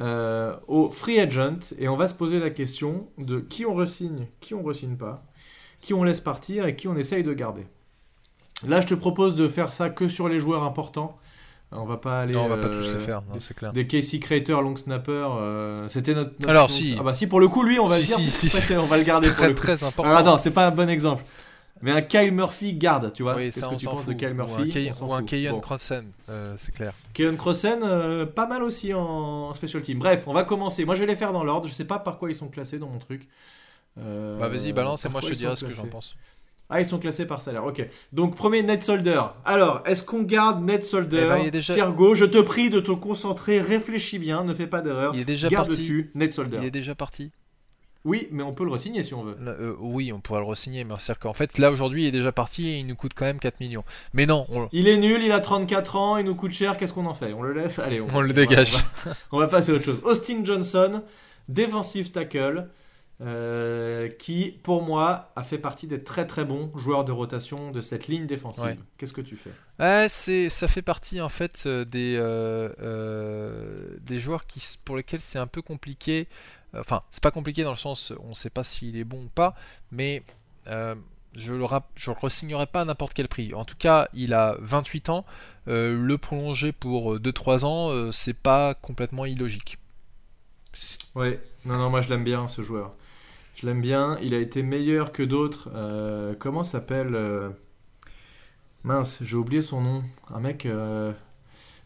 euh, 0.00 0.56
au 0.66 0.90
free 0.90 1.20
agent 1.20 1.74
et 1.78 1.88
on 1.88 1.96
va 1.96 2.08
se 2.08 2.14
poser 2.14 2.40
la 2.40 2.50
question 2.50 3.08
de 3.18 3.40
qui 3.40 3.64
on 3.66 3.74
resigne, 3.74 4.26
qui 4.40 4.54
on 4.54 4.62
resigne 4.62 4.96
pas, 4.96 5.24
qui 5.80 5.94
on 5.94 6.02
laisse 6.02 6.20
partir 6.20 6.66
et 6.66 6.74
qui 6.74 6.88
on 6.88 6.96
essaye 6.96 7.22
de 7.22 7.32
garder. 7.32 7.66
Là, 8.66 8.80
je 8.80 8.86
te 8.88 8.94
propose 8.94 9.34
de 9.34 9.48
faire 9.48 9.72
ça 9.72 9.90
que 9.90 10.08
sur 10.08 10.28
les 10.28 10.40
joueurs 10.40 10.64
importants. 10.64 11.18
On 11.74 11.84
va 11.84 11.96
pas 11.96 12.20
aller. 12.20 12.34
Non, 12.34 12.44
on 12.44 12.48
va 12.48 12.58
pas 12.58 12.68
euh, 12.68 12.80
tous 12.82 12.92
les 12.92 12.98
faire, 12.98 13.22
non, 13.22 13.36
c'est 13.38 13.54
clair. 13.54 13.72
des 13.72 13.86
Casey 13.86 14.18
Crater, 14.18 14.52
long 14.52 14.76
snapper, 14.76 15.10
euh, 15.12 15.88
c'était 15.88 16.14
notre, 16.14 16.32
notre- 16.40 16.48
Alors, 16.50 16.70
si. 16.70 16.96
Ah 16.98 17.02
bah 17.02 17.14
si, 17.14 17.26
pour 17.26 17.40
le 17.40 17.48
coup, 17.48 17.62
lui, 17.62 17.78
on 17.78 17.86
va 17.86 17.96
Si, 17.96 18.02
le 18.02 18.06
dire. 18.06 18.30
si, 18.32 18.48
si. 18.50 18.74
On 18.76 18.86
va 18.86 18.98
le 18.98 19.04
garder 19.04 19.28
pour 19.28 19.36
Très 19.38 19.48
le 19.48 19.54
coup. 19.54 19.60
très 19.62 19.82
important. 19.84 20.12
Ah 20.14 20.22
non, 20.22 20.36
c'est 20.38 20.50
pas 20.50 20.66
un 20.66 20.70
bon 20.70 20.88
exemple. 20.88 21.24
Mais 21.84 21.90
un 21.90 22.02
Kyle 22.02 22.30
Murphy 22.30 22.74
garde, 22.74 23.12
tu 23.12 23.24
vois. 23.24 23.34
Oui, 23.34 23.50
Qu'est-ce 23.50 23.66
que 23.66 23.74
tu 23.74 23.86
penses 23.86 24.02
fout. 24.04 24.08
de 24.08 24.12
Kyle 24.12 24.34
Murphy 24.34 24.72
ou 25.00 25.12
un. 25.14 25.24
Kayan 25.24 25.52
Bon. 25.54 25.60
Cronsen, 25.60 26.12
euh, 26.30 26.54
c'est 26.56 26.72
clair. 26.72 26.92
Keon 27.12 27.34
Crossen, 27.36 27.80
euh, 27.82 28.24
pas 28.24 28.46
mal 28.46 28.62
aussi 28.62 28.94
en, 28.94 29.00
en 29.00 29.54
special 29.54 29.82
team. 29.82 29.98
Bref, 29.98 30.22
on 30.28 30.32
va 30.32 30.44
commencer. 30.44 30.84
Moi, 30.84 30.94
je 30.94 31.00
vais 31.00 31.06
les 31.08 31.16
faire 31.16 31.32
dans 31.32 31.42
l'ordre. 31.42 31.66
Je 31.66 31.72
sais 31.72 31.84
pas 31.84 31.98
par 31.98 32.18
quoi 32.18 32.30
ils 32.30 32.36
sont 32.36 32.46
classés 32.48 32.78
dans 32.78 32.86
mon 32.86 32.98
truc. 33.00 33.26
Euh, 33.98 34.38
Bah 34.38 34.48
vas-y, 34.48 34.72
balance 34.72 35.04
et 35.04 35.08
moi 35.08 35.20
je 35.20 35.28
te 35.28 35.34
dirai 35.34 35.56
ce 35.56 35.64
que 35.64 35.72
j'en 35.72 35.86
pense. 35.86 36.16
Ah, 36.72 36.80
ils 36.80 36.86
sont 36.86 36.98
classés 36.98 37.26
par 37.26 37.42
salaire. 37.42 37.64
Ok. 37.66 37.86
Donc, 38.12 38.34
premier 38.34 38.62
Ned 38.62 38.82
Solder. 38.82 39.20
Alors, 39.44 39.82
est-ce 39.84 40.02
qu'on 40.02 40.22
garde 40.22 40.64
Ned 40.64 40.82
Solder 40.82 41.20
Eh 41.24 41.28
ben, 41.28 41.36
il 41.38 41.46
est 41.48 41.50
déjà- 41.50 41.74
je 41.74 42.24
te 42.24 42.38
prie 42.38 42.70
de 42.70 42.80
te 42.80 42.92
concentrer. 42.92 43.60
Réfléchis 43.60 44.18
bien. 44.18 44.42
Ne 44.42 44.54
fais 44.54 44.66
pas 44.66 44.80
d'erreur. 44.80 45.12
Il 45.14 45.20
est 45.20 45.24
déjà 45.24 45.48
Garde 45.48 45.68
parti. 45.68 46.06
Ned 46.14 46.32
Solder. 46.32 46.58
Il 46.62 46.66
est 46.66 46.70
déjà 46.70 46.94
parti. 46.94 47.30
Oui, 48.04 48.26
mais 48.32 48.42
on 48.42 48.52
peut 48.52 48.64
le 48.64 48.72
re-signer 48.72 49.04
si 49.04 49.14
on 49.14 49.22
veut. 49.22 49.36
Là, 49.40 49.52
euh, 49.52 49.76
oui, 49.78 50.12
on 50.12 50.18
pourrait 50.20 50.40
le 50.40 50.46
re-signer, 50.46 50.82
mais 50.82 50.94
c'est 50.98 51.16
qu'en 51.18 51.34
fait, 51.34 51.58
là 51.58 51.70
aujourd'hui, 51.70 52.02
il 52.04 52.06
est 52.08 52.12
déjà 52.12 52.32
parti 52.32 52.68
et 52.68 52.78
il 52.78 52.86
nous 52.86 52.96
coûte 52.96 53.12
quand 53.14 53.26
même 53.26 53.38
4 53.38 53.60
millions. 53.60 53.84
Mais 54.12 54.26
non, 54.26 54.46
on, 54.50 54.68
Il 54.72 54.88
est 54.88 54.96
nul, 54.96 55.22
il 55.22 55.30
a 55.30 55.38
34 55.38 55.94
ans, 55.94 56.16
il 56.16 56.24
nous 56.24 56.34
coûte 56.34 56.52
cher, 56.52 56.76
qu'est-ce 56.76 56.92
qu'on 56.92 57.06
en 57.06 57.14
fait? 57.14 57.32
On 57.32 57.42
le 57.42 57.52
laisse? 57.52 57.78
Allez, 57.78 58.00
on, 58.00 58.08
On 58.14 58.20
le 58.20 58.32
dégage. 58.32 58.72
On 58.74 59.08
va, 59.10 59.14
on 59.32 59.38
va 59.38 59.46
passer 59.46 59.70
à 59.70 59.74
autre 59.76 59.84
chose. 59.84 60.00
Austin 60.04 60.44
Johnson, 60.44 61.02
defensive 61.48 62.10
tackle, 62.10 62.66
euh, 63.22 64.08
qui 64.08 64.58
pour 64.62 64.82
moi 64.82 65.30
a 65.36 65.44
fait 65.44 65.58
partie 65.58 65.86
des 65.86 66.02
très 66.02 66.26
très 66.26 66.44
bons 66.44 66.72
joueurs 66.76 67.04
de 67.04 67.12
rotation 67.12 67.70
de 67.70 67.80
cette 67.80 68.08
ligne 68.08 68.26
défensive. 68.26 68.64
Ouais. 68.64 68.78
Qu'est-ce 68.98 69.12
que 69.12 69.20
tu 69.20 69.36
fais? 69.36 69.52
C'est, 70.08 70.48
ça 70.48 70.68
fait 70.68 70.82
partie 70.82 71.20
en 71.20 71.28
fait 71.28 71.64
euh, 71.66 71.84
des, 71.84 72.16
euh, 72.16 72.68
euh, 72.80 73.96
des 74.00 74.18
joueurs 74.18 74.46
qui, 74.46 74.60
pour 74.84 74.96
lesquels 74.96 75.20
c'est 75.20 75.38
un 75.38 75.46
peu 75.46 75.62
compliqué. 75.62 76.26
Enfin, 76.76 77.02
c'est 77.10 77.22
pas 77.22 77.30
compliqué 77.30 77.64
dans 77.64 77.70
le 77.70 77.76
sens, 77.76 78.12
on 78.24 78.34
sait 78.34 78.50
pas 78.50 78.64
s'il 78.64 78.96
est 78.96 79.04
bon 79.04 79.24
ou 79.24 79.28
pas, 79.28 79.54
mais 79.90 80.22
je 80.66 81.54
le, 81.54 81.66
je 81.94 82.10
le 82.10 82.16
re-signerai 82.16 82.66
pas 82.66 82.80
à 82.80 82.84
n'importe 82.84 83.12
quel 83.12 83.28
prix. 83.28 83.52
En 83.54 83.64
tout 83.64 83.76
cas, 83.76 84.08
il 84.14 84.32
a 84.32 84.56
28 84.60 85.10
ans, 85.10 85.26
le 85.66 86.16
prolonger 86.16 86.72
pour 86.72 87.18
2-3 87.18 87.64
ans, 87.66 88.10
c'est 88.10 88.38
pas 88.38 88.72
complètement 88.72 89.26
illogique. 89.26 89.78
Ouais, 91.14 91.38
non, 91.66 91.76
non, 91.76 91.90
moi 91.90 92.00
je 92.00 92.08
l'aime 92.08 92.24
bien 92.24 92.48
ce 92.48 92.62
joueur. 92.62 92.92
Je 93.62 93.68
l'aime 93.68 93.80
bien, 93.80 94.18
il 94.20 94.34
a 94.34 94.38
été 94.38 94.64
meilleur 94.64 95.12
que 95.12 95.22
d'autres. 95.22 95.70
Euh, 95.72 96.34
comment 96.36 96.64
s'appelle 96.64 97.14
euh, 97.14 97.50
Mince, 98.82 99.20
j'ai 99.22 99.36
oublié 99.36 99.62
son 99.62 99.80
nom. 99.80 100.02
Un 100.34 100.40
mec, 100.40 100.66
euh, 100.66 101.12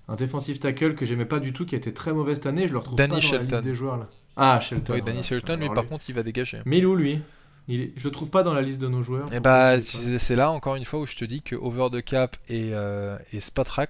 un 0.08 0.16
defensive 0.16 0.58
tackle 0.58 0.94
que 0.94 1.04
j'aimais 1.04 1.26
pas 1.26 1.38
du 1.38 1.52
tout, 1.52 1.66
qui 1.66 1.74
a 1.74 1.78
été 1.78 1.92
très 1.92 2.14
mauvais 2.14 2.34
cette 2.34 2.46
année. 2.46 2.66
Je 2.66 2.72
le 2.72 2.78
retrouve 2.78 2.96
Danny 2.96 3.10
pas 3.10 3.16
dans 3.16 3.22
la 3.22 3.28
Shelton. 3.28 3.56
liste 3.56 3.62
des 3.62 3.74
joueurs 3.74 3.98
là. 3.98 4.08
Ah, 4.36 4.58
Shelton. 4.58 4.94
Oui, 4.94 5.00
Danny 5.00 5.18
voilà. 5.18 5.22
Shelton, 5.22 5.56
lui, 5.56 5.64
Alors, 5.64 5.74
par 5.74 5.86
contre, 5.86 6.06
il 6.08 6.14
va 6.14 6.22
dégager. 6.22 6.62
Où 6.64 6.96
lui 6.96 7.20
il 7.68 7.80
est... 7.80 7.92
Je 7.96 8.04
le 8.04 8.10
trouve 8.10 8.30
pas 8.30 8.42
dans 8.42 8.54
la 8.54 8.62
liste 8.62 8.80
de 8.80 8.88
nos 8.88 9.02
joueurs. 9.02 9.26
Et 9.32 9.40
Pourquoi 9.40 9.76
bah, 9.76 9.80
c'est 9.80 10.36
là 10.36 10.50
encore 10.50 10.76
une 10.76 10.84
fois 10.84 11.00
où 11.00 11.06
je 11.06 11.16
te 11.16 11.24
dis 11.24 11.42
que 11.42 11.56
Over 11.56 11.88
the 11.92 12.04
Cap 12.04 12.36
et, 12.48 12.70
euh, 12.72 13.18
et 13.32 13.40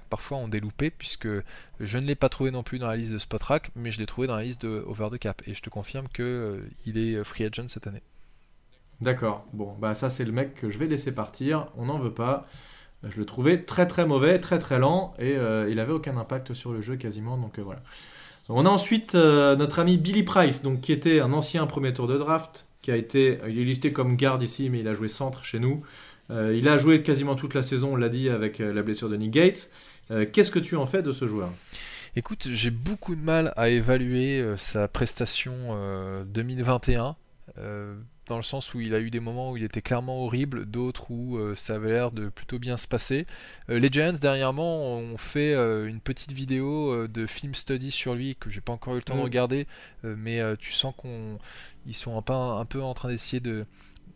parfois 0.09 0.39
ont 0.39 0.49
des 0.49 0.61
loupés, 0.61 0.91
puisque 0.91 1.29
je 1.81 1.99
ne 1.99 2.07
l'ai 2.07 2.15
pas 2.15 2.29
trouvé 2.29 2.51
non 2.51 2.63
plus 2.63 2.79
dans 2.79 2.89
la 2.89 2.97
liste 2.97 3.13
de 3.13 3.19
Spotrack, 3.19 3.71
mais 3.77 3.91
je 3.91 3.99
l'ai 3.99 4.07
trouvé 4.07 4.27
dans 4.27 4.37
la 4.37 4.43
liste 4.43 4.63
de 4.63 4.85
Over 4.87 5.09
the 5.11 5.19
Cap. 5.19 5.43
Et 5.47 5.55
je 5.55 5.63
te 5.63 5.71
confirme 5.71 6.09
que 6.13 6.23
euh, 6.23 6.69
il 6.87 6.99
est 6.99 7.23
free 7.25 7.45
agent 7.45 7.69
cette 7.69 7.87
année. 7.87 8.03
D'accord. 9.01 9.45
Bon, 9.53 9.75
bah 9.79 9.95
ça 9.95 10.09
c'est 10.09 10.25
le 10.25 10.33
mec 10.33 10.55
que 10.55 10.71
je 10.71 10.79
vais 10.79 10.87
laisser 10.87 11.13
partir. 11.13 11.69
On 11.77 11.87
n'en 11.87 11.99
veut 11.99 12.15
pas. 12.15 12.47
Je 13.03 13.19
le 13.19 13.27
trouvais 13.27 13.63
très 13.63 13.87
très 13.87 14.07
mauvais, 14.07 14.41
très 14.41 14.59
très 14.59 14.79
lent 14.79 15.15
et 15.19 15.37
euh, 15.37 15.69
il 15.71 15.79
avait 15.81 15.93
aucun 15.93 16.17
impact 16.17 16.55
sur 16.55 16.73
le 16.73 16.81
jeu 16.81 16.97
quasiment. 16.97 17.37
Donc 17.37 17.59
euh, 17.59 17.63
voilà. 17.63 17.81
On 18.49 18.65
a 18.65 18.69
ensuite 18.69 19.15
euh, 19.15 19.57
notre 19.57 19.81
ami 19.81 19.97
Billy 19.97 20.23
Price, 20.23 20.63
donc 20.63 20.81
qui 20.81 20.93
était 20.93 21.21
un 21.21 21.33
ancien 21.33 21.67
premier 21.67 21.93
tour 21.93 22.07
de 22.07 22.17
draft, 22.17 22.66
a 22.91 22.97
été, 22.97 23.39
il 23.49 23.59
est 23.59 23.65
listé 23.65 23.93
comme 23.93 24.17
garde 24.17 24.43
ici, 24.43 24.71
mais 24.71 24.81
il 24.81 24.89
a 24.89 24.95
joué 24.95 25.09
centre 25.09 25.45
chez 25.45 25.59
nous. 25.59 25.83
Euh, 26.31 26.57
il 26.57 26.69
a 26.69 26.79
joué 26.79 27.03
quasiment 27.03 27.37
toute 27.37 27.55
la 27.55 27.63
saison, 27.63 27.93
on 27.93 27.97
l'a 27.97 28.09
dit, 28.09 28.29
avec 28.29 28.61
euh, 28.61 28.73
la 28.73 28.83
blessure 28.83 29.09
de 29.09 29.17
Nick 29.17 29.33
Gates. 29.33 29.71
Euh, 30.11 30.27
Qu'est-ce 30.31 30.51
que 30.51 30.59
tu 30.59 30.77
en 30.77 30.87
fais 30.87 31.03
de 31.03 31.13
ce 31.13 31.27
joueur? 31.27 31.51
Écoute, 32.17 32.49
j'ai 32.51 32.71
beaucoup 32.71 33.15
de 33.15 33.21
mal 33.21 33.53
à 33.57 33.69
évaluer 33.69 34.41
euh, 34.41 34.57
sa 34.57 34.89
prestation 34.89 35.53
euh, 35.71 36.25
2021. 36.25 37.17
Dans 38.29 38.37
le 38.37 38.43
sens 38.43 38.75
où 38.75 38.81
il 38.81 38.95
a 38.95 39.01
eu 39.01 39.11
des 39.11 39.21
moments 39.21 39.53
où 39.53 39.57
il 39.57 39.63
était 39.63 39.83
clairement 39.83 40.25
horrible, 40.25 40.67
d'autres 40.67 41.11
où 41.11 41.37
euh, 41.37 41.55
ça 41.55 41.77
avait 41.77 41.91
l'air 41.91 42.11
de 42.11 42.29
plutôt 42.29 42.59
bien 42.59 42.77
se 42.77 42.89
passer. 42.89 43.27
Euh, 43.71 43.79
les 43.79 43.89
Giants 43.91 44.13
dernièrement 44.21 44.97
ont 44.97 45.17
fait 45.17 45.55
euh, 45.55 45.87
une 45.87 46.01
petite 46.01 46.33
vidéo 46.33 47.07
de 47.07 47.27
film 47.27 47.55
study 47.55 47.91
sur 47.91 48.15
lui 48.15 48.37
que 48.37 48.51
j'ai 48.51 48.61
pas 48.61 48.73
encore 48.73 48.95
eu 48.95 48.99
le 48.99 49.03
temps 49.03 49.15
de 49.15 49.21
Mm. 49.21 49.25
regarder, 49.25 49.67
mais 50.03 50.41
tu 50.59 50.73
sens 50.73 50.95
qu'on 50.97 51.39
ils 51.87 51.95
sont 51.95 52.17
un 52.19 52.23
peu, 52.23 52.33
un 52.33 52.65
peu 52.65 52.83
en 52.83 52.95
train 52.95 53.09
d'essayer 53.09 53.41
de 53.41 53.65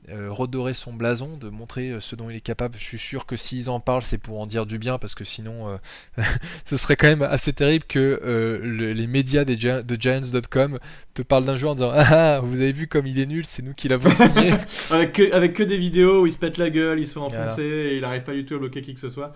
redorer 0.09 0.75
son 0.75 0.93
blason, 0.93 1.37
de 1.37 1.49
montrer 1.51 1.91
euh, 1.91 2.01
ce 2.01 2.17
dont 2.17 2.31
il 2.31 2.37
est 2.37 2.41
capable. 2.41 2.77
Je 2.79 2.83
suis 2.85 2.99
sûr 2.99 3.27
que 3.27 3.37
s'ils 3.37 3.69
en 3.71 3.81
parlent, 3.81 4.03
c'est 4.03 4.19
pour 4.19 4.41
en 4.41 4.47
dire 4.47 4.67
du 4.67 4.79
bien, 4.79 4.99
parce 4.99 5.15
que 5.15 5.25
sinon, 5.25 5.69
euh, 5.69 6.23
ce 6.65 6.77
serait 6.77 6.97
quand 6.97 7.09
même 7.09 7.23
assez 7.23 7.53
terrible 7.53 7.85
que 7.87 8.21
euh, 8.25 8.59
le- 8.63 8.93
les 8.93 9.07
médias 9.07 9.45
des 9.45 9.57
de 9.57 9.97
Giants.com 10.01 10.79
te 11.15 11.23
parlent 11.23 11.45
d'un 11.45 11.57
joueur 11.57 11.73
en 11.73 11.75
disant 11.75 11.93
Ah, 11.95 12.37
ah, 12.37 12.41
vous 12.41 12.57
avez 12.61 12.73
vu 12.73 12.87
comme 12.89 13.07
il 13.07 13.19
est 13.21 13.27
nul, 13.27 13.45
c'est 13.47 13.63
nous 13.63 13.75
qui 13.75 13.89
l'avons 13.89 14.11
signé. 14.11 14.53
avec, 14.91 15.13
que, 15.13 15.33
avec 15.33 15.53
que 15.53 15.63
des 15.63 15.77
vidéos 15.79 16.23
où 16.23 16.27
il 16.27 16.33
se 16.33 16.39
pète 16.39 16.57
la 16.59 16.71
gueule, 16.71 16.99
il 16.99 17.07
se 17.07 17.13
fait 17.13 17.21
Voilà. 17.21 17.45
enfoncer 17.45 17.63
et 17.63 17.97
il 17.97 18.01
n'arrive 18.01 18.23
pas 18.23 18.33
du 18.35 18.45
tout 18.45 18.55
à 18.55 18.59
bloquer 18.59 18.83
qui 18.83 18.95
que 18.95 19.01
ce 19.01 19.11
soit. 19.11 19.33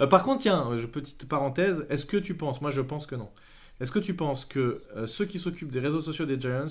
Euh, 0.00 0.06
par 0.06 0.22
contre, 0.22 0.42
tiens, 0.42 0.66
euh, 0.72 0.86
petite 0.86 1.28
parenthèse, 1.28 1.86
est-ce 1.90 2.04
que 2.04 2.16
tu 2.16 2.34
penses, 2.36 2.60
moi 2.60 2.70
je 2.70 2.80
pense 2.80 3.06
que 3.06 3.14
non, 3.14 3.30
est-ce 3.80 3.90
que 3.92 3.98
tu 3.98 4.14
penses 4.14 4.44
que 4.44 4.82
euh, 4.96 5.06
ceux 5.06 5.24
qui 5.26 5.38
s'occupent 5.38 5.70
des 5.72 5.80
réseaux 5.80 6.00
sociaux 6.00 6.24
des 6.26 6.40
Giants 6.40 6.66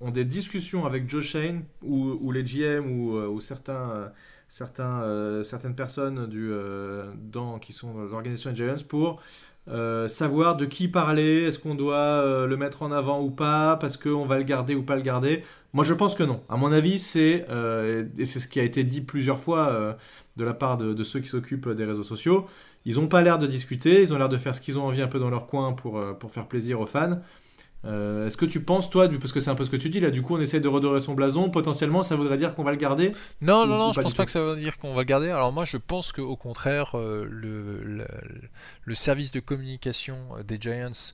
ont 0.00 0.10
des 0.10 0.24
discussions 0.24 0.86
avec 0.86 1.08
Joe 1.08 1.24
Shane 1.24 1.64
ou, 1.82 2.30
les 2.32 2.44
GM 2.44 2.90
ou, 2.90 3.16
euh, 3.16 3.28
ou 3.28 3.40
certains, 3.40 3.90
euh, 3.90 4.08
euh, 4.80 5.44
certaines 5.44 5.74
personnes 5.74 6.26
du, 6.26 6.52
dans, 7.30 7.58
qui 7.58 7.72
sont 7.72 7.94
dans 7.94 8.04
l'organisation 8.04 8.54
Giants 8.54 8.84
pour 8.88 9.20
savoir 10.08 10.56
de 10.56 10.66
qui 10.66 10.88
parler, 10.88 11.44
est-ce 11.44 11.58
qu'on 11.58 11.74
doit 11.74 12.46
le 12.46 12.56
mettre 12.56 12.82
en 12.82 12.92
avant 12.92 13.22
ou 13.22 13.30
pas, 13.30 13.76
parce 13.76 13.96
qu'on 13.96 14.26
va 14.26 14.36
le 14.36 14.44
garder 14.44 14.74
ou 14.74 14.82
pas 14.82 14.96
le 14.96 15.02
garder 15.02 15.44
moi, 15.72 15.82
je 15.82 15.92
pense 15.92 16.14
que 16.14 16.22
non. 16.22 16.40
À 16.48 16.56
mon 16.56 16.70
avis, 16.70 17.00
c'est 17.00 17.44
et 18.16 18.24
c'est 18.24 18.38
ce 18.38 18.46
qui 18.46 18.60
a 18.60 18.62
été 18.62 18.84
dit 18.84 19.00
plusieurs 19.00 19.40
fois 19.40 19.96
de 20.36 20.44
la 20.44 20.54
part 20.54 20.76
de, 20.76 20.94
de 20.94 21.02
ceux 21.02 21.18
qui 21.18 21.26
s'occupent 21.26 21.68
des 21.70 21.84
réseaux 21.84 22.04
sociaux. 22.04 22.46
Ils 22.84 22.94
n'ont 22.94 23.08
pas 23.08 23.22
l'air 23.22 23.38
de 23.38 23.48
discuter, 23.48 24.02
ils 24.02 24.14
ont 24.14 24.18
l'air 24.18 24.28
de 24.28 24.36
faire 24.36 24.54
ce 24.54 24.60
qu'ils 24.60 24.78
ont 24.78 24.84
envie 24.86 25.02
un 25.02 25.08
peu 25.08 25.18
dans 25.18 25.30
leur 25.30 25.48
coin 25.48 25.72
pour, 25.72 26.00
pour 26.18 26.30
faire 26.30 26.46
plaisir 26.46 26.80
aux 26.80 26.86
fans. 26.86 27.18
Euh, 27.86 28.26
Est-ce 28.26 28.36
que 28.36 28.46
tu 28.46 28.60
penses, 28.62 28.88
toi, 28.90 29.08
du- 29.08 29.18
parce 29.18 29.32
que 29.32 29.40
c'est 29.40 29.50
un 29.50 29.54
peu 29.54 29.64
ce 29.64 29.70
que 29.70 29.76
tu 29.76 29.90
dis 29.90 30.00
là, 30.00 30.10
du 30.10 30.22
coup, 30.22 30.36
on 30.36 30.40
essaie 30.40 30.60
de 30.60 30.68
redorer 30.68 31.00
son 31.00 31.14
blason, 31.14 31.50
potentiellement, 31.50 32.02
ça 32.02 32.16
voudrait 32.16 32.36
dire 32.38 32.54
qu'on 32.54 32.64
va 32.64 32.70
le 32.70 32.76
garder 32.78 33.12
Non, 33.42 33.62
Ou- 33.62 33.66
non, 33.66 33.76
non, 33.78 33.92
je 33.92 34.00
pense 34.00 34.14
pas 34.14 34.24
que 34.24 34.30
ça 34.30 34.40
veut 34.42 34.56
dire 34.56 34.78
qu'on 34.78 34.94
va 34.94 35.00
le 35.02 35.06
garder. 35.06 35.30
Alors 35.30 35.52
moi, 35.52 35.64
je 35.64 35.76
pense 35.76 36.12
qu'au 36.12 36.36
contraire, 36.36 36.96
euh, 36.98 37.26
le, 37.28 37.82
le, 37.82 38.06
le 38.84 38.94
service 38.94 39.30
de 39.32 39.40
communication 39.40 40.16
euh, 40.38 40.42
des 40.42 40.56
Giants 40.60 41.12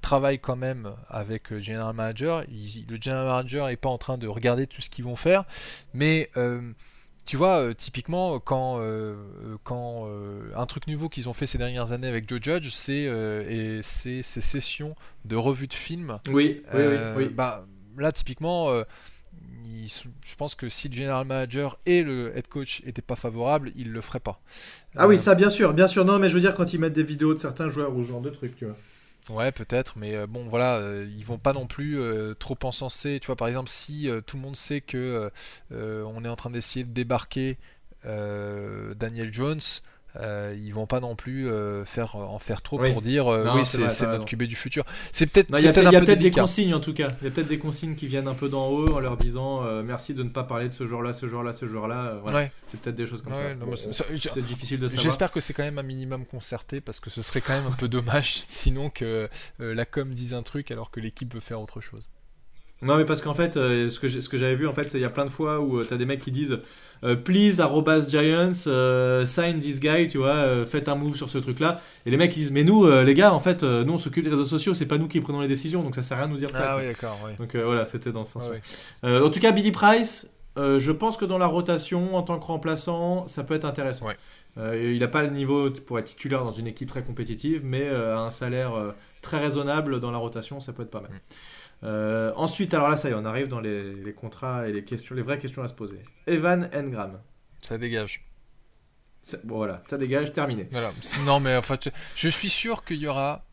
travaille 0.00 0.38
quand 0.38 0.54
même 0.54 0.92
avec 1.08 1.50
le 1.50 1.60
general 1.60 1.92
manager. 1.94 2.44
le 2.48 2.96
general 3.00 3.26
manager 3.26 3.66
n'est 3.66 3.76
pas 3.76 3.88
en 3.88 3.98
train 3.98 4.16
de 4.16 4.28
regarder 4.28 4.68
tout 4.68 4.80
ce 4.80 4.88
qu'ils 4.88 5.04
vont 5.04 5.16
faire, 5.16 5.44
mais 5.92 6.30
tu 7.24 7.36
vois, 7.36 7.72
typiquement, 7.74 8.38
quand, 8.40 8.80
quand 9.64 10.08
un 10.54 10.66
truc 10.66 10.86
nouveau 10.86 11.08
qu'ils 11.08 11.28
ont 11.28 11.32
fait 11.32 11.46
ces 11.46 11.58
dernières 11.58 11.92
années 11.92 12.08
avec 12.08 12.28
Joe 12.28 12.40
Judge, 12.42 12.70
c'est 12.70 13.08
ces 13.82 14.22
sessions 14.22 14.94
de 15.24 15.36
revue 15.36 15.66
de 15.68 15.74
films. 15.74 16.18
Oui, 16.28 16.62
oui, 16.74 16.82
oui, 17.16 17.28
Bah, 17.28 17.64
là, 17.96 18.12
typiquement, 18.12 18.82
je 20.24 20.36
pense 20.36 20.54
que 20.54 20.68
si 20.68 20.88
le 20.88 20.94
general 20.94 21.26
manager 21.26 21.78
et 21.86 22.02
le 22.02 22.36
head 22.36 22.46
coach 22.48 22.82
n'étaient 22.84 23.02
pas 23.02 23.16
favorables, 23.16 23.72
ils 23.76 23.90
le 23.90 24.00
feraient 24.00 24.20
pas. 24.20 24.40
Ah 24.96 25.08
oui, 25.08 25.18
ça, 25.18 25.34
bien 25.34 25.50
sûr, 25.50 25.72
bien 25.74 25.88
sûr. 25.88 26.04
Non, 26.04 26.18
mais 26.18 26.28
je 26.28 26.34
veux 26.34 26.40
dire, 26.40 26.54
quand 26.54 26.72
ils 26.72 26.80
mettent 26.80 26.92
des 26.92 27.02
vidéos 27.02 27.34
de 27.34 27.38
certains 27.40 27.68
joueurs 27.68 27.94
ou 27.96 28.02
ce 28.02 28.08
genre 28.08 28.20
de 28.20 28.30
trucs, 28.30 28.56
tu 28.56 28.66
vois. 28.66 28.76
Ouais, 29.30 29.52
peut-être, 29.52 29.96
mais 29.98 30.16
euh, 30.16 30.26
bon, 30.26 30.48
voilà, 30.48 30.76
euh, 30.78 31.06
ils 31.16 31.24
vont 31.24 31.38
pas 31.38 31.52
non 31.52 31.66
plus 31.68 31.98
euh, 32.00 32.34
trop 32.34 32.58
encenser. 32.64 33.20
Tu 33.20 33.26
vois, 33.26 33.36
par 33.36 33.46
exemple, 33.46 33.68
si 33.70 34.08
tout 34.26 34.36
le 34.36 34.42
monde 34.42 34.56
sait 34.56 34.80
que 34.80 35.30
on 35.70 36.24
est 36.24 36.28
en 36.28 36.36
train 36.36 36.50
d'essayer 36.50 36.84
de 36.84 36.92
débarquer 36.92 37.58
Daniel 38.04 39.32
Jones, 39.32 39.60
euh, 40.16 40.54
ils 40.58 40.74
vont 40.74 40.86
pas 40.86 41.00
non 41.00 41.16
plus 41.16 41.48
euh, 41.48 41.84
faire 41.86 42.16
en 42.16 42.38
faire 42.38 42.60
trop 42.60 42.78
pour 42.78 43.00
dire 43.00 43.28
euh, 43.28 43.54
oui 43.54 43.64
c'est 43.64 44.06
notre 44.06 44.26
QB 44.26 44.42
du 44.44 44.56
futur. 44.56 44.84
C'est 45.10 45.26
peut-être 45.26 45.48
il 45.58 45.64
y 45.64 45.68
a 45.68 45.72
peut-être 45.72 46.18
des 46.18 46.30
consignes 46.30 46.74
en 46.74 46.80
tout 46.80 46.92
cas. 46.92 47.08
Il 47.20 47.24
y 47.24 47.28
a 47.28 47.30
peut-être 47.30 47.48
des 47.48 47.58
consignes 47.58 47.94
qui 47.94 48.06
viennent 48.06 48.28
un 48.28 48.34
peu 48.34 48.48
d'en 48.48 48.68
haut 48.68 48.92
en 48.92 49.00
leur 49.00 49.16
disant 49.16 49.62
merci 49.82 50.14
de 50.14 50.22
ne 50.22 50.28
pas 50.28 50.44
parler 50.44 50.68
de 50.68 50.72
ce 50.72 50.86
genre-là, 50.86 51.12
ce 51.12 51.26
genre-là, 51.26 51.52
ce 51.52 51.66
genre-là. 51.66 52.20
C'est 52.66 52.80
peut-être 52.80 52.96
des 52.96 53.06
choses 53.06 53.22
comme 53.22 53.34
ça. 53.34 54.04
c'est 54.16 54.44
difficile 54.44 54.78
de 54.78 54.88
savoir. 54.88 55.04
J'espère 55.04 55.32
que 55.32 55.40
c'est 55.40 55.54
quand 55.54 55.64
même 55.64 55.78
un 55.78 55.84
minimum 55.84 56.24
concerté 56.26 56.80
parce 56.80 57.00
que 57.00 57.10
ce 57.10 57.22
serait 57.22 57.40
quand 57.40 57.54
même 57.54 57.66
un 57.66 57.76
peu 57.76 57.88
dommage 57.88 58.34
sinon 58.46 58.90
que 58.90 59.28
la 59.58 59.84
com 59.84 60.12
dise 60.12 60.34
un 60.34 60.42
truc 60.42 60.70
alors 60.70 60.90
que 60.90 61.00
l'équipe 61.00 61.32
veut 61.32 61.40
faire 61.40 61.60
autre 61.60 61.80
chose. 61.80 62.08
Non, 62.82 62.96
mais 62.96 63.04
parce 63.04 63.22
qu'en 63.22 63.34
fait, 63.34 63.56
euh, 63.56 63.88
ce 63.88 64.00
que 64.00 64.08
ce 64.08 64.28
que 64.28 64.36
j'avais 64.36 64.56
vu, 64.56 64.66
en 64.66 64.72
fait, 64.72 64.90
c'est 64.90 64.98
il 64.98 65.02
y 65.02 65.06
a 65.06 65.10
plein 65.10 65.24
de 65.24 65.30
fois 65.30 65.60
où 65.60 65.78
euh, 65.78 65.86
tu 65.86 65.94
as 65.94 65.96
des 65.96 66.04
mecs 66.04 66.20
qui 66.20 66.32
disent 66.32 66.58
euh, 67.04 67.14
Please, 67.14 67.60
arrobas 67.60 68.08
Giants, 68.08 68.54
sign 69.24 69.60
this 69.60 69.78
guy, 69.78 70.08
tu 70.08 70.18
vois, 70.18 70.66
faites 70.66 70.88
un 70.88 70.96
move 70.96 71.16
sur 71.16 71.30
ce 71.30 71.38
truc-là. 71.38 71.80
Et 72.06 72.10
les 72.10 72.16
mecs 72.16 72.36
ils 72.36 72.40
disent 72.40 72.50
Mais 72.50 72.64
nous, 72.64 72.90
les 72.90 73.14
gars, 73.14 73.32
en 73.32 73.38
fait, 73.38 73.62
nous 73.62 73.92
on 73.92 73.98
s'occupe 73.98 74.24
des 74.24 74.30
réseaux 74.30 74.44
sociaux, 74.44 74.74
c'est 74.74 74.86
pas 74.86 74.98
nous 74.98 75.08
qui 75.08 75.20
prenons 75.20 75.40
les 75.40 75.48
décisions, 75.48 75.82
donc 75.82 75.94
ça 75.94 76.02
sert 76.02 76.18
à 76.18 76.22
rien 76.22 76.28
de 76.28 76.32
nous 76.32 76.38
dire 76.38 76.50
ça. 76.50 76.72
Ah 76.72 76.76
oui, 76.76 76.86
d'accord, 76.86 77.18
Donc 77.38 77.54
voilà, 77.54 77.86
c'était 77.86 78.12
dans 78.12 78.24
ce 78.24 78.32
sens. 78.32 78.50
en 79.04 79.30
tout 79.30 79.40
cas, 79.40 79.52
Billy 79.52 79.70
Price, 79.70 80.28
je 80.56 80.90
pense 80.90 81.16
que 81.16 81.24
dans 81.24 81.38
la 81.38 81.46
rotation, 81.46 82.16
en 82.16 82.22
tant 82.22 82.38
que 82.38 82.46
remplaçant, 82.46 83.28
ça 83.28 83.44
peut 83.44 83.54
être 83.54 83.64
intéressant. 83.64 84.08
il 84.56 84.98
n'a 84.98 85.08
pas 85.08 85.22
le 85.22 85.30
niveau 85.30 85.70
pour 85.70 86.00
être 86.00 86.06
titulaire 86.06 86.44
dans 86.44 86.52
une 86.52 86.66
équipe 86.66 86.88
très 86.88 87.02
compétitive, 87.02 87.60
mais 87.62 87.88
à 87.88 88.18
un 88.18 88.30
salaire 88.30 88.72
très 89.22 89.38
raisonnable 89.38 90.00
dans 90.00 90.10
la 90.10 90.18
rotation, 90.18 90.58
ça 90.58 90.72
peut 90.72 90.82
être 90.82 90.90
pas 90.90 91.00
mal. 91.00 91.12
Mm. 91.12 91.34
Euh, 91.84 92.32
ensuite, 92.36 92.74
alors 92.74 92.88
là, 92.88 92.96
ça 92.96 93.08
y 93.08 93.12
est, 93.12 93.14
on 93.14 93.24
arrive 93.24 93.48
dans 93.48 93.60
les, 93.60 94.14
contrats 94.16 94.68
et 94.68 94.72
les 94.72 94.84
questions, 94.84 95.14
les 95.14 95.22
vraies 95.22 95.38
questions 95.38 95.62
à 95.62 95.68
se 95.68 95.74
poser. 95.74 96.00
Evan 96.26 96.70
Engram. 96.74 97.20
Ça 97.62 97.78
dégage. 97.78 98.24
Bon 99.44 99.56
voilà, 99.56 99.82
ça 99.86 99.98
dégage, 99.98 100.32
terminé. 100.32 100.68
Voilà. 100.72 100.90
Non 101.24 101.38
mais 101.38 101.56
en 101.56 101.62
fait, 101.62 101.92
je 102.16 102.28
suis 102.28 102.50
sûr 102.50 102.84
qu'il 102.84 102.96
y 102.96 103.06
aura 103.06 103.44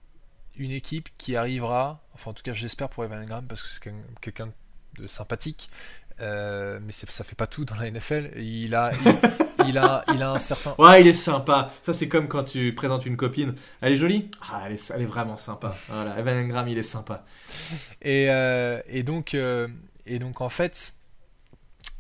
une 0.58 0.72
équipe 0.72 1.10
qui 1.18 1.36
arrivera, 1.36 2.02
enfin 2.14 2.32
en 2.32 2.34
tout 2.34 2.42
cas 2.42 2.54
j'espère 2.54 2.90
pour 2.90 3.04
Evan 3.04 3.24
Engram 3.24 3.46
parce 3.48 3.62
que 3.62 3.70
c'est 3.70 3.94
quelqu'un 4.20 4.52
de 4.98 5.06
sympathique, 5.06 5.70
euh, 6.22 6.80
mais 6.86 6.92
ça 6.92 7.24
fait 7.24 7.36
pas 7.36 7.48
tout 7.48 7.66
dans 7.66 7.76
la 7.76 7.90
NFL. 7.90 8.32
Il 8.38 8.76
a, 8.76 8.92
il, 9.68 9.78
a, 9.78 10.04
il 10.14 10.22
a 10.22 10.32
un 10.32 10.40
certain. 10.40 10.76
Ouais, 10.78 11.02
il 11.02 11.08
est 11.08 11.14
sympa. 11.14 11.72
Ça, 11.82 11.94
c'est 11.94 12.08
comme 12.08 12.28
quand 12.28 12.44
tu 12.44 12.74
présentes 12.74 13.06
une 13.06 13.18
copine. 13.18 13.56
Elle 13.82 13.94
est 13.94 13.98
jolie? 13.98 14.30
Ah, 14.42 14.64
elle 14.66 14.74
est, 14.74 14.92
elle 14.94 15.02
est 15.02 15.06
vraiment 15.06 15.38
sympa. 15.38 15.74
Voilà, 15.88 16.20
Evan 16.20 16.38
Engram, 16.38 16.68
il 16.68 16.78
est 16.78 16.84
sympa. 16.84 17.24
Et, 18.02 18.28
euh, 18.30 18.82
et, 18.88 19.04
donc, 19.04 19.34
euh, 19.34 19.68
et 20.06 20.20
donc, 20.20 20.42
en 20.42 20.50
fait, 20.50 20.94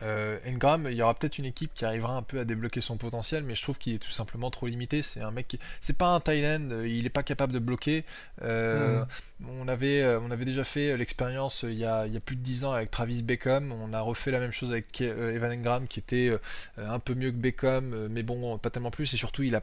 euh, 0.01 0.37
Engram, 0.47 0.87
il 0.89 0.95
y 0.95 1.01
aura 1.01 1.13
peut-être 1.13 1.37
une 1.37 1.45
équipe 1.45 1.73
qui 1.73 1.85
arrivera 1.85 2.15
un 2.15 2.21
peu 2.21 2.39
à 2.39 2.45
débloquer 2.45 2.81
son 2.81 2.97
potentiel, 2.97 3.43
mais 3.43 3.55
je 3.55 3.61
trouve 3.61 3.77
qu'il 3.77 3.95
est 3.95 3.99
tout 3.99 4.11
simplement 4.11 4.49
trop 4.49 4.67
limité. 4.67 5.01
C'est 5.01 5.21
un 5.21 5.31
mec 5.31 5.47
qui, 5.47 5.59
c'est 5.81 5.97
pas 5.97 6.07
un 6.07 6.19
tight 6.19 6.45
end, 6.45 6.69
euh, 6.71 6.87
il 6.87 7.05
est 7.05 7.09
pas 7.09 7.23
capable 7.23 7.53
de 7.53 7.59
bloquer. 7.59 8.05
Euh, 8.41 9.03
on 9.47 9.67
avait, 9.67 10.05
on 10.17 10.31
avait 10.31 10.45
déjà 10.45 10.63
fait 10.63 10.97
l'expérience 10.97 11.63
il 11.63 11.77
y, 11.77 11.85
a, 11.85 12.07
il 12.07 12.13
y 12.13 12.17
a 12.17 12.19
plus 12.19 12.35
de 12.35 12.41
10 12.41 12.65
ans 12.65 12.71
avec 12.71 12.91
Travis 12.91 13.23
Beckham. 13.23 13.71
On 13.71 13.93
a 13.93 14.01
refait 14.01 14.31
la 14.31 14.39
même 14.39 14.51
chose 14.51 14.71
avec 14.71 14.99
Evan 15.01 15.51
Engram, 15.51 15.87
qui 15.87 15.99
était 15.99 16.31
un 16.77 16.99
peu 16.99 17.13
mieux 17.13 17.31
que 17.31 17.37
Beckham, 17.37 18.07
mais 18.09 18.23
bon, 18.23 18.57
pas 18.57 18.69
tellement 18.69 18.91
plus. 18.91 19.13
Et 19.13 19.17
surtout, 19.17 19.43
il 19.43 19.55
a, 19.55 19.61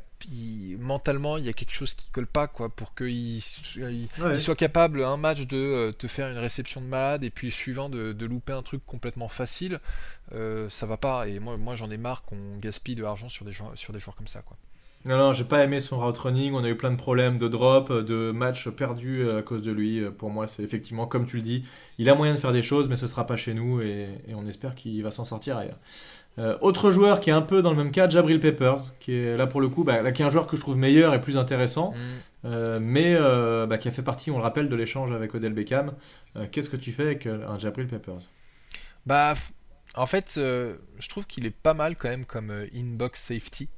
mentalement, 0.79 1.37
il 1.37 1.45
y 1.45 1.49
a 1.49 1.53
quelque 1.53 1.73
chose 1.73 1.95
qui 1.95 2.11
colle 2.11 2.27
pas, 2.27 2.49
quoi, 2.49 2.69
pour 2.69 2.95
qu'il 2.95 3.37
il, 3.37 4.09
soit 4.39 4.57
capable 4.57 5.05
un 5.05 5.17
match 5.17 5.47
de 5.47 5.93
te 5.99 6.09
faire 6.09 6.29
une 6.29 6.39
réception 6.39 6.81
de 6.81 6.87
malade 6.87 7.25
et 7.25 7.31
puis 7.31 7.51
suivant 7.51 7.89
de, 7.89 8.13
de 8.13 8.27
louper 8.27 8.53
un 8.53 8.63
truc 8.63 8.85
complètement 8.87 9.29
facile. 9.29 9.81
Euh, 10.33 10.69
ça 10.71 10.87
va 10.87 10.97
pas. 10.97 11.29
Et 11.29 11.39
moi, 11.39 11.57
moi 11.57 11.75
j'en 11.75 11.91
ai 11.91 11.97
marre 11.97 12.25
qu'on 12.25 12.59
gaspille 12.59 12.95
de 12.95 13.03
l'argent 13.03 13.29
sur 13.29 13.45
des, 13.45 13.53
joueurs, 13.53 13.73
sur 13.75 13.93
des 13.93 13.99
joueurs 13.99 14.17
comme 14.17 14.27
ça. 14.27 14.43
Quoi. 14.43 14.57
Non, 15.05 15.17
non, 15.17 15.33
j'ai 15.33 15.45
pas 15.45 15.63
aimé 15.63 15.79
son 15.79 16.01
route 16.01 16.19
running. 16.19 16.53
On 16.55 16.65
a 16.65 16.69
eu 16.69 16.77
plein 16.77 16.91
de 16.91 16.97
problèmes 16.97 17.39
de 17.39 17.47
drop, 17.47 17.93
de 17.93 18.33
matchs 18.33 18.69
perdus 18.71 19.23
euh, 19.23 19.39
à 19.39 19.43
cause 19.43 19.63
de 19.63 19.71
lui. 19.71 20.03
Pour 20.19 20.31
moi, 20.31 20.49
c'est 20.49 20.63
effectivement, 20.63 21.07
comme 21.07 21.27
tu 21.27 21.37
le 21.37 21.43
dis, 21.43 21.65
il 21.99 22.09
a 22.11 22.15
moyen 22.15 22.35
de 22.35 22.39
faire 22.39 22.53
des 22.53 22.63
choses, 22.63 22.89
mais 22.89 22.97
ce 22.97 23.07
sera 23.07 23.27
pas 23.27 23.37
chez 23.37 23.55
nous 23.55 23.81
et, 23.81 24.09
on 24.35 24.47
espère 24.47 24.75
qu'il 24.75 25.03
va 25.03 25.11
s'en 25.11 25.25
sortir 25.25 25.57
ailleurs. 25.57 25.79
Euh, 26.39 26.59
autre 26.61 26.91
joueur 26.91 27.21
qui 27.21 27.31
est 27.31 27.33
un 27.33 27.41
peu 27.41 27.63
dans 27.63 27.71
le 27.71 27.77
même 27.77 27.93
cas, 27.93 28.09
Jabril 28.11 28.41
Peppers, 28.41 28.93
qui 29.01 29.15
est 29.15 29.37
là 29.37 29.47
pour 29.47 29.61
le 29.61 29.69
coup, 29.69 29.85
bah, 29.85 30.11
qui 30.13 30.23
est 30.23 30.25
un 30.25 30.31
joueur 30.31 30.47
que 30.47 30.57
je 30.57 30.61
trouve 30.61 30.77
meilleur 30.77 31.15
et 31.15 31.21
plus 31.21 31.39
intéressant, 31.39 31.95
mm. 32.45 32.79
mais 32.81 33.17
bah, 33.67 33.79
qui 33.79 33.89
a 33.89 33.91
fait 33.91 34.03
partie, 34.03 34.31
on 34.31 34.37
le 34.37 34.43
rappelle, 34.43 34.69
de 34.69 34.77
l'échange 34.77 35.13
avec 35.13 35.35
Odell 35.35 35.55
Beckham. 35.55 35.93
Qu'est-ce 36.53 36.69
que 36.69 36.77
tu 36.77 36.93
fais 36.93 37.05
avec 37.05 37.27
un 37.27 37.59
Jabril 37.59 37.87
Peppers? 37.87 38.29
Bah, 39.07 39.35
en 39.97 40.07
fait, 40.07 40.35
euh, 40.37 40.77
je 40.99 41.09
trouve 41.09 41.27
qu'il 41.27 41.47
est 41.47 41.51
pas 41.51 41.75
mal 41.75 41.97
quand 41.97 42.09
même 42.09 42.25
comme 42.25 42.51
euh, 42.51 42.67
inbox 42.75 43.21
safety. 43.21 43.69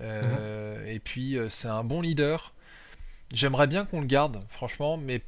Euh, 0.00 0.80
mhm. 0.82 0.88
Et 0.88 0.98
puis, 0.98 1.38
c'est 1.48 1.68
un 1.68 1.84
bon 1.84 2.00
leader. 2.00 2.52
J'aimerais 3.32 3.68
bien 3.68 3.84
qu'on 3.84 4.00
le 4.00 4.08
garde, 4.08 4.42
franchement, 4.48 4.96
mais, 4.96 5.22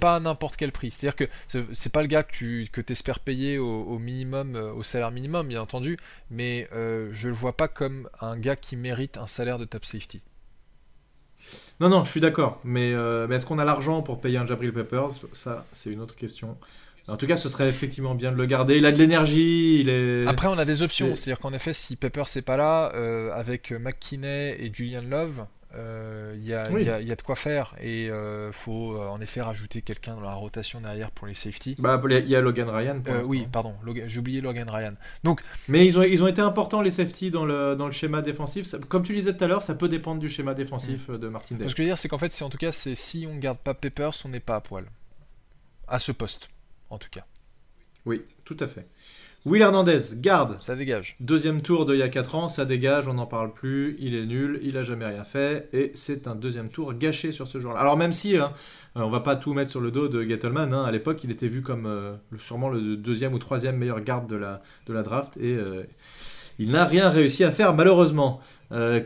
pas 0.00 0.16
à 0.16 0.20
n'importe 0.20 0.56
quel 0.56 0.72
prix. 0.72 0.90
C'est-à-dire 0.90 1.16
que 1.16 1.24
c'est 1.74 1.92
pas 1.92 2.00
le 2.00 2.08
gars 2.08 2.22
que 2.22 2.32
tu 2.32 2.68
que 2.72 2.80
espères 2.90 3.20
payer 3.20 3.58
au, 3.58 3.98
minimum, 3.98 4.56
au 4.56 4.82
salaire 4.82 5.10
minimum, 5.10 5.46
bien 5.46 5.60
entendu, 5.60 5.98
mais 6.30 6.68
je 6.72 7.28
le 7.28 7.34
vois 7.34 7.54
pas 7.54 7.68
comme 7.68 8.08
un 8.22 8.38
gars 8.38 8.56
qui 8.56 8.76
mérite 8.76 9.18
un 9.18 9.26
salaire 9.26 9.58
de 9.58 9.66
top 9.66 9.84
safety. 9.84 10.22
Non, 11.80 11.90
non, 11.90 12.04
je 12.04 12.10
suis 12.10 12.20
d'accord, 12.20 12.60
mais, 12.64 12.94
mais 13.28 13.36
est-ce 13.36 13.44
qu'on 13.44 13.58
a 13.58 13.64
l'argent 13.66 14.00
pour 14.00 14.18
payer 14.18 14.38
un 14.38 14.46
Jabril 14.46 14.72
Peppers? 14.72 15.10
Ça, 15.34 15.66
c'est 15.72 15.90
une 15.90 16.00
autre 16.00 16.16
question. 16.16 16.56
En 17.08 17.16
tout 17.16 17.26
cas, 17.26 17.36
ce 17.36 17.48
serait 17.48 17.68
effectivement 17.68 18.14
bien 18.14 18.30
de 18.30 18.36
le 18.36 18.46
garder. 18.46 18.76
Il 18.76 18.86
a 18.86 18.92
de 18.92 18.98
l'énergie. 18.98 19.80
Il 19.80 19.88
est... 19.88 20.26
Après, 20.26 20.46
on 20.46 20.58
a 20.58 20.64
des 20.64 20.82
options. 20.82 21.14
C'est-à-dire 21.14 21.40
qu'en 21.40 21.52
effet, 21.52 21.72
si 21.72 21.96
Pepper 21.96 22.22
n'est 22.34 22.42
pas 22.42 22.56
là, 22.56 22.92
euh, 22.94 23.32
avec 23.32 23.72
McKinney 23.72 24.56
et 24.58 24.70
Julian 24.72 25.02
Love, 25.02 25.46
euh, 25.74 26.34
il 26.36 26.44
y, 26.44 26.54
a, 26.54 26.68
de 26.68 27.22
quoi 27.22 27.34
faire. 27.34 27.74
Et 27.80 28.04
il 28.04 28.10
euh, 28.10 28.52
faut 28.52 29.00
en 29.00 29.20
effet 29.20 29.40
rajouter 29.40 29.82
quelqu'un 29.82 30.14
dans 30.14 30.20
la 30.20 30.34
rotation 30.34 30.80
derrière 30.80 31.10
pour 31.10 31.26
les 31.26 31.34
safety. 31.34 31.74
Bah, 31.80 32.00
il 32.08 32.28
y 32.28 32.36
a 32.36 32.40
Logan 32.40 32.68
Ryan. 32.68 33.02
oui, 33.24 33.48
pardon. 33.50 33.74
J'ai 34.06 34.20
oublié 34.20 34.40
Logan 34.40 34.70
Ryan. 34.70 34.94
Donc, 35.24 35.40
Mais 35.68 35.84
ils 35.84 35.98
ont, 35.98 36.02
ils 36.02 36.22
ont 36.22 36.28
été 36.28 36.40
importants, 36.40 36.82
les 36.82 36.92
safety, 36.92 37.32
dans 37.32 37.44
le, 37.44 37.74
dans 37.74 37.86
le 37.86 37.92
schéma 37.92 38.22
défensif. 38.22 38.76
comme 38.88 39.02
tu 39.02 39.12
disais 39.12 39.36
tout 39.36 39.42
à 39.42 39.48
l'heure, 39.48 39.62
ça 39.62 39.74
peut 39.74 39.88
dépendre 39.88 40.20
du 40.20 40.28
schéma 40.28 40.54
défensif 40.54 41.08
mm. 41.08 41.16
de 41.16 41.28
Martin 41.28 41.56
Ce 41.58 41.64
que 41.64 41.68
je 41.68 41.82
veux 41.82 41.88
dire, 41.88 41.98
c'est 41.98 42.08
qu'en 42.08 42.18
fait, 42.18 42.42
en 42.42 42.48
tout 42.48 42.58
cas, 42.58 42.70
c'est 42.70 42.94
si 42.94 43.26
on 43.28 43.34
ne 43.34 43.40
garde 43.40 43.58
pas 43.58 43.74
Peppers, 43.74 44.12
on 44.24 44.28
n'est 44.28 44.40
pas 44.40 44.54
à 44.54 44.60
poil. 44.60 44.84
À 45.88 45.98
ce 45.98 46.12
poste 46.12 46.48
en 46.92 46.98
tout 46.98 47.08
cas. 47.10 47.24
Oui, 48.04 48.22
tout 48.44 48.56
à 48.60 48.66
fait. 48.66 48.86
Will 49.44 49.62
Hernandez, 49.62 49.98
garde. 50.16 50.56
Ça 50.60 50.76
dégage. 50.76 51.16
Deuxième 51.18 51.62
tour 51.62 51.84
d'il 51.84 51.96
y 51.96 52.02
a 52.02 52.08
4 52.08 52.34
ans, 52.36 52.48
ça 52.48 52.64
dégage, 52.64 53.08
on 53.08 53.14
n'en 53.14 53.26
parle 53.26 53.52
plus, 53.52 53.96
il 53.98 54.14
est 54.14 54.24
nul, 54.24 54.60
il 54.62 54.76
a 54.76 54.84
jamais 54.84 55.06
rien 55.06 55.24
fait, 55.24 55.68
et 55.72 55.90
c'est 55.94 56.28
un 56.28 56.36
deuxième 56.36 56.68
tour 56.68 56.94
gâché 56.94 57.32
sur 57.32 57.48
ce 57.48 57.58
joueur-là. 57.58 57.80
Alors 57.80 57.96
même 57.96 58.12
si, 58.12 58.36
hein, 58.36 58.52
euh, 58.96 59.00
on 59.00 59.10
va 59.10 59.18
pas 59.18 59.34
tout 59.34 59.52
mettre 59.52 59.70
sur 59.72 59.80
le 59.80 59.90
dos 59.90 60.06
de 60.06 60.22
Gettleman, 60.22 60.72
hein, 60.72 60.84
à 60.84 60.92
l'époque 60.92 61.24
il 61.24 61.32
était 61.32 61.48
vu 61.48 61.62
comme 61.62 61.86
euh, 61.86 62.14
sûrement 62.38 62.68
le 62.68 62.96
deuxième 62.96 63.34
ou 63.34 63.38
troisième 63.38 63.76
meilleur 63.76 64.00
garde 64.00 64.28
de 64.28 64.36
la, 64.36 64.62
de 64.86 64.92
la 64.92 65.02
draft, 65.02 65.36
et 65.38 65.56
euh, 65.56 65.82
il 66.60 66.70
n'a 66.70 66.84
rien 66.84 67.08
réussi 67.08 67.42
à 67.42 67.50
faire 67.50 67.74
malheureusement. 67.74 68.40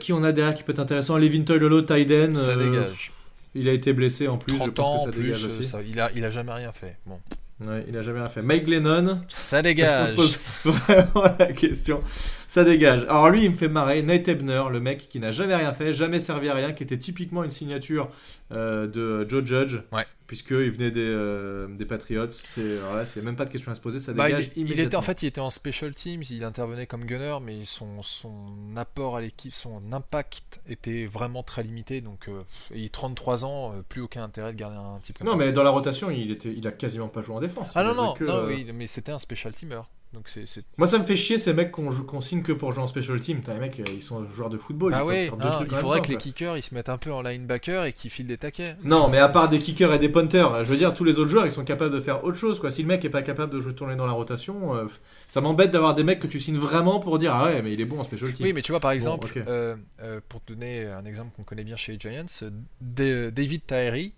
qui 0.01 0.12
on 0.12 0.22
a 0.22 0.32
derrière 0.32 0.55
qui 0.55 0.64
peut 0.64 0.72
être 0.72 0.80
intéressant? 0.80 1.16
Levin 1.16 1.45
Toilolo, 1.45 1.80
Tyden. 1.80 2.37
Ça 2.37 2.57
dégage. 2.57 3.12
Il 3.55 3.68
a 3.68 3.72
été 3.72 3.95
blessé 3.95 4.28
en 4.28 4.37
plus, 4.37 4.55
30 4.55 4.66
je 4.66 4.70
pense 4.72 5.07
que 5.07 5.12
ça 5.12 5.18
dégage 5.18 5.47
aussi. 5.47 5.72
il, 5.89 5.99
a, 5.99 6.11
il 6.14 6.24
a 6.24 6.30
jamais 6.30 6.53
rien 6.53 6.72
fait. 6.72 6.99
Bon. 7.07 7.18
Ouais, 7.64 7.86
il 7.88 7.96
a 7.96 8.02
jamais 8.02 8.18
rien 8.18 8.28
fait. 8.28 8.42
Mike 8.42 8.66
Glennon. 8.66 9.22
Ça 9.28 9.62
dégage. 9.62 10.11
se 10.11 10.12
pose 10.14 10.38
vraiment 10.64 11.34
la 11.38 11.52
question? 11.52 12.00
Ça 12.46 12.64
dégage. 12.64 13.02
Alors 13.09 13.30
lui, 13.30 13.44
il 13.44 13.50
me 13.50 13.57
fait 13.57 13.68
marrer. 13.68 14.02
Nate 14.02 14.28
Ebner, 14.28 14.64
le 14.70 14.78
mec 14.78 15.09
qui 15.09 15.18
n'a 15.20 15.32
jamais 15.32 15.54
rien 15.54 15.72
fait, 15.72 15.94
jamais 15.94 16.20
servi 16.20 16.50
à 16.50 16.54
rien, 16.54 16.72
qui 16.72 16.82
était 16.82 16.98
typiquement 16.98 17.44
une 17.44 17.50
signature 17.50 18.11
euh, 18.52 18.86
de 18.86 19.26
Joe 19.28 19.44
Judge. 19.44 19.78
Ouais. 19.90 20.04
Puisqu'il 20.27 20.70
venait 20.70 20.91
des, 20.91 21.01
euh, 21.01 21.68
des 21.68 21.85
Patriots. 21.87 22.31
C'est 22.31 23.22
même 23.22 23.37
pas 23.37 23.45
de 23.45 23.51
question 23.51 23.72
à 23.72 23.74
se 23.74 23.81
poser, 23.81 23.99
ça 23.99 24.12
Bah, 24.12 24.27
dégage 24.27 24.51
il, 24.57 24.81
était 24.81 24.97
en 24.97 25.03
fait, 25.03 25.22
il 25.22 25.27
était 25.27 25.41
en 25.41 25.51
special 25.51 25.95
teams, 25.95 26.22
il 26.31 26.45
intervenait 26.45 26.87
comme 26.87 27.05
gunner, 27.05 27.39
mais 27.43 27.64
son, 27.64 28.03
son 28.03 28.53
apport 28.77 29.16
à 29.16 29.20
l'équipe, 29.20 29.53
son 29.53 29.93
impact 29.93 30.61
était 30.68 31.07
vraiment 31.07 31.43
très 31.43 31.62
limité. 31.62 32.01
Donc, 32.01 32.29
euh, 32.29 32.43
il 32.74 32.85
a 32.87 32.89
33 32.89 33.45
ans, 33.45 33.72
euh, 33.74 33.83
plus 33.83 34.01
aucun 34.03 34.22
intérêt 34.22 34.53
de 34.53 34.59
garder 34.59 34.77
un 34.77 34.99
type 35.01 35.18
comme 35.18 35.27
Non, 35.27 35.33
ça. 35.33 35.39
mais 35.39 35.53
dans 35.53 35.62
la 35.62 35.70
rotation, 35.70 36.11
il, 36.11 36.31
était, 36.31 36.53
il 36.53 36.66
a 36.66 36.72
quasiment 36.72 37.09
pas 37.09 37.22
joué 37.22 37.35
en 37.37 37.41
défense. 37.41 37.72
Ah 37.74 37.83
Il 37.83 37.87
non 37.89 37.95
non, 37.95 38.12
que, 38.14 38.24
non, 38.24 38.35
euh, 38.35 38.47
oui, 38.49 38.66
mais 38.74 38.87
c'était 38.87 39.12
un 39.12 39.18
special 39.18 39.55
teamer. 39.55 39.83
Donc 40.12 40.30
Moi, 40.78 40.86
ça 40.86 40.98
me 40.98 41.04
fait 41.04 41.16
chier 41.16 41.36
ces 41.36 41.52
mecs 41.52 41.70
qu'on 41.70 41.90
joue- 41.90 42.04
qu'on 42.07 42.22
signe 42.22 42.42
que 42.42 42.52
pour 42.52 42.72
jouer 42.72 42.82
en 42.82 42.86
special 42.86 43.20
team. 43.20 43.42
T'as 43.42 43.52
les 43.52 43.61
mecs, 43.61 43.78
euh, 43.80 43.84
ils 43.94 44.02
sont 44.02 44.24
joueurs 44.24 44.48
de 44.48 44.57
football. 44.57 44.94
Ah 44.94 45.00
ils 45.02 45.07
ouais, 45.07 45.24
faire 45.26 45.36
deux 45.36 45.50
trucs 45.50 45.72
en 45.72 45.76
il 45.76 45.80
faudrait 45.80 45.98
temps, 45.98 46.04
que 46.04 46.09
les 46.12 46.16
kickers 46.16 46.57
ils 46.57 46.62
se 46.62 46.74
mettent 46.74 46.88
un 46.88 46.96
peu 46.96 47.12
en 47.12 47.20
linebacker 47.20 47.84
et 47.84 47.92
qu'ils 47.92 48.11
filent 48.11 48.26
des 48.26 48.38
taquets. 48.38 48.76
Non, 48.82 49.09
mais 49.09 49.18
à 49.18 49.28
part 49.28 49.50
des 49.50 49.59
kickers 49.59 49.92
et 49.92 49.98
des 49.98 50.09
punters, 50.09 50.64
je 50.64 50.70
veux 50.70 50.78
dire, 50.78 50.94
tous 50.94 51.04
les 51.04 51.18
autres 51.18 51.28
joueurs, 51.28 51.44
ils 51.44 51.52
sont 51.52 51.64
capables 51.64 51.92
de 51.92 52.00
faire 52.00 52.24
autre 52.24 52.38
chose. 52.38 52.61
Quoi. 52.61 52.70
Si 52.70 52.80
le 52.82 52.88
mec 52.88 53.04
est 53.04 53.11
pas 53.11 53.20
capable 53.22 53.52
de 53.52 53.61
jouer 53.61 53.74
tourner 53.74 53.94
dans 53.96 54.07
la 54.07 54.12
rotation, 54.12 54.74
euh, 54.74 54.86
ça 55.28 55.42
m'embête 55.42 55.70
d'avoir 55.70 55.94
des 55.94 56.04
mecs 56.04 56.20
que 56.20 56.28
tu 56.28 56.40
signes 56.40 56.57
vraiment 56.57 56.98
pour 56.98 57.18
dire 57.18 57.34
ah 57.34 57.44
ouais, 57.46 57.61
mais 57.61 57.74
il 57.74 57.80
est 57.80 57.84
bon 57.84 57.98
en 58.00 58.04
special 58.04 58.32
team. 58.32 58.46
Oui, 58.46 58.52
mais 58.54 58.62
tu 58.62 58.72
vois, 58.72 58.80
par 58.80 58.92
exemple, 58.92 59.30
euh, 59.48 59.76
euh, 60.00 60.20
pour 60.30 60.42
te 60.42 60.52
donner 60.54 60.86
un 60.86 61.04
exemple 61.04 61.32
qu'on 61.36 61.42
connaît 61.44 61.64
bien 61.64 61.76
chez 61.76 61.92
les 61.92 61.98
Giants, 62.00 62.48
Da- 62.80 63.30
David 63.30 63.66
Tyree 63.66 64.14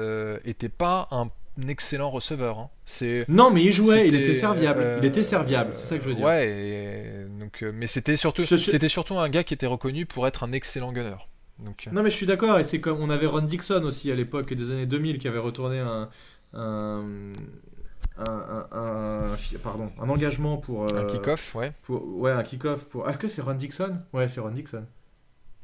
euh, 0.00 0.38
était 0.44 0.68
pas 0.68 1.06
un 1.12 1.28
excellent 1.66 2.10
receveur. 2.10 2.58
hein. 2.58 2.70
C'est 2.84 3.24
Non, 3.28 3.50
mais 3.50 3.64
il 3.64 3.72
jouait, 3.72 4.06
il 4.08 4.14
était 4.14 4.34
serviable. 4.34 4.80
euh, 4.80 4.98
il 5.02 5.06
était 5.06 5.22
serviable, 5.22 5.70
c'est 5.74 5.86
ça 5.86 5.98
que 5.98 6.04
je 6.04 6.08
veux 6.08 6.14
dire. 6.14 6.24
Ouais, 6.24 6.48
et 6.48 7.24
donc, 7.40 7.62
euh, 7.62 7.72
mais 7.74 7.86
c'était 7.86 8.16
surtout, 8.16 8.42
Je- 8.42 8.56
je- 8.56 8.70
c'était 8.70 8.88
surtout 8.88 9.18
un 9.18 9.28
gars 9.28 9.42
qui 9.44 9.54
était 9.54 9.66
reconnu 9.66 10.06
pour 10.06 10.26
être 10.26 10.44
un 10.44 10.52
excellent 10.52 10.92
gunner. 10.92 11.16
Donc, 11.64 11.86
euh, 11.86 11.90
Non, 11.90 12.02
mais 12.04 12.10
je 12.10 12.14
suis 12.14 12.26
d'accord, 12.26 12.58
et 12.58 12.64
c'est 12.64 12.80
comme 12.80 13.00
on 13.00 13.10
avait 13.10 13.26
Ron 13.26 13.40
Dixon 13.42 13.82
aussi 13.82 14.12
à 14.12 14.14
l'époque 14.14 14.52
des 14.54 14.70
années 14.70 14.86
2000 14.86 15.18
qui 15.18 15.26
avait 15.26 15.38
retourné 15.40 15.80
un. 15.80 16.08
un 16.54 17.04
un, 18.20 18.32
un- 18.32 18.66
un- 18.72 19.58
pardon, 19.62 19.92
un 20.00 20.08
engagement 20.08 20.56
pour, 20.56 20.84
un 20.92 21.04
euh, 21.04 21.06
kick-off, 21.06 21.54
ouais, 21.54 21.72
pour 21.84 22.04
ouais 22.18 22.32
un 22.32 22.42
kick-off 22.42 22.84
pour 22.86 23.08
est-ce 23.08 23.16
que 23.16 23.28
c'est 23.28 23.42
Ron 23.42 23.54
Dixon? 23.54 23.96
Ouais 24.12 24.26
c'est 24.26 24.40
Ron 24.40 24.50
Dixon 24.50 24.84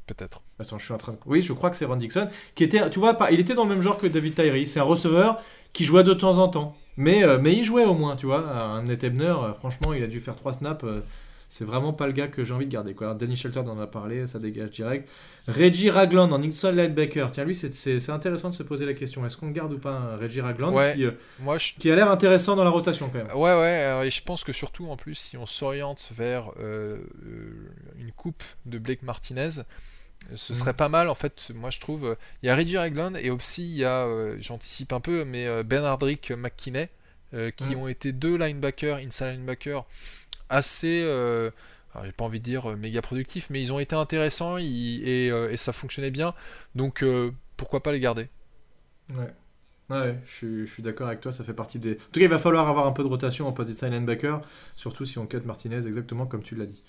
peut-être. 0.07 0.41
Attends, 0.59 0.77
je 0.77 0.85
suis 0.85 0.93
en 0.93 0.97
train 0.99 1.13
de... 1.13 1.17
Oui, 1.25 1.41
je 1.41 1.51
crois 1.51 1.69
que 1.71 1.75
c'est 1.75 1.83
Ron 1.85 1.95
Dixon, 1.95 2.29
qui 2.53 2.63
était, 2.63 2.87
tu 2.91 2.99
vois, 2.99 3.15
pas, 3.15 3.31
il 3.31 3.39
était 3.39 3.55
dans 3.55 3.63
le 3.63 3.69
même 3.73 3.81
genre 3.81 3.97
que 3.97 4.05
David 4.05 4.35
Tyree. 4.35 4.67
C'est 4.67 4.79
un 4.79 4.83
receveur 4.83 5.41
qui 5.75 5.83
jouait 5.83 6.03
de 6.03 6.13
temps 6.13 6.37
en 6.37 6.47
temps. 6.47 6.75
Mais, 6.97 7.23
euh, 7.23 7.37
mais 7.39 7.53
il 7.53 7.65
jouait 7.65 7.83
au 7.85 7.93
moins, 7.93 8.15
tu 8.15 8.25
vois. 8.25 8.39
Un 8.49 8.83
Nate 8.83 9.03
Ebner, 9.03 9.25
euh, 9.25 9.53
franchement, 9.53 9.93
il 9.93 10.01
a 10.03 10.07
dû 10.07 10.19
faire 10.21 10.35
3 10.35 10.53
snaps. 10.53 10.83
euh, 10.85 11.01
c'est 11.49 11.65
vraiment 11.65 11.93
pas 11.93 12.07
le 12.07 12.11
gars 12.13 12.27
que 12.27 12.43
j'ai 12.43 12.53
envie 12.53 12.65
de 12.65 12.71
garder. 12.71 12.93
Quoi. 12.95 13.07
Alors, 13.07 13.17
Danny 13.17 13.35
Shelter 13.35 13.59
en 13.59 13.79
a 13.79 13.85
parlé, 13.87 14.25
ça 14.27 14.39
dégage 14.39 14.71
direct. 14.71 15.07
Reggie 15.47 15.89
Ragland 15.91 16.31
en 16.33 16.41
inside 16.41 16.73
linebacker. 16.75 17.31
Tiens, 17.31 17.43
lui, 17.45 17.53
c'est- 17.55 18.09
intéressant 18.09 18.49
de 18.49 18.55
se 18.55 18.63
poser 18.63 18.85
la 18.85 18.93
question. 18.93 19.25
Est-ce 19.25 19.37
qu'on 19.37 19.51
garde 19.51 19.71
ou 19.73 19.77
pas 19.77 19.91
un 19.91 20.17
Reggie 20.17 20.41
Ragland 20.41 20.73
Ouais. 20.73 20.93
qui, 20.95 21.05
euh, 21.05 21.11
Moi, 21.39 21.57
je, 21.59 21.73
qui 21.77 21.91
a 21.91 21.95
l'air 21.95 22.09
intéressant 22.09 22.55
dans 22.55 22.63
la 22.63 22.69
rotation 22.71 23.09
quand 23.09 23.19
même 23.19 23.27
Ouais, 23.35 23.53
ouais, 23.59 24.07
et 24.07 24.09
je 24.11 24.23
pense 24.23 24.43
que 24.43 24.51
surtout 24.53 24.87
en 24.89 24.95
plus, 24.97 25.15
si 25.15 25.37
on 25.37 25.45
s'oriente 25.45 26.09
vers 26.17 26.49
euh, 26.59 26.97
euh, 27.25 27.51
une 27.99 28.11
coupe 28.11 28.43
de 28.65 28.79
Blake 28.79 29.03
Martinez, 29.03 29.49
ce 30.35 30.53
Mhm. 30.53 30.59
serait 30.59 30.73
pas 30.73 30.89
mal 30.89 31.09
en 31.09 31.15
fait. 31.15 31.51
Moi 31.53 31.69
je 31.69 31.79
trouve, 31.79 32.05
euh, 32.05 32.15
il 32.43 32.47
y 32.47 32.49
a 32.49 32.55
Reggie 32.55 32.77
Ragland 32.77 33.15
et 33.17 33.29
aussi 33.29 33.63
il 33.69 33.77
y 33.77 33.85
a, 33.85 34.05
euh, 34.05 34.35
j'anticipe 34.39 34.93
un 34.93 34.99
peu, 34.99 35.25
mais 35.25 35.47
euh, 35.47 35.63
Ben 35.63 35.83
Hardrick 35.83 36.31
McKinney, 36.31 36.89
euh, 37.33 37.51
qui 37.51 37.75
Mhm. 37.75 37.81
ont 37.81 37.87
été 37.87 38.11
deux 38.11 38.37
linebackers, 38.37 38.97
inside 38.97 39.27
linebackers, 39.27 39.85
assez. 40.49 41.01
euh, 41.05 41.51
j'ai 42.03 42.11
pas 42.11 42.25
envie 42.25 42.39
de 42.39 42.45
dire 42.45 42.67
méga 42.77 43.01
productifs, 43.01 43.49
mais 43.49 43.61
ils 43.61 43.71
ont 43.73 43.79
été 43.79 43.95
intéressants 43.95 44.57
ils- 44.57 45.07
et, 45.07 45.27
et 45.27 45.57
ça 45.57 45.73
fonctionnait 45.73 46.11
bien. 46.11 46.33
Donc 46.75 47.03
pourquoi 47.57 47.81
pas 47.83 47.91
les 47.93 47.99
garder? 48.01 48.27
Ouais. 49.09 49.33
Ouais, 49.89 50.17
je 50.25 50.31
suis, 50.33 50.65
je 50.67 50.71
suis 50.73 50.81
d'accord 50.81 51.07
avec 51.07 51.21
toi, 51.21 51.31
ça 51.31 51.43
fait 51.43 51.53
partie 51.53 51.77
des... 51.77 51.91
En 51.91 51.95
tout 52.11 52.19
cas, 52.19 52.21
il 52.21 52.27
va 52.27 52.39
falloir 52.39 52.67
avoir 52.67 52.87
un 52.87 52.91
peu 52.91 53.03
de 53.03 53.07
rotation 53.07 53.47
en 53.47 53.51
post 53.51 53.69
inside 53.69 53.91
linebacker, 53.93 54.41
surtout 54.75 55.05
si 55.05 55.19
on 55.19 55.27
cut 55.27 55.41
Martinez, 55.45 55.85
exactement 55.85 56.25
comme 56.25 56.41
tu 56.41 56.55
l'as 56.55 56.65
dit. 56.65 56.81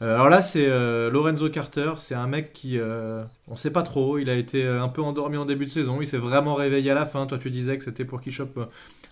Euh, 0.00 0.14
alors 0.14 0.28
là, 0.30 0.40
c'est 0.42 0.66
euh, 0.66 1.10
Lorenzo 1.10 1.50
Carter, 1.50 1.92
c'est 1.98 2.14
un 2.14 2.26
mec 2.26 2.52
qui... 2.54 2.78
euh, 2.78 3.22
on 3.48 3.56
sait 3.56 3.70
pas 3.72 3.82
trop, 3.82 4.16
il 4.18 4.30
a 4.30 4.34
été 4.34 4.64
euh, 4.64 4.80
un 4.82 4.88
peu 4.88 5.02
endormi 5.02 5.36
en 5.36 5.44
début 5.44 5.66
de 5.66 5.70
saison, 5.70 6.00
il 6.00 6.06
s'est 6.06 6.16
vraiment 6.18 6.54
réveillé 6.54 6.90
à 6.90 6.94
la 6.94 7.04
fin, 7.04 7.26
toi 7.26 7.36
tu 7.36 7.50
disais 7.50 7.76
que 7.76 7.84
c'était 7.84 8.04
pour 8.06 8.20
qu'il 8.20 8.32
chope 8.32 8.58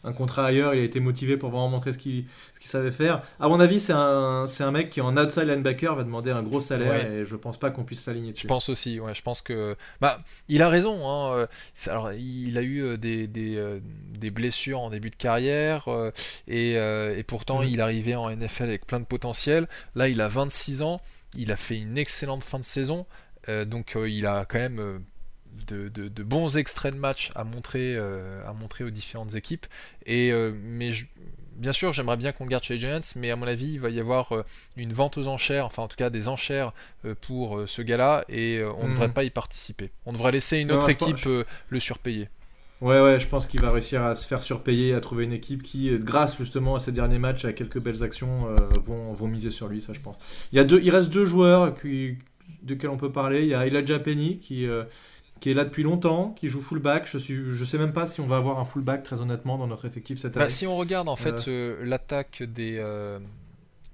un 0.05 0.13
contrat 0.13 0.47
ailleurs, 0.47 0.73
il 0.75 0.81
a 0.81 0.85
été 0.85 1.01
motivé 1.01 1.37
pour 1.37 1.51
vraiment 1.51 1.69
montrer 1.69 1.93
ce 1.93 1.99
qu'il 1.99 2.27
qu'il 2.61 2.69
savait 2.69 2.93
faire. 2.93 3.23
À 3.41 3.49
mon 3.49 3.59
avis, 3.59 3.81
c'est 3.81 3.93
un, 3.93 4.45
un 4.61 4.71
mec 4.71 4.89
qui 4.91 5.01
en 5.01 5.17
outside 5.17 5.49
linebacker 5.49 5.97
va 5.97 6.05
demander 6.05 6.31
un 6.31 6.43
gros 6.45 6.61
salaire, 6.61 6.91
Ouais. 6.93 7.13
et 7.13 7.25
je 7.25 7.35
pense 7.35 7.59
pas 7.59 7.71
qu'on 7.71 7.83
puisse 7.85 8.03
s'aligner 8.03 8.29
Je 8.29 8.35
dessus. 8.35 8.47
pense 8.47 8.69
aussi, 8.69 9.01
ouais, 9.01 9.15
je 9.15 9.23
pense 9.23 9.43
que. 9.43 9.75
Bah, 10.01 10.21
il 10.49 10.63
a 10.63 10.69
raison. 10.69 11.09
Hein, 11.11 11.47
alors, 11.89 12.13
il 12.13 12.57
a 12.57 12.63
eu 12.63 12.83
euh, 12.85 12.97
des, 13.27 13.53
des, 13.53 13.57
euh, 13.57 13.81
des 14.19 14.31
blessures 14.31 14.81
en 14.81 14.91
début 14.91 15.11
de 15.11 15.17
carrière 15.17 15.89
euh, 15.89 16.11
et, 16.49 16.77
euh, 16.77 17.17
et 17.17 17.23
pourtant 17.23 17.61
Mhm. 17.63 17.69
il 17.69 17.81
arrivait 17.81 18.15
en 18.15 18.29
NFL 18.31 18.65
avec 18.65 18.87
plein 18.87 19.01
de 19.01 19.05
potentiel. 19.05 19.67
Là, 19.95 20.09
il 20.09 20.21
a 20.21 20.29
26 20.29 20.83
ans, 20.83 21.01
il 21.37 21.53
a 21.53 21.57
fait 21.57 21.79
une 21.79 21.99
excellente 21.99 22.43
fin 22.45 22.59
de 22.59 22.65
saison, 22.65 23.07
donc 23.67 23.97
il 24.07 24.27
a 24.27 24.45
quand 24.49 24.59
même 24.59 25.03
de, 25.69 25.89
de- 25.89 26.09
de 26.09 26.23
bons 26.23 26.57
extraits 26.57 26.93
de 26.95 26.99
match 26.99 27.31
à 27.35 27.45
montrer, 27.45 27.97
à 27.97 28.53
montrer 28.53 28.83
aux 28.85 28.91
différentes 28.91 29.35
équipes. 29.35 29.67
Et, 30.07 30.33
mais 30.63 30.93
je- 30.93 31.07
Bien 31.59 31.73
sûr, 31.73 31.91
j'aimerais 31.95 32.19
bien 32.19 32.33
qu'on 32.33 32.45
le 32.45 32.51
garde 32.51 32.65
chez 32.65 32.75
les 32.75 32.81
Giants, 32.81 33.01
mais 33.17 33.31
à 33.31 33.37
mon 33.37 33.47
avis, 33.47 33.73
il 33.73 33.81
va 33.81 33.89
y 33.89 33.99
avoir 33.99 34.45
une 34.77 34.93
vente 34.93 35.17
aux 35.17 35.27
enchères, 35.27 35.65
enfin 35.65 35.85
en 35.85 35.89
tout 35.89 35.97
cas 35.97 36.11
des 36.11 36.29
enchères 36.29 36.75
pour 37.23 37.63
ce 37.67 37.81
gars-là, 37.81 38.27
et 38.29 38.63
on 38.77 38.83
ne 38.83 38.89
Mhm. 38.89 38.93
devrait 38.93 39.09
pas 39.09 39.25
y 39.25 39.31
participer. 39.31 39.91
On 40.05 40.13
devrait 40.13 40.33
laisser 40.33 40.59
une 40.59 40.69
Non, 40.69 40.75
autre 40.75 40.93
pense- 40.93 41.09
équipe 41.09 41.29
le 41.71 41.81
surpayer. 41.81 42.29
Ouais, 42.83 43.01
ouais, 43.01 43.19
je 43.19 43.27
pense 43.27 43.47
qu'il 43.47 43.61
va 43.63 43.71
réussir 43.71 44.03
à 44.03 44.15
se 44.15 44.27
faire 44.27 44.43
surpayer, 44.43 44.93
à 44.93 45.01
trouver 45.01 45.25
une 45.25 45.33
équipe 45.33 45.63
qui, 45.63 45.89
euh, 45.89 45.99
grâce 45.99 46.37
justement 46.37 46.75
à 46.77 46.79
ces 46.81 46.93
derniers 46.93 47.19
matchs, 47.19 47.47
à 47.47 47.53
quelques 47.55 47.81
belles 47.81 48.03
actions, 48.03 48.49
euh, 48.51 48.57
vont, 48.85 49.13
vont 49.15 49.29
miser 49.29 49.51
sur 49.51 49.69
lui, 49.69 49.81
ça 49.81 49.95
je 49.95 50.01
pense. 50.01 50.19
Il, 50.53 50.57
y 50.57 50.59
a 50.59 50.65
deux, 50.65 50.81
il 50.83 50.91
reste 50.91 51.09
deux 51.11 51.25
joueurs 51.25 51.75
qui, 51.75 52.17
de 52.63 52.75
quels 52.75 52.91
on 52.91 52.99
peut 52.99 53.13
parler. 53.13 53.43
Il 53.43 53.49
y 53.49 53.55
a 53.55 53.67
Elijah 53.67 53.99
Penny 53.99 54.39
qui, 54.41 54.67
euh, 54.69 54.85
qui 55.41 55.51
est 55.51 55.55
là 55.55 55.65
depuis 55.65 55.85
longtemps, 55.85 56.35
qui 56.39 56.49
joue 56.49 56.61
fullback. 56.61 57.09
Je 57.11 57.17
suis, 57.17 57.55
je 57.55 57.65
sais 57.65 57.79
même 57.79 57.95
pas 57.95 58.07
si 58.07 58.21
on 58.21 58.27
va 58.27 58.37
avoir 58.37 58.59
un 58.59 58.67
fullback 58.67 59.03
très 59.05 59.23
honnêtement 59.23 59.57
dans 59.57 59.67
notre 59.67 59.87
effectif 59.87 60.19
cette 60.19 60.35
Bah, 60.35 60.43
année. 60.43 60.51
si 60.51 60.67
on 60.67 60.77
regarde 60.77 61.09
en 61.09 61.17
fait 61.17 61.49
euh, 61.49 61.83
l'attaque 61.83 62.43
des 62.43 62.77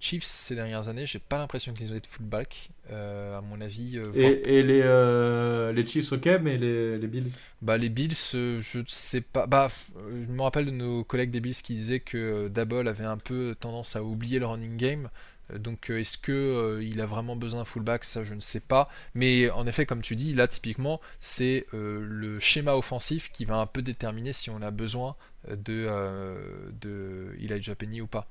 Chiefs 0.03 0.24
ces 0.24 0.55
dernières 0.57 0.88
années, 0.88 1.07
j'ai 1.07 1.20
pas 1.20 1.38
l'impression 1.38 1.72
qu'ils 1.72 1.92
ont 1.92 1.96
été 1.96 2.09
fullback. 2.09 2.70
Euh, 2.90 3.38
à 3.38 3.40
mon 3.40 3.61
avis, 3.61 3.96
euh, 3.96 4.11
Et, 4.14 4.59
et 4.59 4.62
les, 4.62 4.82
euh, 4.82 5.72
les 5.72 5.86
Chiefs, 5.86 6.12
ok, 6.12 6.26
mais 6.42 6.59
les, 6.59 6.98
les 6.98 7.07
Bills. 7.07 7.30
Bah, 7.62 7.76
les 7.78 7.88
Bills, 7.88 8.12
euh, 8.34 8.61
je 8.61 8.78
ne 8.78 8.84
sais 8.88 9.20
pas. 9.20 9.46
Bah, 9.46 9.70
je 9.94 10.30
me 10.32 10.42
rappelle 10.42 10.66
de 10.66 10.70
nos 10.72 11.05
collègues 11.05 11.30
des 11.30 11.40
Bills 11.40 11.55
qui 11.62 11.74
disaient 11.74 12.00
que 12.00 12.48
Dabble 12.48 12.88
avait 12.88 13.05
un 13.05 13.16
peu 13.16 13.55
tendance 13.59 13.94
à 13.96 14.03
oublier 14.03 14.40
le 14.40 14.46
running 14.46 14.76
game. 14.76 15.09
Donc, 15.55 15.90
est-ce 15.90 16.16
que 16.16 16.32
euh, 16.32 16.82
il 16.82 17.00
a 17.00 17.07
vraiment 17.07 17.36
besoin 17.36 17.61
d'un 17.61 17.64
fullback? 17.66 18.05
Ça, 18.05 18.24
je 18.24 18.32
ne 18.32 18.40
sais 18.40 18.61
pas. 18.61 18.88
Mais 19.14 19.50
en 19.50 19.66
effet, 19.66 19.84
comme 19.86 20.00
tu 20.00 20.16
dis, 20.16 20.34
là, 20.34 20.48
typiquement, 20.48 21.00
c'est 21.20 21.66
euh, 21.74 22.00
le 22.03 22.38
schéma 22.40 22.74
offensif 22.74 23.30
qui 23.32 23.44
va 23.44 23.57
un 23.57 23.66
peu 23.66 23.82
déterminer 23.82 24.32
si 24.32 24.50
on 24.50 24.62
a 24.62 24.70
besoin 24.70 25.14
de, 25.48 25.86
euh, 25.88 26.70
de 26.80 27.34
Elijah 27.38 27.74
Penny 27.74 28.00
ou 28.00 28.07
pas. 28.07 28.28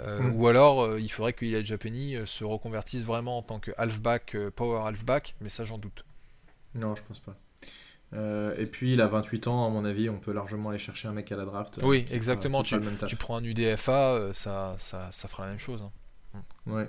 Euh, 0.00 0.18
Mm. 0.18 0.36
Ou 0.40 0.48
alors, 0.48 0.82
euh, 0.82 1.00
il 1.00 1.08
faudrait 1.08 1.32
que 1.32 1.44
Elijah 1.44 1.78
Penny 1.78 2.16
euh, 2.16 2.26
se 2.26 2.44
reconvertisse 2.44 3.02
vraiment 3.04 3.38
en 3.38 3.42
tant 3.42 3.60
que 3.60 3.70
halfback, 3.76 4.36
power 4.56 4.80
halfback, 4.86 5.34
mais 5.40 5.48
ça, 5.48 5.64
j'en 5.64 5.78
doute. 5.78 6.04
Non, 6.74 6.96
je 6.96 7.02
pense 7.06 7.20
pas. 7.20 7.36
Et 8.58 8.66
puis 8.66 8.92
il 8.92 9.00
a 9.00 9.08
28 9.08 9.48
ans, 9.48 9.66
à 9.66 9.70
mon 9.70 9.84
avis, 9.84 10.08
on 10.08 10.18
peut 10.18 10.32
largement 10.32 10.68
aller 10.70 10.78
chercher 10.78 11.08
un 11.08 11.12
mec 11.12 11.32
à 11.32 11.36
la 11.36 11.44
draft. 11.44 11.80
Oui, 11.82 12.04
exactement, 12.12 12.62
fera. 12.62 12.78
Tu 13.08 13.16
prends 13.16 13.36
un 13.38 13.42
UDFA, 13.42 14.28
ça, 14.32 14.76
ça, 14.78 15.08
ça 15.10 15.26
fera 15.28 15.42
la 15.44 15.48
même 15.50 15.58
chose. 15.58 15.82
hein. 16.34 16.42
Ouais. 16.66 16.88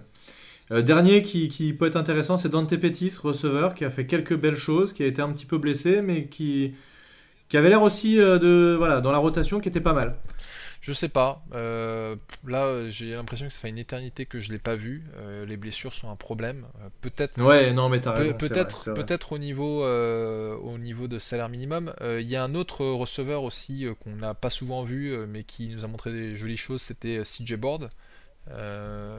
Euh, 0.71 0.83
dernier 0.83 1.23
qui, 1.23 1.47
qui 1.47 1.73
peut 1.73 1.87
être 1.87 1.95
intéressant, 1.95 2.37
c'est 2.37 2.49
Dante 2.49 2.75
Pettis, 2.77 3.11
receveur, 3.21 3.73
qui 3.73 3.85
a 3.85 3.89
fait 3.89 4.05
quelques 4.05 4.35
belles 4.35 4.55
choses, 4.55 4.93
qui 4.93 5.01
a 5.01 5.07
été 5.07 5.19
un 5.21 5.31
petit 5.31 5.45
peu 5.47 5.57
blessé, 5.57 6.03
mais 6.03 6.25
qui, 6.27 6.75
qui 7.49 7.57
avait 7.57 7.69
l'air 7.69 7.81
aussi 7.81 8.17
de 8.17 8.75
voilà 8.77 9.01
dans 9.01 9.11
la 9.11 9.17
rotation, 9.19 9.59
qui 9.59 9.69
était 9.69 9.81
pas 9.81 9.93
mal. 9.93 10.17
Je 10.85 10.93
sais 10.93 11.09
pas. 11.09 11.43
euh, 11.55 12.15
là, 12.45 12.87
j'ai 12.89 13.15
l'impression 13.15 13.47
que 13.47 13.51
ça 13.51 13.59
fait 13.59 13.69
une 13.69 13.79
éternité 13.79 14.27
que 14.27 14.39
je 14.39 14.51
l'ai 14.51 14.59
pas 14.59 14.75
vu. 14.75 15.03
Euh, 15.17 15.43
les 15.43 15.57
blessures 15.57 15.93
sont 15.93 16.11
un 16.11 16.15
problème. 16.15 16.67
Euh, 16.79 16.89
peut-être. 17.01 17.41
Ouais, 17.41 17.73
non, 17.73 17.89
mais 17.89 18.01
t'as 18.01 18.11
raison. 18.11 18.33
Peut-être, 18.33 18.93
peut-être 18.93 19.31
au 19.31 19.39
niveau, 19.39 19.83
au 19.83 20.77
niveau 20.77 21.07
de 21.07 21.17
salaire 21.17 21.49
minimum. 21.49 21.91
Il 22.01 22.21
y 22.29 22.35
a 22.35 22.43
un 22.43 22.53
autre 22.53 22.85
receveur 22.85 23.41
aussi 23.41 23.87
qu'on 24.03 24.15
n'a 24.15 24.35
pas 24.35 24.51
souvent 24.51 24.83
vu, 24.83 25.17
mais 25.27 25.43
qui 25.43 25.69
nous 25.69 25.83
a 25.83 25.87
montré 25.87 26.11
des 26.11 26.35
jolies 26.35 26.55
choses. 26.55 26.83
C'était 26.83 27.23
CJ 27.23 27.55
Board. 27.55 27.89
Euh, 28.51 29.17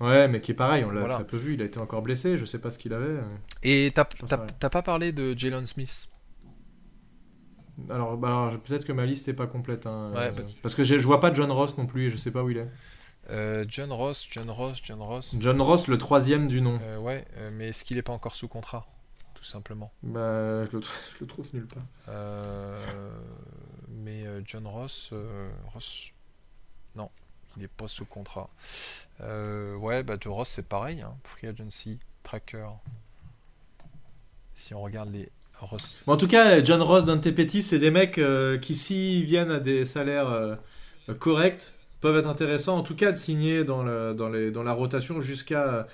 Ouais, 0.00 0.28
mais 0.28 0.40
qui 0.40 0.52
est 0.52 0.54
pareil, 0.54 0.84
on 0.84 0.90
l'a 0.92 1.00
Voilà. 1.00 1.16
très 1.16 1.24
peu 1.24 1.36
vu. 1.36 1.54
Il 1.54 1.62
a 1.62 1.64
été 1.64 1.80
encore 1.80 2.02
blessé, 2.02 2.38
je 2.38 2.44
sais 2.44 2.60
pas 2.60 2.70
ce 2.70 2.78
qu'il 2.78 2.92
avait. 2.92 3.18
Et 3.64 3.92
t'as 3.92 4.04
pas 4.70 4.82
parlé 4.82 5.10
de 5.10 5.36
Jalen 5.36 5.66
Smith? 5.66 6.06
Alors, 7.90 8.16
bah, 8.16 8.28
alors, 8.28 8.60
peut-être 8.60 8.84
que 8.84 8.92
ma 8.92 9.06
liste 9.06 9.28
est 9.28 9.32
pas 9.34 9.46
complète. 9.46 9.86
hein, 9.86 10.10
Ouais, 10.14 10.28
euh, 10.38 10.42
Parce 10.62 10.74
que 10.74 10.84
je 10.84 10.96
vois 10.98 11.20
pas 11.20 11.32
John 11.32 11.50
Ross 11.50 11.76
non 11.78 11.86
plus, 11.86 12.06
et 12.06 12.10
je 12.10 12.16
sais 12.16 12.30
pas 12.30 12.42
où 12.42 12.50
il 12.50 12.58
est. 12.58 12.68
Euh, 13.30 13.64
John 13.68 13.92
Ross, 13.92 14.26
John 14.30 14.50
Ross, 14.50 14.80
John 14.82 15.00
Ross. 15.00 15.36
John 15.40 15.60
Ross, 15.60 15.86
le 15.88 15.96
troisième 15.96 16.48
du 16.48 16.60
nom. 16.60 16.78
Euh, 16.82 16.98
ouais, 16.98 17.26
mais 17.52 17.68
est-ce 17.68 17.84
qu'il 17.84 17.96
est 17.96 18.02
pas 18.02 18.12
encore 18.12 18.34
sous 18.34 18.48
contrat 18.48 18.84
Tout 19.34 19.44
simplement? 19.44 19.90
Bah, 20.02 20.64
je 20.66 20.72
le, 20.72 20.80
trou- 20.80 20.92
je 21.14 21.20
le 21.20 21.26
trouve 21.26 21.48
nulle 21.54 21.66
part. 21.66 21.82
Euh, 22.08 23.10
John 24.44 24.66
Ross, 24.66 25.12
Ross, 25.72 26.10
non, 26.96 27.10
il 27.56 27.62
n'est 27.62 27.68
pas 27.68 27.88
sous 27.88 28.04
contrat. 28.04 28.50
ouais, 29.20 30.02
bah 30.02 30.16
John 30.20 30.32
Ross 30.34 30.48
c'est 30.48 30.68
pareil, 30.68 31.00
hein, 31.00 31.14
Free 31.24 31.46
Agency, 31.48 31.98
Tracker. 32.22 32.66
Si 34.54 34.74
on 34.74 34.82
regarde 34.82 35.10
les 35.12 35.30
Ross. 35.62 35.98
en 36.06 36.16
tout 36.16 36.26
cas, 36.26 36.62
John 36.62 36.82
Ross, 36.82 37.04
Dante 37.04 37.30
Pettis, 37.30 37.62
c'est 37.62 37.78
des 37.78 37.90
mecs 37.90 38.20
qui 38.60 38.74
s'ils 38.74 39.24
viennent 39.24 39.50
à 39.50 39.60
des 39.60 39.84
salaires 39.84 40.58
corrects, 41.18 41.72
peuvent 42.00 42.16
être 42.16 42.28
intéressants, 42.28 42.76
en 42.76 42.82
tout 42.82 42.96
cas 42.96 43.12
de 43.12 43.16
signer 43.16 43.64
dans, 43.64 43.82
le, 43.82 44.12
dans, 44.14 44.28
les, 44.28 44.50
dans 44.50 44.62
la 44.62 44.72
rotation 44.72 45.20
jusqu'à 45.20 45.86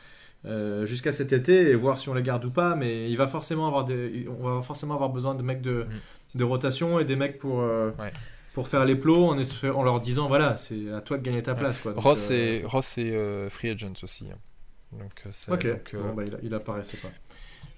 euh, 0.44 0.86
jusqu'à 0.86 1.10
cet 1.10 1.32
été 1.32 1.68
et 1.68 1.74
voir 1.74 1.98
si 1.98 2.08
on 2.08 2.14
les 2.14 2.22
garde 2.22 2.44
ou 2.44 2.50
pas. 2.50 2.76
Mais 2.76 3.10
il 3.10 3.16
va 3.16 3.26
forcément 3.26 3.66
avoir 3.66 3.84
des, 3.84 4.26
on 4.28 4.56
va 4.56 4.62
forcément 4.62 4.94
avoir 4.94 5.10
besoin 5.10 5.34
de 5.34 5.42
mecs 5.42 5.60
de, 5.60 5.84
mm. 5.84 6.38
de 6.38 6.44
rotation 6.44 7.00
et 7.00 7.04
des 7.04 7.16
mecs 7.16 7.38
pour, 7.38 7.60
euh, 7.60 7.90
pour 8.54 8.68
faire 8.68 8.84
les 8.84 8.94
plots 8.94 9.26
en, 9.26 9.36
en, 9.36 9.82
leur 9.82 10.00
disant 10.00 10.28
voilà, 10.28 10.56
c'est 10.56 10.92
à 10.92 11.00
toi 11.00 11.18
de 11.18 11.22
gagner 11.22 11.42
ta 11.42 11.54
place. 11.54 11.78
Quoi. 11.78 11.94
Ross, 11.96 12.28
euh, 12.30 12.60
Ross 12.64 12.98
et 12.98 13.48
Free 13.50 13.70
Agents 13.70 13.94
aussi. 14.02 14.30
Hein. 14.30 14.38
Donc, 14.92 15.22
ok, 15.50 15.66
bon, 15.94 16.14
bah, 16.14 16.22
il, 16.24 16.38
il, 16.44 16.54
apparaissait 16.54 16.96
pas. 16.96 17.10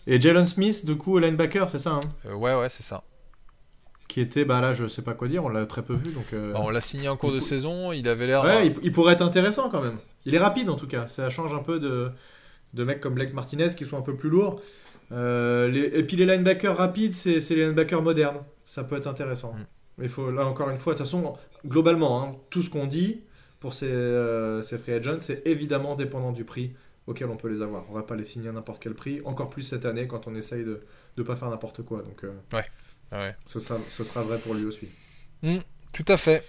Et 0.07 0.21
Jalen 0.21 0.47
Smith, 0.47 0.85
du 0.85 0.97
coup, 0.97 1.19
linebacker, 1.19 1.69
c'est 1.69 1.79
ça 1.79 1.93
hein 1.93 2.35
Ouais, 2.35 2.55
ouais, 2.55 2.69
c'est 2.69 2.83
ça 2.83 3.05
qui 4.09 4.21
était, 4.21 4.45
bah 4.45 4.61
là 4.61 4.73
je 4.73 4.89
sais 4.89 5.03
pas 5.03 5.15
quoi 5.15 5.29
dire, 5.29 5.45
on 5.45 5.49
l'a 5.49 5.65
très 5.67 5.83
peu 5.83 5.95
vu. 5.95 6.11
Donc, 6.11 6.25
bah, 6.33 6.59
on 6.61 6.69
l'a 6.69 6.81
signé 6.81 7.09
en 7.09 7.17
cours 7.17 7.31
de 7.31 7.39
saison, 7.39 7.93
il 7.93 8.09
avait 8.09 8.27
l'air. 8.27 8.43
Ouais, 8.43 8.75
il, 8.83 8.91
pourrait 8.91 9.13
être 9.13 9.23
intéressant 9.23 9.71
quand 9.71 9.81
même. 9.81 9.99
Il 10.27 10.35
est 10.35 10.39
rapide 10.39 10.69
en 10.69 10.75
tout 10.75 10.89
cas, 10.89 11.07
ça 11.07 11.31
change 11.31 11.55
un 11.55 11.63
peu 11.63 11.79
de, 11.79 12.11
de 12.75 12.85
mecs 12.85 13.01
comme 13.01 13.15
Blake 13.15 13.35
Martinez 13.35 13.69
qui 13.77 13.85
sont 13.85 13.97
un 13.97 14.03
peu 14.03 14.17
plus 14.17 14.29
lourds. 14.29 14.61
Euh, 15.13 15.73
et 15.93 16.05
puis 16.05 16.17
les 16.17 16.27
linebackers 16.27 16.77
rapides, 16.77 17.15
c'est 17.15 17.41
les 17.51 17.67
linebackers 17.67 18.03
modernes. 18.03 18.43
Ça 18.65 18.85
peut 18.85 18.97
être 18.97 19.07
intéressant. 19.07 19.53
Mm. 19.53 19.67
Mais 19.99 20.09
faut, 20.09 20.31
là 20.31 20.47
encore 20.47 20.71
une 20.71 20.79
fois, 20.79 20.95
de 20.95 20.99
toute 20.99 21.07
façon, 21.07 21.37
globalement, 21.67 22.23
hein, 22.23 22.37
tout 22.51 22.63
ce 22.63 22.71
qu'on 22.71 22.87
dit 22.87 23.21
pour 23.59 23.75
ces, 23.75 23.91
euh, 23.91 24.63
ces 24.63 24.79
free 24.79 24.93
agents, 24.93 25.19
c'est 25.21 25.47
évidemment 25.47 25.95
dépendant 25.95 26.33
du 26.33 26.45
prix 26.45 26.73
auquel 27.07 27.29
on 27.29 27.37
peut 27.37 27.49
les 27.49 27.63
avoir. 27.63 27.85
On 27.91 27.95
va 27.95 28.03
pas 28.03 28.17
les 28.17 28.25
signer 28.25 28.49
à 28.49 28.53
n'importe 28.53 28.83
quel 28.83 28.95
prix, 28.95 29.21
encore 29.25 29.51
plus 29.51 29.63
cette 29.63 29.85
année 29.85 30.07
quand 30.07 30.27
on 30.27 30.35
essaye 30.35 30.65
de 30.65 30.81
ne 31.17 31.23
pas 31.23 31.37
faire 31.37 31.51
n'importe 31.51 31.83
quoi. 31.83 32.03
Donc, 32.03 32.25
euh, 32.25 32.33
ouais. 32.53 32.65
ouais. 33.13 33.37
Ce, 33.47 33.61
sera, 33.61 33.79
ce 33.89 34.05
sera 34.05 34.23
vrai 34.23 34.39
pour 34.39 34.55
lui 34.55 34.65
aussi. 34.65 34.89
Mm, 35.43 35.59
tout 35.93 36.05
à 36.09 36.17
fait. 36.17 36.45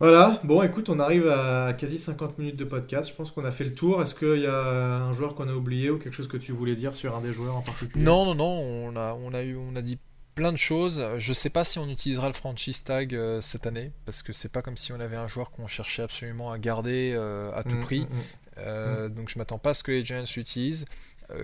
Voilà, 0.00 0.40
bon 0.42 0.60
écoute, 0.62 0.90
on 0.90 0.98
arrive 0.98 1.28
à 1.28 1.72
quasi 1.72 1.98
50 1.98 2.38
minutes 2.38 2.56
de 2.56 2.64
podcast. 2.64 3.08
Je 3.08 3.14
pense 3.14 3.30
qu'on 3.30 3.44
a 3.44 3.52
fait 3.52 3.64
le 3.64 3.74
tour. 3.74 4.02
Est-ce 4.02 4.14
qu'il 4.14 4.42
y 4.42 4.46
a 4.46 4.96
un 5.04 5.12
joueur 5.12 5.34
qu'on 5.34 5.48
a 5.48 5.54
oublié 5.54 5.90
ou 5.90 5.98
quelque 5.98 6.14
chose 6.14 6.28
que 6.28 6.36
tu 6.36 6.52
voulais 6.52 6.74
dire 6.74 6.96
sur 6.96 7.16
un 7.16 7.20
des 7.20 7.32
joueurs 7.32 7.56
en 7.56 7.62
particulier? 7.62 8.04
Non, 8.04 8.24
non, 8.24 8.34
non, 8.34 8.44
on 8.44 8.96
a, 8.96 9.14
on 9.14 9.32
a, 9.32 9.42
eu, 9.44 9.56
on 9.56 9.76
a 9.76 9.82
dit 9.82 9.98
plein 10.34 10.52
de 10.52 10.58
choses. 10.58 11.06
Je 11.18 11.32
sais 11.32 11.48
pas 11.48 11.64
si 11.64 11.78
on 11.78 11.88
utilisera 11.88 12.26
le 12.26 12.34
franchise 12.34 12.82
tag 12.82 13.14
euh, 13.14 13.40
cette 13.40 13.66
année, 13.66 13.92
parce 14.04 14.22
que 14.22 14.32
c'est 14.32 14.50
pas 14.50 14.62
comme 14.62 14.76
si 14.76 14.92
on 14.92 15.00
avait 15.00 15.16
un 15.16 15.28
joueur 15.28 15.50
qu'on 15.50 15.68
cherchait 15.68 16.02
absolument 16.02 16.50
à 16.50 16.58
garder 16.58 17.12
euh, 17.14 17.52
à 17.54 17.62
tout 17.62 17.76
mm, 17.76 17.80
prix. 17.80 18.00
Mm, 18.00 18.14
mm. 18.14 18.22
Euh, 18.58 19.08
donc 19.08 19.28
je 19.28 19.38
m'attends 19.38 19.58
pas 19.58 19.70
à 19.70 19.74
ce 19.74 19.82
que 19.82 19.92
les 19.92 20.04
Giants 20.04 20.24
l'utilisent. 20.36 20.86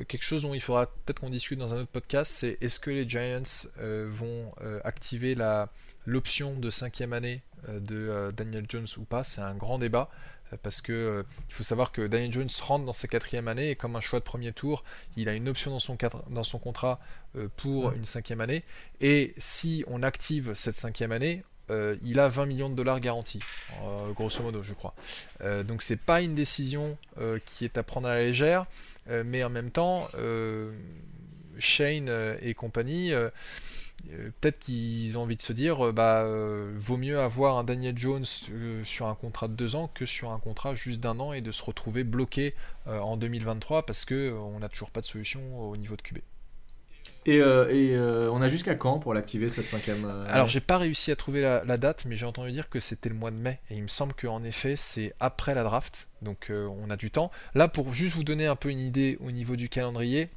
quelque 0.08 0.22
chose 0.22 0.42
dont 0.42 0.54
il 0.54 0.60
faudra 0.60 0.86
peut-être 0.86 1.20
qu'on 1.20 1.30
discute 1.30 1.58
dans 1.58 1.72
un 1.74 1.78
autre 1.78 1.90
podcast, 1.90 2.30
c'est 2.30 2.58
est-ce 2.60 2.78
que 2.78 2.90
les 2.90 3.08
Giants 3.08 3.68
vont 3.78 4.50
activer 4.84 5.34
la 5.34 5.70
l'option 6.06 6.58
de 6.58 6.70
cinquième 6.70 7.12
année 7.12 7.42
euh, 7.68 7.80
de 7.80 7.96
euh, 7.96 8.32
Daniel 8.32 8.64
Jones 8.68 8.86
ou 8.96 9.04
pas, 9.04 9.24
c'est 9.24 9.40
un 9.40 9.54
grand 9.54 9.78
débat 9.78 10.10
euh, 10.52 10.56
parce 10.62 10.80
que 10.80 11.24
il 11.48 11.54
faut 11.54 11.62
savoir 11.62 11.92
que 11.92 12.06
Daniel 12.06 12.32
Jones 12.32 12.48
rentre 12.62 12.84
dans 12.84 12.92
sa 12.92 13.08
quatrième 13.08 13.48
année 13.48 13.70
et 13.70 13.76
comme 13.76 13.96
un 13.96 14.00
choix 14.00 14.18
de 14.18 14.24
premier 14.24 14.52
tour, 14.52 14.84
il 15.16 15.28
a 15.28 15.34
une 15.34 15.48
option 15.48 15.70
dans 15.70 15.78
son, 15.78 15.96
dans 16.30 16.44
son 16.44 16.58
contrat 16.58 17.00
pour 17.56 17.92
une 17.92 18.04
cinquième 18.04 18.40
année. 18.40 18.64
Et 19.00 19.34
si 19.38 19.84
on 19.86 20.02
active 20.02 20.54
cette 20.54 20.74
cinquième 20.74 21.12
année, 21.12 21.44
il 22.02 22.18
a 22.18 22.28
20 22.28 22.46
millions 22.46 22.68
de 22.68 22.74
dollars 22.74 23.00
garantis, 23.00 23.40
grosso 24.14 24.42
modo, 24.42 24.62
je 24.62 24.74
crois. 24.74 24.94
donc 25.64 25.82
c'est 25.82 26.00
pas 26.00 26.20
une 26.20 26.34
décision 26.34 26.96
qui 27.44 27.64
est 27.64 27.78
à 27.78 27.82
prendre 27.82 28.08
à 28.08 28.14
la 28.14 28.20
légère, 28.20 28.66
mais 29.08 29.44
en 29.44 29.50
même 29.50 29.70
temps, 29.70 30.08
Shane 31.58 32.10
et 32.40 32.54
compagnie 32.54 33.12
euh, 34.08 34.30
peut-être 34.40 34.58
qu'ils 34.58 35.16
ont 35.18 35.22
envie 35.22 35.36
de 35.36 35.42
se 35.42 35.52
dire 35.52 35.86
euh, 35.86 35.92
bah 35.92 36.22
euh, 36.22 36.72
vaut 36.76 36.96
mieux 36.96 37.20
avoir 37.20 37.58
un 37.58 37.64
Daniel 37.64 37.96
Jones 37.96 38.24
sur 38.84 39.06
un 39.06 39.14
contrat 39.14 39.48
de 39.48 39.54
deux 39.54 39.76
ans 39.76 39.88
que 39.92 40.06
sur 40.06 40.30
un 40.30 40.38
contrat 40.38 40.74
juste 40.74 41.00
d'un 41.00 41.20
an 41.20 41.32
et 41.32 41.40
de 41.40 41.50
se 41.50 41.62
retrouver 41.62 42.04
bloqué 42.04 42.54
en 42.86 43.16
2023 43.16 43.86
parce 43.86 44.04
que 44.04 44.32
on 44.32 44.60
n'a 44.60 44.68
toujours 44.68 44.90
pas 44.90 45.00
de 45.00 45.06
solution 45.06 45.40
au 45.60 45.76
niveau 45.76 45.96
de 45.96 46.02
QB. 46.02 46.18
Et, 47.26 47.42
on 47.42 48.42
a 48.42 48.48
jusqu'à 48.48 48.74
quand 48.74 48.98
pour 48.98 49.14
l'activer 49.14 49.48
cette 49.48 49.66
cinquième 49.66 50.04
Alors 50.28 50.46
j'ai 50.46 50.60
pas 50.60 50.78
réussi 50.78 51.10
à 51.10 51.16
trouver 51.16 51.42
la, 51.42 51.76
date, 51.76 52.04
mais 52.06 52.16
j'ai 52.16 52.26
entendu 52.26 52.50
dire 52.50 52.68
que 52.68 52.80
c'était 52.80 53.08
le 53.08 53.14
mois 53.14 53.30
de 53.30 53.36
mai. 53.36 53.60
Et 53.70 53.74
il 53.74 53.82
me 53.82 53.88
semble 53.88 54.14
qu'en 54.14 54.42
effet 54.42 54.74
c'est 54.76 55.14
après 55.20 55.54
la 55.54 55.62
draft, 55.62 56.08
donc 56.22 56.50
on 56.50 56.90
a 56.90 56.96
du 56.96 57.10
temps. 57.10 57.30
Là 57.54 57.68
pour 57.68 57.92
juste 57.92 58.14
vous 58.14 58.24
donner 58.24 58.46
un 58.46 58.56
peu 58.56 58.70
une 58.70 58.80
idée 58.80 59.18
au 59.20 59.30
niveau 59.30 59.56
du 59.56 59.68
calendrier, 59.68 60.30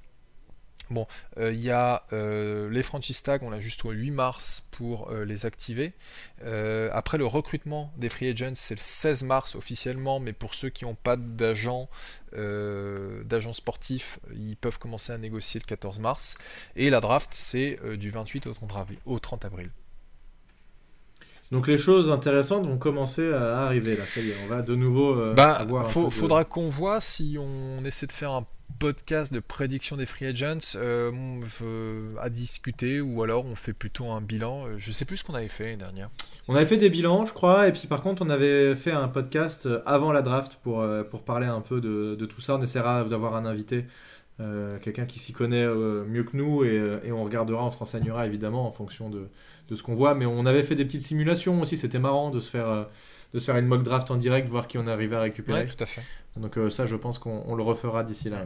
Bon, 0.90 1.08
euh, 1.38 1.52
il 1.54 1.62
y 1.62 1.72
a 1.72 2.04
euh, 2.14 2.70
les 2.70 2.84
franchise 2.84 3.24
tags, 3.24 3.40
on 3.42 3.52
a 3.52 3.60
juste 3.60 3.86
au 3.86 3.92
8 3.92 4.12
mars 4.12 4.68
pour 4.72 5.10
euh, 5.12 5.26
les 5.26 5.46
activer. 5.46 5.94
après, 6.92 7.18
le 7.18 7.26
recrutement 7.26 7.92
des 7.98 8.10
free 8.10 8.28
agents, 8.30 8.54
c'est 8.56 8.76
le 8.76 8.82
16 8.84 9.24
mars 9.24 9.56
officiellement, 9.56 10.20
mais 10.20 10.34
pour 10.34 10.54
ceux 10.54 10.70
qui 10.70 10.86
n'ont 10.86 10.96
pas 10.96 11.16
d'agent 11.16 11.90
d'agents 12.36 13.54
sportifs, 13.54 14.20
ils 14.36 14.58
peuvent 14.58 14.80
commencer 14.80 15.14
à 15.14 15.18
négocier 15.20 15.60
le 15.60 15.66
14 15.68 16.00
mars. 16.00 16.38
Et 16.76 16.90
la 16.90 17.00
draft, 17.00 17.30
c'est 17.34 17.80
du 17.98 18.10
28 18.10 18.48
au 19.06 19.20
30 19.20 19.46
avril. 19.46 19.70
Donc 21.54 21.68
les 21.68 21.78
choses 21.78 22.12
intéressantes 22.12 22.68
vont 22.68 22.78
commencer 22.78 23.32
à 23.32 23.62
arriver 23.62 23.96
là, 23.96 24.04
ça 24.06 24.20
y 24.20 24.32
est, 24.32 24.36
on 24.44 24.48
va 24.48 24.62
de 24.62 24.76
nouveau 24.76 25.34
bah, 25.34 25.54
avoir. 25.54 25.90
Faudra 25.90 26.44
qu'on 26.44 26.68
voit 26.68 27.00
si 27.00 27.38
on 27.40 27.86
essaie 27.86 28.08
de 28.08 28.12
faire 28.12 28.32
un 28.32 28.46
podcast 28.80 29.34
de 29.34 29.40
prédiction 29.40 29.98
des 29.98 30.06
free 30.06 30.26
agents 30.26 30.76
euh, 30.76 31.12
à 32.20 32.30
discuter 32.30 33.02
ou 33.02 33.24
alors 33.24 33.46
on 33.46 33.56
fait 33.56 33.74
plutôt 33.74 34.08
un 34.08 34.22
bilan. 34.22 34.66
Euh, 34.66 34.74
je 34.78 34.92
sais 34.92 35.06
plus 35.06 35.18
ce 35.18 35.24
qu'on 35.24 35.34
avait 35.34 35.48
fait 35.48 35.66
l'année 35.66 35.78
dernière. 35.78 36.10
On 36.48 36.56
avait 36.56 36.66
fait 36.66 36.78
des 36.78 36.90
bilans, 36.90 37.26
je 37.26 37.34
crois, 37.34 37.68
et 37.68 37.72
puis 37.72 37.88
par 37.88 38.02
contre 38.02 38.22
on 38.22 38.30
avait 38.30 38.76
fait 38.76 38.92
un 38.92 39.08
podcast 39.08 39.66
euh, 39.66 39.82
avant 39.86 40.12
la 40.12 40.22
draft 40.22 40.60
pour, 40.62 40.86
pour 41.10 41.24
parler 41.24 41.48
un 41.48 41.62
peu 41.62 41.82
de, 41.82 42.26
tout 42.26 42.42
ça. 42.42 42.56
On 42.56 42.62
essaiera 42.62 43.04
d'avoir 43.06 43.36
un 43.36 43.46
invité, 43.46 43.86
quelqu'un 44.84 45.06
qui 45.06 45.20
s'y 45.20 45.32
connaît 45.32 45.66
mieux 45.66 46.24
que 46.24 46.36
nous, 46.36 46.66
et, 46.66 46.82
et, 47.06 47.12
on 47.12 47.24
regardera, 47.24 47.64
on 47.66 47.70
se 47.70 47.78
renseignera 47.78 48.26
évidemment 48.26 48.68
en 48.68 48.72
fonction 48.72 49.10
de, 49.10 49.30
de 49.70 49.76
ce 49.76 49.84
qu'on 49.84 49.96
voit. 49.96 50.16
Mais 50.16 50.26
on 50.26 50.46
avait 50.46 50.64
fait 50.64 50.76
des 50.76 50.86
petites 50.86 51.04
simulations 51.04 51.62
aussi, 51.62 51.78
c'était 51.78 52.00
marrant 52.00 52.30
de 52.30 52.40
se 52.40 52.50
faire 52.50 52.88
de 53.34 53.40
se 53.40 53.46
faire 53.46 53.58
une 53.58 53.66
mock 53.66 53.82
draft 53.82 54.12
en 54.12 54.18
direct, 54.18 54.48
voir 54.48 54.68
qui 54.68 54.78
on 54.78 54.86
arrivait 54.86 55.16
à 55.16 55.22
récupérer. 55.22 55.62
Ouais, 55.62 55.66
tout 55.66 55.84
à 55.84 55.88
fait. 55.88 56.02
Donc 56.38 56.58
ça, 56.70 56.86
je 56.86 56.96
pense 56.96 57.18
qu'on 57.18 57.56
le 57.56 57.64
refera 57.64 58.04
d'ici 58.04 58.30
là. 58.30 58.44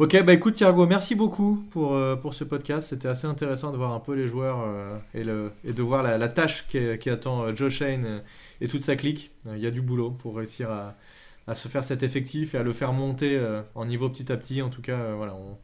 Ok, 0.00 0.18
bah 0.24 0.32
écoute 0.32 0.54
Thiago, 0.54 0.86
merci 0.86 1.14
beaucoup 1.14 1.62
pour, 1.72 1.92
euh, 1.92 2.16
pour 2.16 2.32
ce 2.32 2.42
podcast. 2.42 2.88
C'était 2.88 3.08
assez 3.08 3.26
intéressant 3.26 3.70
de 3.70 3.76
voir 3.76 3.92
un 3.92 4.00
peu 4.00 4.14
les 4.14 4.28
joueurs 4.28 4.60
euh, 4.64 4.96
et, 5.12 5.22
le, 5.22 5.52
et 5.62 5.74
de 5.74 5.82
voir 5.82 6.02
la, 6.02 6.28
tâche 6.30 6.66
qui, 6.68 7.10
attend 7.10 7.42
euh, 7.42 7.54
Joe 7.54 7.70
Shane 7.70 8.22
et 8.62 8.68
toute 8.68 8.80
sa 8.80 8.96
clique. 8.96 9.30
Il 9.44 9.58
y 9.58 9.66
a 9.66 9.70
du 9.70 9.82
boulot 9.82 10.10
pour 10.10 10.36
réussir 10.36 10.70
à, 10.70 10.94
à, 11.46 11.54
se 11.54 11.68
faire 11.68 11.84
cet 11.84 12.02
effectif 12.02 12.54
et 12.54 12.56
à 12.56 12.62
le 12.62 12.72
faire 12.72 12.94
monter 12.94 13.38
en 13.74 13.84
niveau 13.84 14.08
petit 14.08 14.32
à 14.32 14.38
petit. 14.38 14.62
En 14.62 14.70
tout 14.70 14.80
cas, 14.80 15.12
voilà, 15.12 15.34
on, 15.34 15.58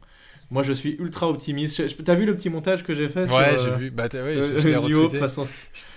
moi, 0.49 0.63
je 0.63 0.71
suis 0.71 0.95
ultra 0.99 1.27
optimiste. 1.27 1.81
T'as 2.05 2.15
vu 2.15 2.25
le 2.25 2.35
petit 2.35 2.49
montage 2.49 2.83
que 2.83 2.95
j'ai 2.95 3.09
fait 3.09 3.29
Ouais, 3.29 3.57
j'ai 3.61 3.71
vu. 3.71 3.91
Bah, 3.91 4.07
ouais, 4.13 4.19
euh, 4.19 5.09
façon, 5.09 5.45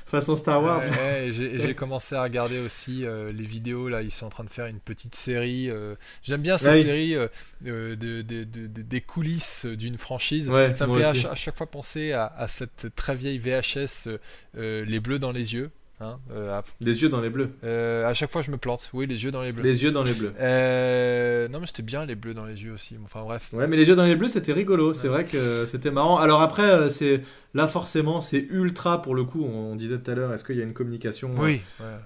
façon, 0.05 0.37
Star 0.37 0.61
Wars. 0.61 0.83
Ouais, 0.83 1.31
j'ai 1.33 1.75
commencé 1.75 2.17
à 2.17 2.23
regarder 2.25 2.59
aussi 2.59 3.05
euh, 3.05 3.31
les 3.33 3.45
vidéos. 3.47 3.89
Là, 3.89 4.03
ils 4.03 4.11
sont 4.11 4.27
en 4.27 4.31
train 4.31 4.43
de 4.43 4.51
faire 4.51 4.67
une 4.67 4.81
petite 4.81 5.15
série. 5.15 5.71
Euh, 5.71 5.95
j'aime 6.25 6.43
bien 6.43 6.59
ces 6.59 6.83
séries 6.83 7.15
de, 7.61 7.95
de, 7.95 8.23
de, 8.23 8.45
des 8.45 9.01
coulisses 9.01 9.67
d'une 9.67 9.99
franchise. 9.99 10.51
Ça 10.75 10.87
me 10.89 10.99
fait 10.99 11.05
à, 11.05 11.35
chaque 11.37 11.57
fois 11.57 11.69
penser 11.69 12.13
à, 12.13 12.27
à, 12.27 12.49
cette 12.49 12.95
très 12.97 13.15
vieille 13.15 13.39
VHS 13.39 14.09
Les 14.55 15.01
Bleus 15.01 15.21
dans 15.21 15.33
les 15.33 15.55
yeux. 15.55 15.71
Hein, 16.03 16.19
euh, 16.33 16.63
les 16.81 17.03
yeux 17.03 17.11
dans 17.11 17.21
les 17.21 17.29
bleus. 17.29 17.51
Euh, 17.63 18.09
à 18.09 18.15
chaque 18.15 18.31
fois, 18.31 18.41
je 18.41 18.51
me 18.51 18.57
plante. 18.57 18.89
Oui, 18.95 19.07
les 19.07 19.23
yeux 19.23 19.31
dans 19.31 19.43
les 19.43 19.53
bleus. 19.53 19.63
Les 19.63 19.83
yeux 19.83 19.93
dans 19.93 20.03
les 20.03 20.15
bleus. 20.15 20.33
Euh, 20.41 21.47
non, 21.49 21.61
mais 21.61 21.67
c'était 21.67 21.83
bien 21.83 22.07
les 22.07 22.15
bleus 22.15 22.33
dans 22.33 22.47
les 22.47 22.65
yeux 22.65 22.73
aussi. 22.73 22.97
Enfin 23.05 23.21
bref. 23.23 23.51
Ouais, 23.53 23.67
mais 23.67 23.77
les 23.77 23.87
yeux 23.87 23.97
dans 23.97 24.07
les 24.07 24.17
bleus, 24.17 24.29
c'était 24.29 24.55
rigolo. 24.55 24.95
C'est 24.95 25.09
vrai 25.09 25.25
que 25.25 25.67
c'était 25.67 25.91
marrant. 25.91 26.17
Alors 26.17 26.41
après, 26.41 26.89
c'est 26.89 27.21
là 27.53 27.67
forcément, 27.67 28.23
c'est 28.23 28.47
ultra 28.49 29.03
pour 29.03 29.15
le 29.15 29.25
coup. 29.25 29.45
On, 29.45 29.77
disait 29.77 29.99
tout 29.99 30.11
à 30.11 30.15
l'heure, 30.15 30.33
est-ce 30.33 30.43
qu'il 30.45 30.57
y 30.57 30.63
a 30.63 30.65
une 30.65 30.73
communication 30.73 31.33
Oui. 31.37 31.61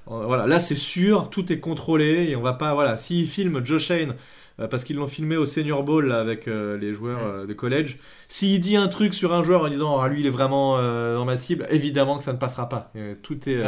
Voilà, 0.07 0.49
là 0.49 0.59
c'est 0.59 0.75
sûr, 0.75 1.31
tout 1.31 1.53
est 1.53 1.61
contrôlé 1.61 2.27
et 2.29 2.37
on 2.37 2.43
va 2.43 2.55
pas. 2.55 2.75
Voilà, 2.75 2.97
s'il 2.97 3.29
filme 3.29 3.65
Joe 3.65 3.81
Shane 3.81 4.11
euh, 4.11 4.13
parce 4.57 4.85
qu'ils 4.85 4.97
l'ont 4.97 5.09
filmé 5.09 5.37
au 5.37 5.47
Senior 5.47 5.83
Bowl 5.83 6.13
avec 6.13 6.47
euh, 6.47 6.79
les 6.79 6.93
joueurs 6.93 7.23
euh, 7.25 7.47
de 7.47 7.53
college. 7.55 7.97
S'il 8.29 8.61
dit 8.61 8.77
un 8.77 8.87
truc 8.87 9.13
sur 9.13 9.33
un 9.33 9.43
joueur 9.43 9.63
en 9.63 9.69
disant 9.69 10.01
ah, 10.01 10.09
lui 10.09 10.21
il 10.21 10.27
est 10.27 10.31
vraiment 10.31 10.79
dans 10.79 11.25
ma 11.25 11.37
cible, 11.37 11.67
évidemment 11.71 12.19
que 12.19 12.25
ça 12.25 12.33
ne 12.33 12.39
passera 12.39 12.69
pas. 12.69 12.93
tout 13.23 13.49
est. 13.49 13.63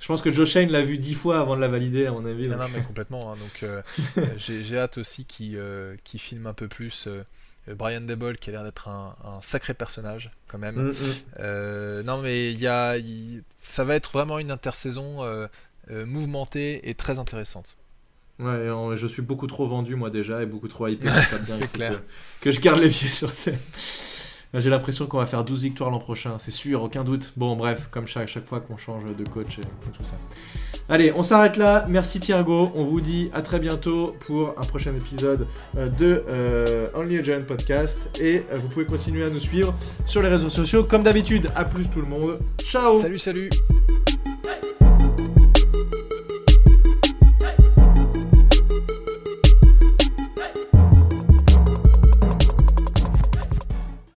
Je 0.00 0.06
pense 0.06 0.22
que 0.22 0.30
Joe 0.30 0.48
Shane 0.48 0.70
l'a 0.70 0.82
vu 0.82 0.98
dix 0.98 1.14
fois 1.14 1.40
avant 1.40 1.56
de 1.56 1.60
la 1.60 1.68
valider 1.68 2.06
à 2.06 2.12
mon 2.12 2.24
avis. 2.24 2.48
Non, 2.48 2.56
mais 2.72 2.82
complètement. 2.82 3.32
Hein. 3.32 3.36
donc 3.36 4.24
j'ai 4.36 4.78
hâte 4.78 4.98
aussi 4.98 5.24
qu'il 5.24 5.60
filme 6.20 6.46
un 6.46 6.54
peu 6.54 6.68
plus. 6.68 7.08
Brian 7.76 8.00
Debol 8.00 8.38
qui 8.38 8.48
a 8.48 8.52
l'air 8.52 8.64
d'être 8.64 8.88
un, 8.88 9.14
sacré 9.42 9.74
personnage 9.74 10.30
quand 10.46 10.58
même. 10.58 10.76
Mm, 10.76 10.92
mm. 11.38 12.00
non 12.02 12.18
mais 12.22 12.52
il 12.52 12.60
y 12.60 12.66
a, 12.66 12.94
ça 13.56 13.84
va 13.84 13.94
être 13.94 14.12
vraiment 14.12 14.38
une 14.38 14.50
intersaison 14.50 15.26
mouvementée 15.90 16.88
et 16.88 16.94
très 16.94 17.18
intéressante. 17.18 17.76
Ouais, 18.38 18.68
je 18.94 19.06
suis 19.06 19.22
beaucoup 19.22 19.46
trop 19.46 19.66
vendu 19.66 19.96
moi 19.96 20.10
déjà 20.10 20.42
et 20.42 20.46
beaucoup 20.46 20.68
trop 20.68 20.86
hypé. 20.86 21.08
c'est 21.44 21.72
clair. 21.72 22.00
Que, 22.40 22.50
je 22.50 22.60
garde 22.60 22.80
les 22.80 22.88
pieds 22.88 23.08
sur 23.08 23.30
scène. 23.30 23.58
J'ai 24.54 24.70
l'impression 24.70 25.06
qu'on 25.06 25.18
va 25.18 25.26
faire 25.26 25.44
12 25.44 25.62
victoires 25.62 25.90
l'an 25.90 25.98
prochain, 25.98 26.38
c'est 26.38 26.50
sûr, 26.50 26.82
aucun 26.82 27.04
doute. 27.04 27.34
Bon, 27.36 27.54
bref, 27.54 27.88
comme 27.90 28.06
chaque, 28.06 28.28
chaque 28.28 28.46
fois 28.46 28.60
qu'on 28.60 28.78
change 28.78 29.04
de 29.04 29.28
coach 29.28 29.58
et, 29.58 29.62
tout 29.92 30.04
ça. 30.04 30.16
Allez, 30.88 31.12
on 31.14 31.22
s'arrête 31.22 31.58
là. 31.58 31.84
Merci 31.86 32.18
Thiergo. 32.18 32.72
On 32.74 32.84
vous 32.84 33.02
dit 33.02 33.28
à 33.34 33.42
très 33.42 33.58
bientôt 33.58 34.16
pour 34.20 34.54
un 34.56 34.64
prochain 34.64 34.94
épisode 34.94 35.46
euh, 35.76 35.90
de 35.90 36.24
euh, 36.30 36.86
Only 36.94 37.18
a 37.18 37.22
Giant 37.22 37.42
Podcast. 37.46 37.98
Et 38.22 38.42
euh, 38.52 38.58
vous 38.58 38.68
pouvez 38.68 38.86
continuer 38.86 39.24
à 39.24 39.28
nous 39.28 39.38
suivre 39.38 39.74
sur 40.06 40.22
les 40.22 40.30
réseaux 40.30 40.48
sociaux. 40.48 40.82
Comme 40.82 41.02
d'habitude, 41.02 41.50
à 41.54 41.64
plus 41.64 41.90
tout 41.90 42.00
le 42.00 42.08
monde. 42.08 42.38
Ciao 42.58 42.96
Salut, 42.96 43.18
salut 43.18 43.50